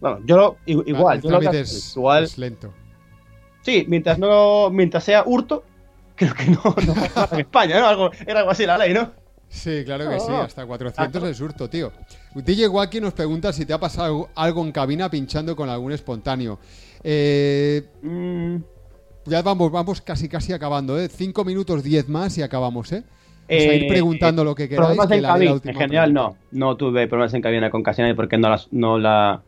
[0.00, 2.72] Bueno, yo lo, igual, El yo lo es, igual, es lento.
[3.60, 5.64] sí, mientras no, mientras sea hurto,
[6.20, 6.94] creo que no, no
[7.32, 7.86] en España, ¿no?
[7.86, 9.10] Algo, era algo así la ley, ¿no?
[9.48, 11.90] Sí, claro que sí, hasta 400 es hurto, tío.
[12.36, 16.60] DJ Wacky nos pregunta si te ha pasado algo- en cabina pinchando con algún espontáneo.
[17.02, 18.56] Eh, Mm,
[19.26, 21.08] ya vamos, vamos casi casi acabando, ¿eh?
[21.08, 23.02] 5 minutos 10 más y acabamos, ¿eh?
[23.48, 24.86] Vamos a ir eh, preguntando lo que queráis.
[24.86, 26.38] problemas que en la haré la cabina, última en general pregunta.
[26.52, 29.42] no, no tuve problemas en cabina con casi nadie porque no, las, no la,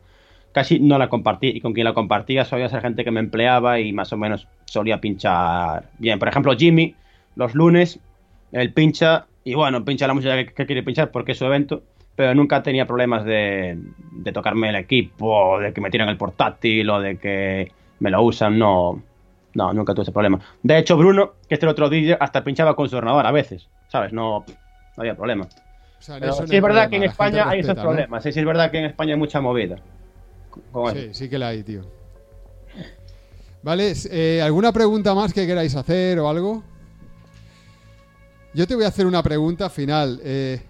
[0.53, 3.79] casi no la compartí y con quien la compartía solía ser gente que me empleaba
[3.79, 6.19] y más o menos solía pinchar bien.
[6.19, 6.95] Por ejemplo, Jimmy,
[7.35, 7.99] los lunes,
[8.53, 11.83] él pincha y bueno, pincha la música que, que quiere pinchar porque es su evento,
[12.15, 13.77] pero nunca tenía problemas de,
[14.11, 18.21] de tocarme el equipo, de que me tiran el portátil o de que me lo
[18.21, 19.01] usan, no.
[19.55, 20.39] No, nunca tuve ese problema.
[20.63, 23.69] De hecho, Bruno, que es el otro DJ, hasta pinchaba con su ordenador a veces,
[23.87, 24.11] ¿sabes?
[24.11, 25.45] No, no había problema.
[25.45, 28.23] O sea, Pero sí es verdad problema, que en España hay esos problemas.
[28.23, 29.77] Sí, sí es verdad que en España hay mucha movida.
[30.93, 31.81] Sí, sí que la hay, tío.
[33.61, 36.63] Vale, eh, ¿alguna pregunta más que queráis hacer o algo?
[38.53, 40.19] Yo te voy a hacer una pregunta final.
[40.23, 40.61] Eh,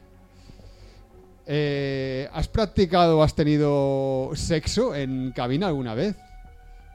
[1.45, 6.15] eh, ¿Has practicado o has tenido sexo en cabina alguna vez?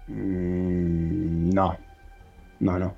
[0.06, 1.76] Mm, no.
[2.60, 2.94] No, no.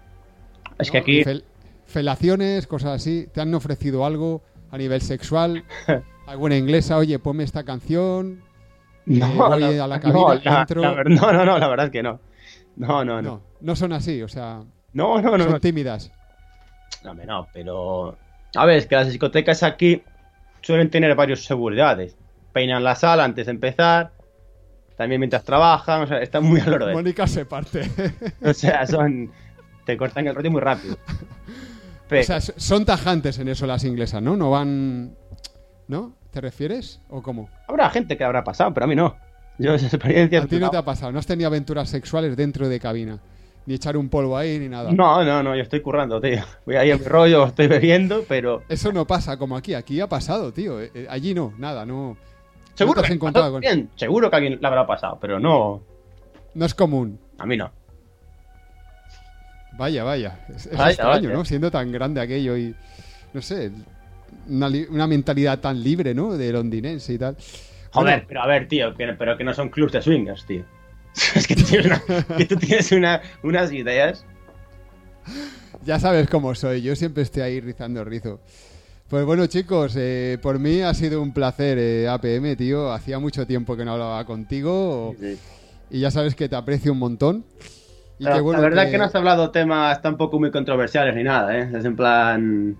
[0.79, 0.93] Es ¿No?
[0.93, 1.25] que aquí.
[1.25, 1.45] Fel-
[1.87, 3.29] felaciones, cosas así.
[3.33, 5.65] ¿Te han ofrecido algo a nivel sexual?
[6.27, 6.97] ¿Alguna inglesa?
[6.99, 8.43] Oye, ponme esta canción.
[9.07, 11.69] No, eh, voy a la no, cabina, la- entro- la ver- no, no, no, la
[11.69, 12.21] verdad es que no.
[12.77, 13.31] No, no, no.
[13.31, 14.63] No, no son así, o sea,
[14.93, 15.45] No, no, no.
[15.45, 15.61] son no.
[15.61, 16.11] tímidas.
[17.05, 18.17] No, no, pero.
[18.57, 20.03] A ver, es que las discotecas aquí
[20.63, 22.17] suelen tener varias seguridades.
[22.53, 24.13] Peinan la sala antes de empezar.
[24.97, 26.03] También mientras trabajan.
[26.03, 26.93] O sea, están muy al oro de.
[26.95, 27.91] Mónica se parte.
[28.45, 29.31] O sea, son.
[29.87, 30.97] Te cortan el rollo muy rápido.
[32.09, 34.37] Pero, O sea, son tajantes en eso las inglesas, ¿no?
[34.37, 35.15] No van...
[35.89, 36.13] ¿No?
[36.31, 37.01] ¿Te refieres?
[37.09, 37.49] ¿O cómo?
[37.67, 39.17] habrá gente que habrá pasado, pero a mí no.
[39.59, 40.43] Yo esa experiencia.
[40.43, 43.19] A ti no te ha pasado, no has tenido aventuras sexuales dentro de cabina.
[43.67, 44.91] Ni echar un polvo ahí, ni nada.
[44.91, 46.43] No, no, no, yo estoy currando, tío.
[46.65, 48.63] Voy ahí mi rollo, estoy bebiendo, pero.
[48.69, 49.75] Eso no pasa como aquí.
[49.75, 50.81] Aquí ha pasado, tío.
[50.81, 52.17] Eh, eh, Allí no, nada, no.
[52.75, 55.83] Seguro, te has que, encontrado con- bien, seguro que alguien le habrá pasado, pero no.
[56.55, 57.21] No es común.
[57.39, 57.71] A mí no.
[59.77, 60.39] Vaya, vaya.
[60.49, 61.33] Es, es Vaya, extraño, vaya.
[61.39, 61.45] ¿no?
[61.45, 62.75] Siendo tan grande aquello y.
[63.33, 63.71] No sé.
[64.51, 66.37] Una, li- una mentalidad tan libre, ¿no?
[66.37, 67.37] De londinense y tal.
[67.93, 70.65] Joder, Bueno, pero a ver, tío, pero que no son clubs de swingers, tío.
[71.35, 74.25] es que tú tienes, una- que tú tienes una- unas ideas.
[75.85, 76.83] ya sabes cómo soy.
[76.83, 78.41] Yo siempre estoy ahí rizando el rizo.
[79.09, 82.93] Pues bueno, chicos, eh, por mí ha sido un placer, eh, APM, tío.
[82.93, 85.17] Hacía mucho tiempo que no hablaba contigo
[85.91, 87.45] y ya sabes que te aprecio un montón.
[88.21, 88.99] Y La, que, bueno, la verdad que...
[88.99, 91.71] no has hablado temas tampoco muy controversiales ni nada, ¿eh?
[91.77, 92.77] Es en plan...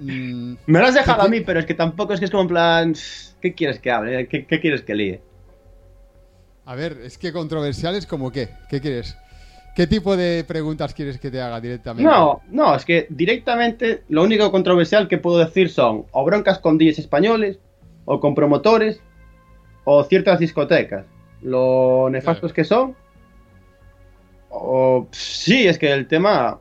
[0.00, 2.30] mm, Me lo has dejado ¿Qué- a mí, pero es que tampoco es que es
[2.30, 2.94] como en plan...
[3.40, 4.28] ¿Qué quieres que hable?
[4.28, 5.20] ¿Qué, qué quieres que líe?
[6.66, 8.48] A ver, es que controversiales como qué?
[8.68, 9.16] ¿Qué quieres?
[9.74, 12.02] ¿Qué tipo de preguntas quieres que te haga directamente?
[12.10, 16.76] No, no, es que directamente lo único controversial que puedo decir son o broncas con
[16.76, 17.58] DJs españoles,
[18.04, 19.00] o con promotores,
[19.84, 21.06] o ciertas discotecas.
[21.40, 22.54] Lo nefastos Claro.
[22.54, 22.96] que son.
[24.50, 26.58] O sí, es que el tema.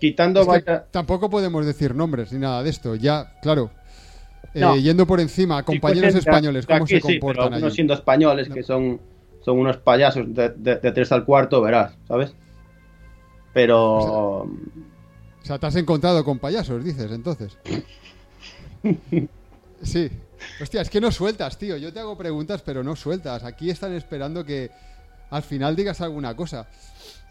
[0.00, 2.94] Quitando vaya- tampoco podemos decir nombres ni nada de esto.
[2.96, 3.70] Ya, claro.
[4.54, 4.74] eh, No.
[4.76, 7.74] yendo por encima, compañeros Sí, pues, españoles, ¿cómo aquí se sí, pero comportan algunos allí?
[7.76, 8.54] siendo españoles No.
[8.56, 9.00] que son,
[9.44, 12.32] son unos payasos de, de, de tres al cuarto, verás, ¿sabes?
[13.52, 13.96] Pero.
[14.42, 14.48] O
[15.42, 17.56] sea, te has encontrado con payasos, dices, entonces.
[19.82, 20.10] Sí.
[20.60, 21.76] Hostia, es que no sueltas, tío.
[21.76, 23.44] Yo te hago preguntas, pero no sueltas.
[23.44, 24.70] Aquí están esperando que
[25.30, 26.68] al final digas alguna cosa.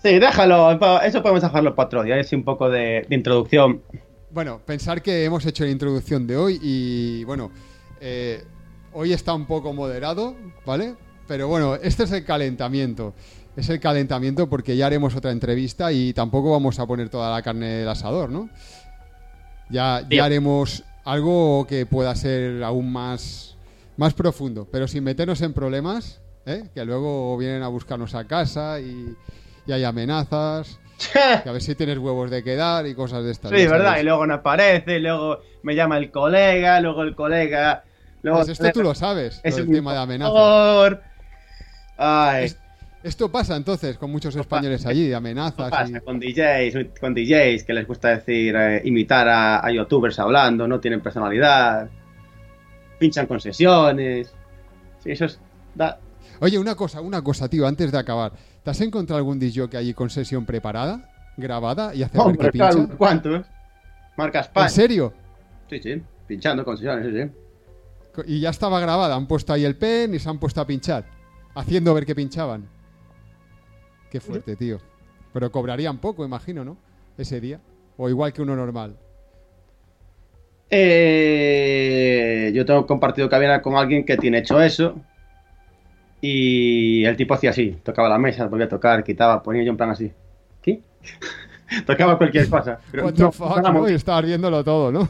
[0.02, 0.72] Sí, déjalo,
[1.02, 3.82] eso podemos dejarlo para otro día, es un poco de, de introducción.
[4.32, 7.52] Bueno, pensar que hemos hecho la introducción de hoy y bueno,
[8.00, 8.44] eh,
[8.94, 10.36] hoy está un poco moderado,
[10.66, 10.96] ¿vale?
[11.28, 13.14] Pero bueno, este es el calentamiento.
[13.56, 17.42] Es el calentamiento porque ya haremos otra entrevista y tampoco vamos a poner toda la
[17.42, 18.50] carne del asador, ¿no?
[19.70, 23.58] Ya, ya haremos algo que pueda ser aún más,
[23.98, 26.64] más profundo, pero sin meternos en problemas, ¿eh?
[26.74, 29.16] que luego vienen a buscarnos a casa y,
[29.66, 30.80] y hay amenazas,
[31.44, 33.52] que a ver si tienes huevos de quedar y cosas de estas.
[33.52, 34.00] Sí, ¿verdad?
[34.00, 37.84] Y luego no aparece, y luego me llama el colega, luego el colega.
[38.22, 41.00] Luego Pues esto tú lo sabes, es un tema de amenazas.
[41.98, 42.58] Ay, Es-
[43.02, 45.70] Esto pasa entonces con muchos españoles allí, de ¿qué amenazas.
[45.70, 50.20] pasa y- con DJs, con DJs que les gusta decir, eh, imitar a, a youtubers
[50.20, 51.90] hablando, no tienen personalidad,
[53.00, 54.34] pinchan con sesiones.
[55.02, 55.40] Sí, eso es.
[55.76, 55.98] da-
[56.42, 58.32] Oye, una cosa, una cosa, tío, antes de acabar.
[58.64, 62.52] ¿Te has encontrado algún disc allí con sesión preparada, grabada y hacer ver Hombre, que
[62.54, 62.70] pincha?
[62.70, 63.46] claro, ¿cuántos?
[64.16, 64.68] Marca España.
[64.68, 65.14] ¿En serio?
[65.70, 67.30] Sí, sí, pinchando con sesiones, sí, sí.
[68.26, 71.06] Y ya estaba grabada, han puesto ahí el pen y se han puesto a pinchar,
[71.56, 72.68] haciendo ver que pinchaban.
[74.10, 74.80] Qué fuerte, tío.
[75.34, 76.78] Pero cobrarían poco, imagino, ¿no?
[77.18, 77.60] Ese día.
[77.98, 78.98] O igual que uno normal.
[80.72, 85.00] Eh, yo tengo compartido cabina con alguien que tiene hecho eso.
[86.22, 89.78] Y el tipo hacía así, tocaba la mesa, volvía a tocar, quitaba, ponía yo en
[89.78, 90.12] plan así.
[90.62, 90.82] ¿Qué?
[91.86, 92.80] tocaba cualquier cosa.
[92.92, 93.90] Pero no, fuck, ¿no?
[93.90, 95.08] Y estabas viéndolo todo, ¿no?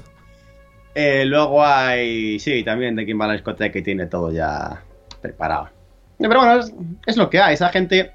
[0.96, 4.82] Eh, luego hay, sí, también de quien va a la discoteca y tiene todo ya
[5.22, 5.70] preparado.
[6.18, 6.74] Pero bueno, es,
[7.06, 7.54] es lo que hay.
[7.54, 8.12] Esa gente,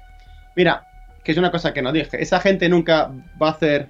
[0.55, 0.85] mira,
[1.23, 3.11] que es una cosa que no dije, esa gente nunca
[3.41, 3.89] va a hacer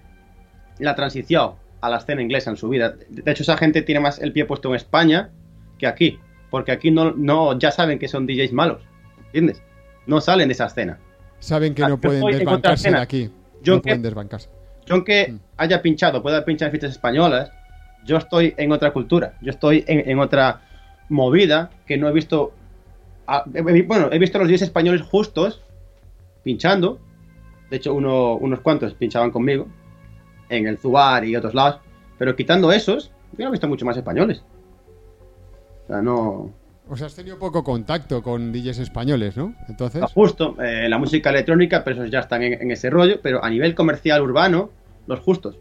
[0.79, 2.95] la transición a la escena inglesa en su vida.
[3.09, 5.29] De hecho, esa gente tiene más el pie puesto en España
[5.77, 6.19] que aquí,
[6.49, 8.81] porque aquí no, no ya saben que son DJs malos,
[9.35, 9.61] ¿entiendes?
[10.07, 10.97] No salen de esa escena.
[11.39, 13.29] Saben que Ah, no pueden desbancarse de aquí.
[13.61, 14.49] Yo no que- pueden desbancarse.
[14.85, 15.39] Yo aunque Mm.
[15.57, 17.51] haya pinchado, pueda pinchar en fiestas españolas,
[18.05, 20.61] yo estoy en otra cultura, yo estoy en, en otra
[21.09, 22.53] movida que no he visto...
[23.27, 23.43] a-
[23.87, 25.61] bueno, he visto los 10 españoles justos
[26.43, 26.99] pinchando,
[27.71, 29.67] de hecho uno- unos cuantos pinchaban conmigo,
[30.49, 31.81] en el Zubar y otros lados,
[32.19, 34.43] pero quitando esos, yo no he visto mucho más españoles.
[35.85, 36.51] O sea, no...
[36.87, 39.55] O sea, has tenido poco contacto con DJs españoles, ¿no?
[39.67, 43.19] Entonces, Está justo, eh, la música electrónica, pero esos ya están en, en ese rollo,
[43.21, 44.69] pero a nivel comercial urbano,
[45.07, 45.57] los justos.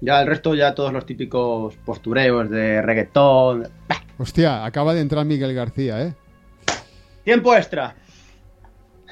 [0.00, 3.68] Ya el resto, ya todos los típicos postureos de reggaetón.
[4.18, 6.14] hostia, acaba de entrar Miguel García, ¿eh?
[7.24, 7.94] ¡Tiempo extra!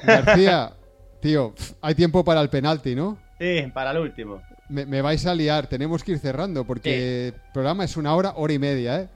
[0.03, 0.73] García,
[1.21, 3.17] tío, hay tiempo para el penalti, ¿no?
[3.39, 4.41] Sí, para el último.
[4.67, 8.33] Me, me vais a liar, tenemos que ir cerrando porque el programa es una hora,
[8.35, 9.09] hora y media, ¿eh?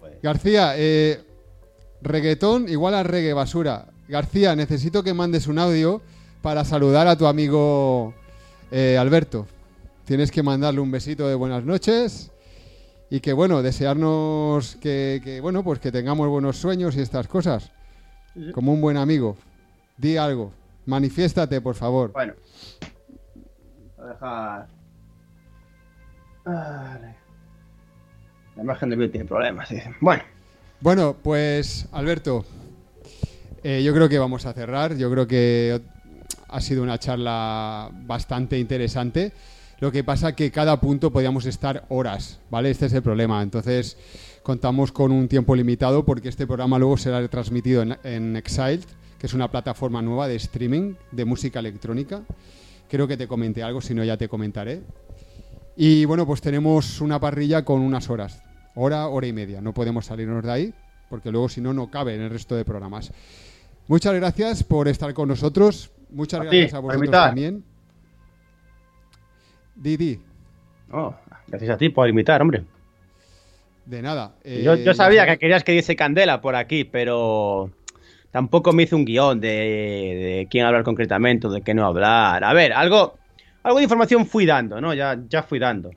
[0.00, 1.22] Pues, García, eh,
[2.02, 3.86] reggaetón igual a reggae basura.
[4.08, 6.02] García, necesito que mandes un audio
[6.42, 8.14] para saludar a tu amigo
[8.70, 9.46] eh, Alberto.
[10.04, 12.30] Tienes que mandarle un besito de buenas noches
[13.08, 17.70] y que bueno, desearnos que, que, bueno, pues que tengamos buenos sueños y estas cosas.
[18.52, 19.36] Como un buen amigo.
[19.96, 20.52] Di algo.
[20.86, 22.12] Manifiéstate, por favor.
[22.12, 22.34] bueno.
[23.96, 24.68] Voy a dejar.
[26.44, 27.23] Vale.
[28.56, 29.68] La imagen de vídeo tiene problemas.
[29.68, 29.76] sí.
[30.00, 30.22] Bueno,
[30.80, 32.44] Bueno, pues Alberto,
[33.62, 34.96] eh, yo creo que vamos a cerrar.
[34.96, 35.80] Yo creo que
[36.48, 39.32] ha sido una charla bastante interesante.
[39.80, 42.70] Lo que pasa que cada punto podíamos estar horas, ¿vale?
[42.70, 43.42] Este es el problema.
[43.42, 43.96] Entonces,
[44.42, 48.84] contamos con un tiempo limitado porque este programa luego será retransmitido en, en Exiled,
[49.18, 52.22] que es una plataforma nueva de streaming de música electrónica.
[52.88, 54.82] Creo que te comenté algo, si no ya te comentaré.
[55.76, 58.43] Y bueno, pues tenemos una parrilla con unas horas.
[58.74, 59.60] Hora, hora y media.
[59.60, 60.74] No podemos salirnos de ahí
[61.08, 63.12] porque luego si no, no cabe en el resto de programas.
[63.86, 65.90] Muchas gracias por estar con nosotros.
[66.10, 67.64] Muchas A gracias ti, a vosotros también.
[69.74, 70.20] Didi,
[70.92, 71.12] Oh,
[71.48, 72.62] gracias a ti por invitar, hombre.
[73.84, 74.34] de nada.
[74.44, 77.70] yo, Eh, yo ya sabía que querías que diese candela por aquí, pero
[78.30, 82.44] tampoco me hice un guion de, de quién hablar concretamente, o de qué no hablar.
[82.44, 83.14] A ver, algo,
[83.64, 84.94] algo de información fui dando, ¿no?
[84.94, 85.90] Ya, ya fui dando.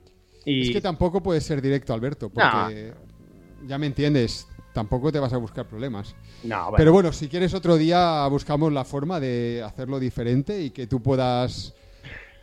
[0.48, 2.94] Y Es que tampoco puedes ser directo, Alberto, porque
[3.66, 6.14] ya me entiendes, tampoco te vas a buscar problemas.
[6.42, 10.70] no, bueno, Pero bueno, si quieres otro día buscamos la forma de hacerlo diferente y
[10.70, 11.74] que tú puedas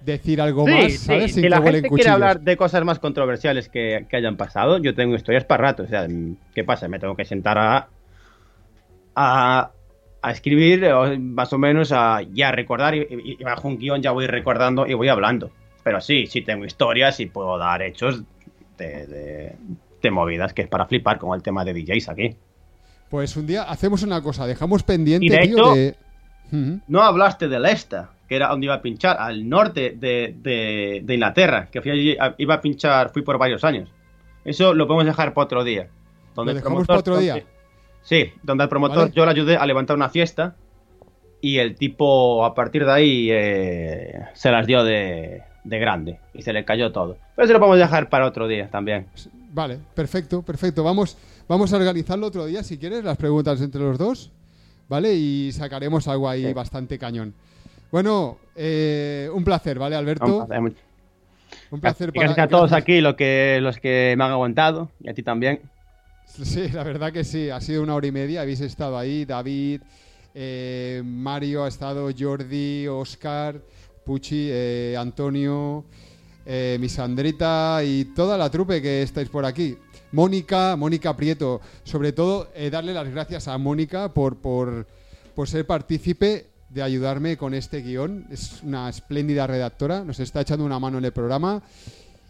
[0.01, 1.33] decir algo Sí, más, sí, ¿sabes?
[1.33, 4.93] Sin Si la gente quiere hablar de cosas más controversiales que, que hayan pasado, yo
[4.93, 5.83] tengo historias para rato.
[5.83, 6.07] O sea,
[6.53, 6.87] ¿qué pasa?
[6.87, 7.89] Me tengo que sentar a,
[9.15, 9.71] a,
[10.21, 14.11] a escribir, o más o menos, a, y a recordar, y bajo un guion ya
[14.11, 15.51] voy recordando y voy hablando.
[15.85, 18.23] Pero sí, sí tengo historias y puedo dar hechos
[18.75, 19.55] de, de-
[20.01, 22.35] de movidas que es para flipar, como el tema de DJs aquí.
[23.07, 25.95] Pues un día hacemos una cosa, dejamos pendiente, Y de tío, hecho- de...
[26.87, 31.13] No hablaste del Esta, que era donde iba a pinchar, al norte de, de- de
[31.13, 33.87] Inglaterra, que fui allí, iba a pinchar, fui por varios años.
[34.43, 35.87] Eso lo podemos dejar para otro día.
[36.33, 37.33] Donde ¿Lo el dejamos para otro día?
[37.33, 37.47] donde-
[38.01, 39.11] Sí, donde al promotor Vale.
[39.13, 40.55] yo le ayudé a levantar una fiesta
[41.41, 46.41] y el tipo a partir de ahí eh, se las dio de, de grande y
[46.41, 47.17] se le cayó todo.
[47.35, 49.07] Pero eso lo podemos dejar para otro día también.
[49.51, 50.83] Vale, perfecto, perfecto.
[50.83, 51.17] Vamos,
[51.47, 54.31] vamos a organizarlo otro día, si quieres, las preguntas entre los dos,
[54.87, 55.13] ¿vale?
[55.13, 56.53] Y sacaremos algo ahí Sí.
[56.53, 57.33] bastante cañón.
[57.91, 60.47] Bueno, eh, un placer, ¿vale, Alberto?
[61.71, 65.09] Un placer Y gracias a todos aquí los que, los que me han aguantado y
[65.09, 65.61] a ti también.
[66.27, 69.81] Sí, la verdad que sí, ha sido una hora y media, habéis estado ahí, David,
[70.33, 73.61] eh, Mario ha estado, Jordi, Oscar,
[74.05, 75.83] Pucci, eh, Antonio,
[76.45, 79.77] eh, mi Sandrita y toda la trupe que estáis por aquí.
[80.11, 84.87] Mónica, Mónica Prieto, sobre todo eh, darle las gracias a Mónica por, por,
[85.33, 88.27] por ser partícipe de ayudarme con este guion.
[88.29, 91.63] Es una espléndida redactora, nos está echando una mano en el programa.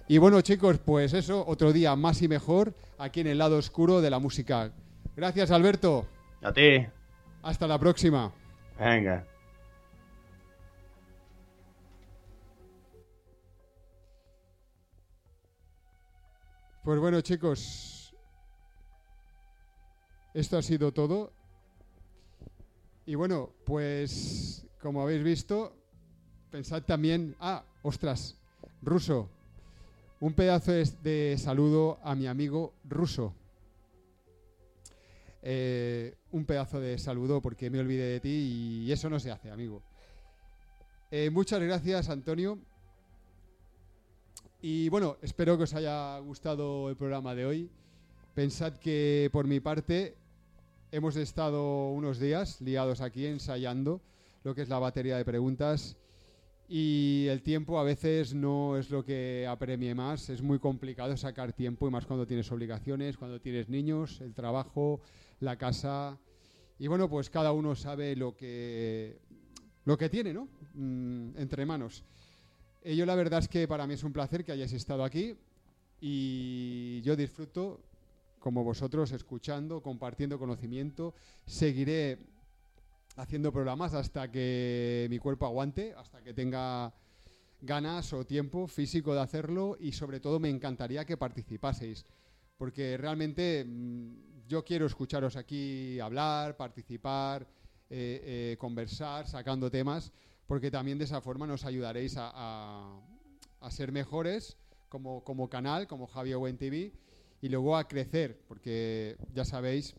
[0.08, 4.02] Y bueno, chicos, pues eso, otro día más y mejor aquí en el lado oscuro
[4.02, 4.72] de la música.
[5.16, 6.08] Gracias, Alberto.
[6.42, 6.86] A ti.
[7.44, 8.32] Hasta la próxima.
[8.80, 9.26] Venga.
[16.86, 18.14] Pues bueno, chicos,
[20.36, 21.34] esto ha sido todo.
[23.08, 25.76] Y bueno, pues como habéis visto,
[26.52, 28.38] pensad también, ah, ostras,
[28.84, 29.32] ruso,
[30.20, 33.34] un pedazo de, saludo a mi amigo ruso.
[35.42, 39.50] Eh, un pedazo de saludo porque me olvidé de ti y eso no se hace,
[39.50, 39.82] amigo.
[41.10, 42.60] Eh, muchas gracias, Antonio.
[44.68, 47.70] Y bueno, espero que os haya gustado el programa de hoy.
[48.34, 50.16] Pensad que por mi parte
[50.92, 54.02] hemos estado unos días liados aquí ensayando
[54.44, 55.98] lo que es la batería de preguntas
[56.68, 60.32] y el tiempo a veces no es lo que apremie más.
[60.32, 65.00] Es muy complicado sacar tiempo y más cuando tienes obligaciones, cuando tienes niños, el trabajo,
[65.42, 66.18] la casa.
[66.80, 69.20] Y bueno, pues cada uno sabe lo que,
[69.84, 70.48] lo que tiene, ¿no?
[70.74, 72.04] Mm, entre manos.
[72.88, 75.36] Eh, yo la verdad es que para mí es un placer que hayáis estado aquí
[76.00, 77.82] y yo disfruto
[78.38, 81.16] como vosotros escuchando, compartiendo conocimiento.
[81.48, 82.20] Seguiré
[83.16, 86.94] haciendo programas hasta que mi cuerpo aguante, hasta que tenga
[87.60, 92.06] ganas o tiempo físico de hacerlo y sobre todo me encantaría que participaseis,
[92.56, 97.48] porque realmente mm, yo quiero escucharos aquí hablar, participar,
[97.90, 98.22] eh,
[98.54, 100.12] eh, conversar, sacando temas,
[100.48, 104.58] porque también de esa forma nos ayudaréis a, a- ser mejores
[104.90, 106.94] como, como canal, como Javier Buen TV,
[107.42, 109.96] y luego a crecer, porque ya sabéis,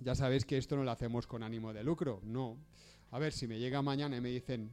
[0.00, 2.58] ya sabéis que esto no lo hacemos con ánimo de lucro, no.
[3.12, 4.70] A ver, si me llega mañana y me dicen,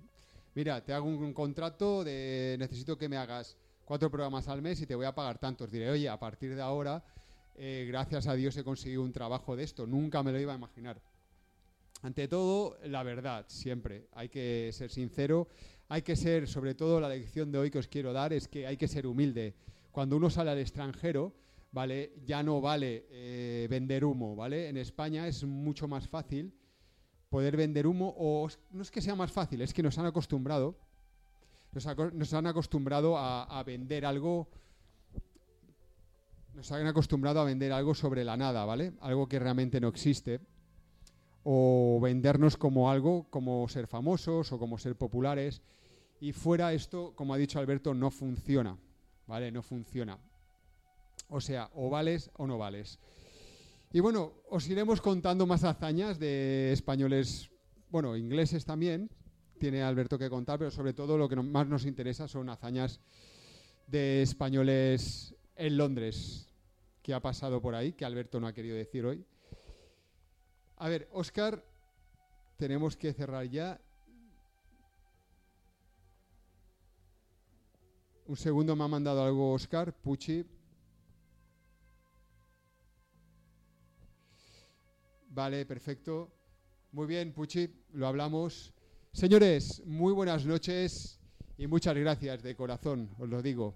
[0.55, 3.55] mira, te hago un, un contrato de necesito que me hagas
[3.85, 5.71] cuatro programas al mes y te voy a pagar tantos.
[5.71, 7.03] Diré, oye, a partir de ahora,
[7.55, 9.85] eh, gracias a Dios he conseguido un trabajo de esto.
[9.85, 10.99] Nunca me lo iba a imaginar.
[12.03, 14.09] Ante todo, la verdad, siempre.
[14.11, 15.47] Hay que ser sincero.
[15.87, 18.67] Hay que ser, sobre todo, la lección de hoy que os quiero dar es que
[18.67, 19.55] hay que ser humilde.
[19.89, 21.33] Cuando uno sale al extranjero,
[21.71, 22.13] ¿vale?
[22.25, 24.67] Ya no vale eh, vender humo, ¿vale?
[24.67, 26.53] En España es mucho más fácil
[27.29, 30.77] poder vender humo, o no es que sea más fácil, es que nos han acostumbrado,
[31.71, 34.49] nos, han acostumbrado a, vender algo,
[36.53, 38.93] nos han acostumbrado a vender algo sobre la nada, ¿vale?
[38.99, 40.41] Algo que realmente no existe,
[41.43, 45.61] o vendernos como algo, como ser famosos o como ser populares,
[46.19, 48.77] y fuera esto, como ha dicho Alberto, no funciona,
[49.27, 49.51] ¿vale?
[49.51, 50.17] No funciona.
[51.27, 52.99] O sea, o vales o no vales.
[53.91, 57.51] Y bueno, os iremos contando más hazañas de españoles,
[57.89, 59.09] bueno, ingleses también,
[59.59, 62.99] tiene Alberto que contar, pero sobre todo lo que más nos interesa son hazañas
[63.87, 66.49] de españoles en Londres,
[67.01, 69.25] que ha pasado por ahí, que Alberto no ha querido decir hoy.
[70.83, 71.63] A ver, Oscar,
[72.57, 73.79] tenemos que cerrar ya.
[78.25, 80.45] Un segundo me ha mandado algo Oscar, Pucci.
[85.29, 86.29] Vale, perfecto.
[86.91, 88.73] Muy bien, Puchi, lo hablamos.
[89.13, 91.17] Señores, muy buenas noches
[91.57, 93.73] y muchas gracias de corazón, os lo digo.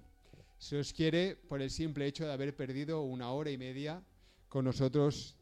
[0.57, 4.03] Se os quiere por el simple hecho de haber perdido una hora y media
[4.49, 5.36] con nosotros,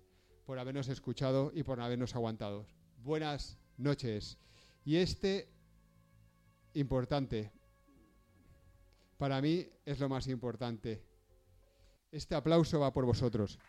[0.45, 2.67] por habernos escuchado y por habernos aguantado.
[3.03, 4.37] Buenas noches.
[4.83, 5.49] Y este,
[6.73, 7.51] importante,
[9.17, 11.03] para mí es lo más importante.
[12.11, 13.59] Este aplauso va por vosotros.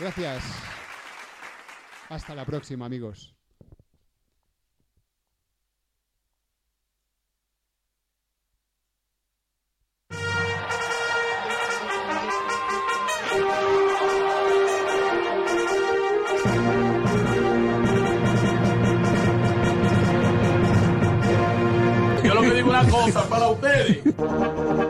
[0.00, 0.42] Gracias.
[2.08, 3.34] Hasta la próxima, amigos.
[23.92, 24.78] Yo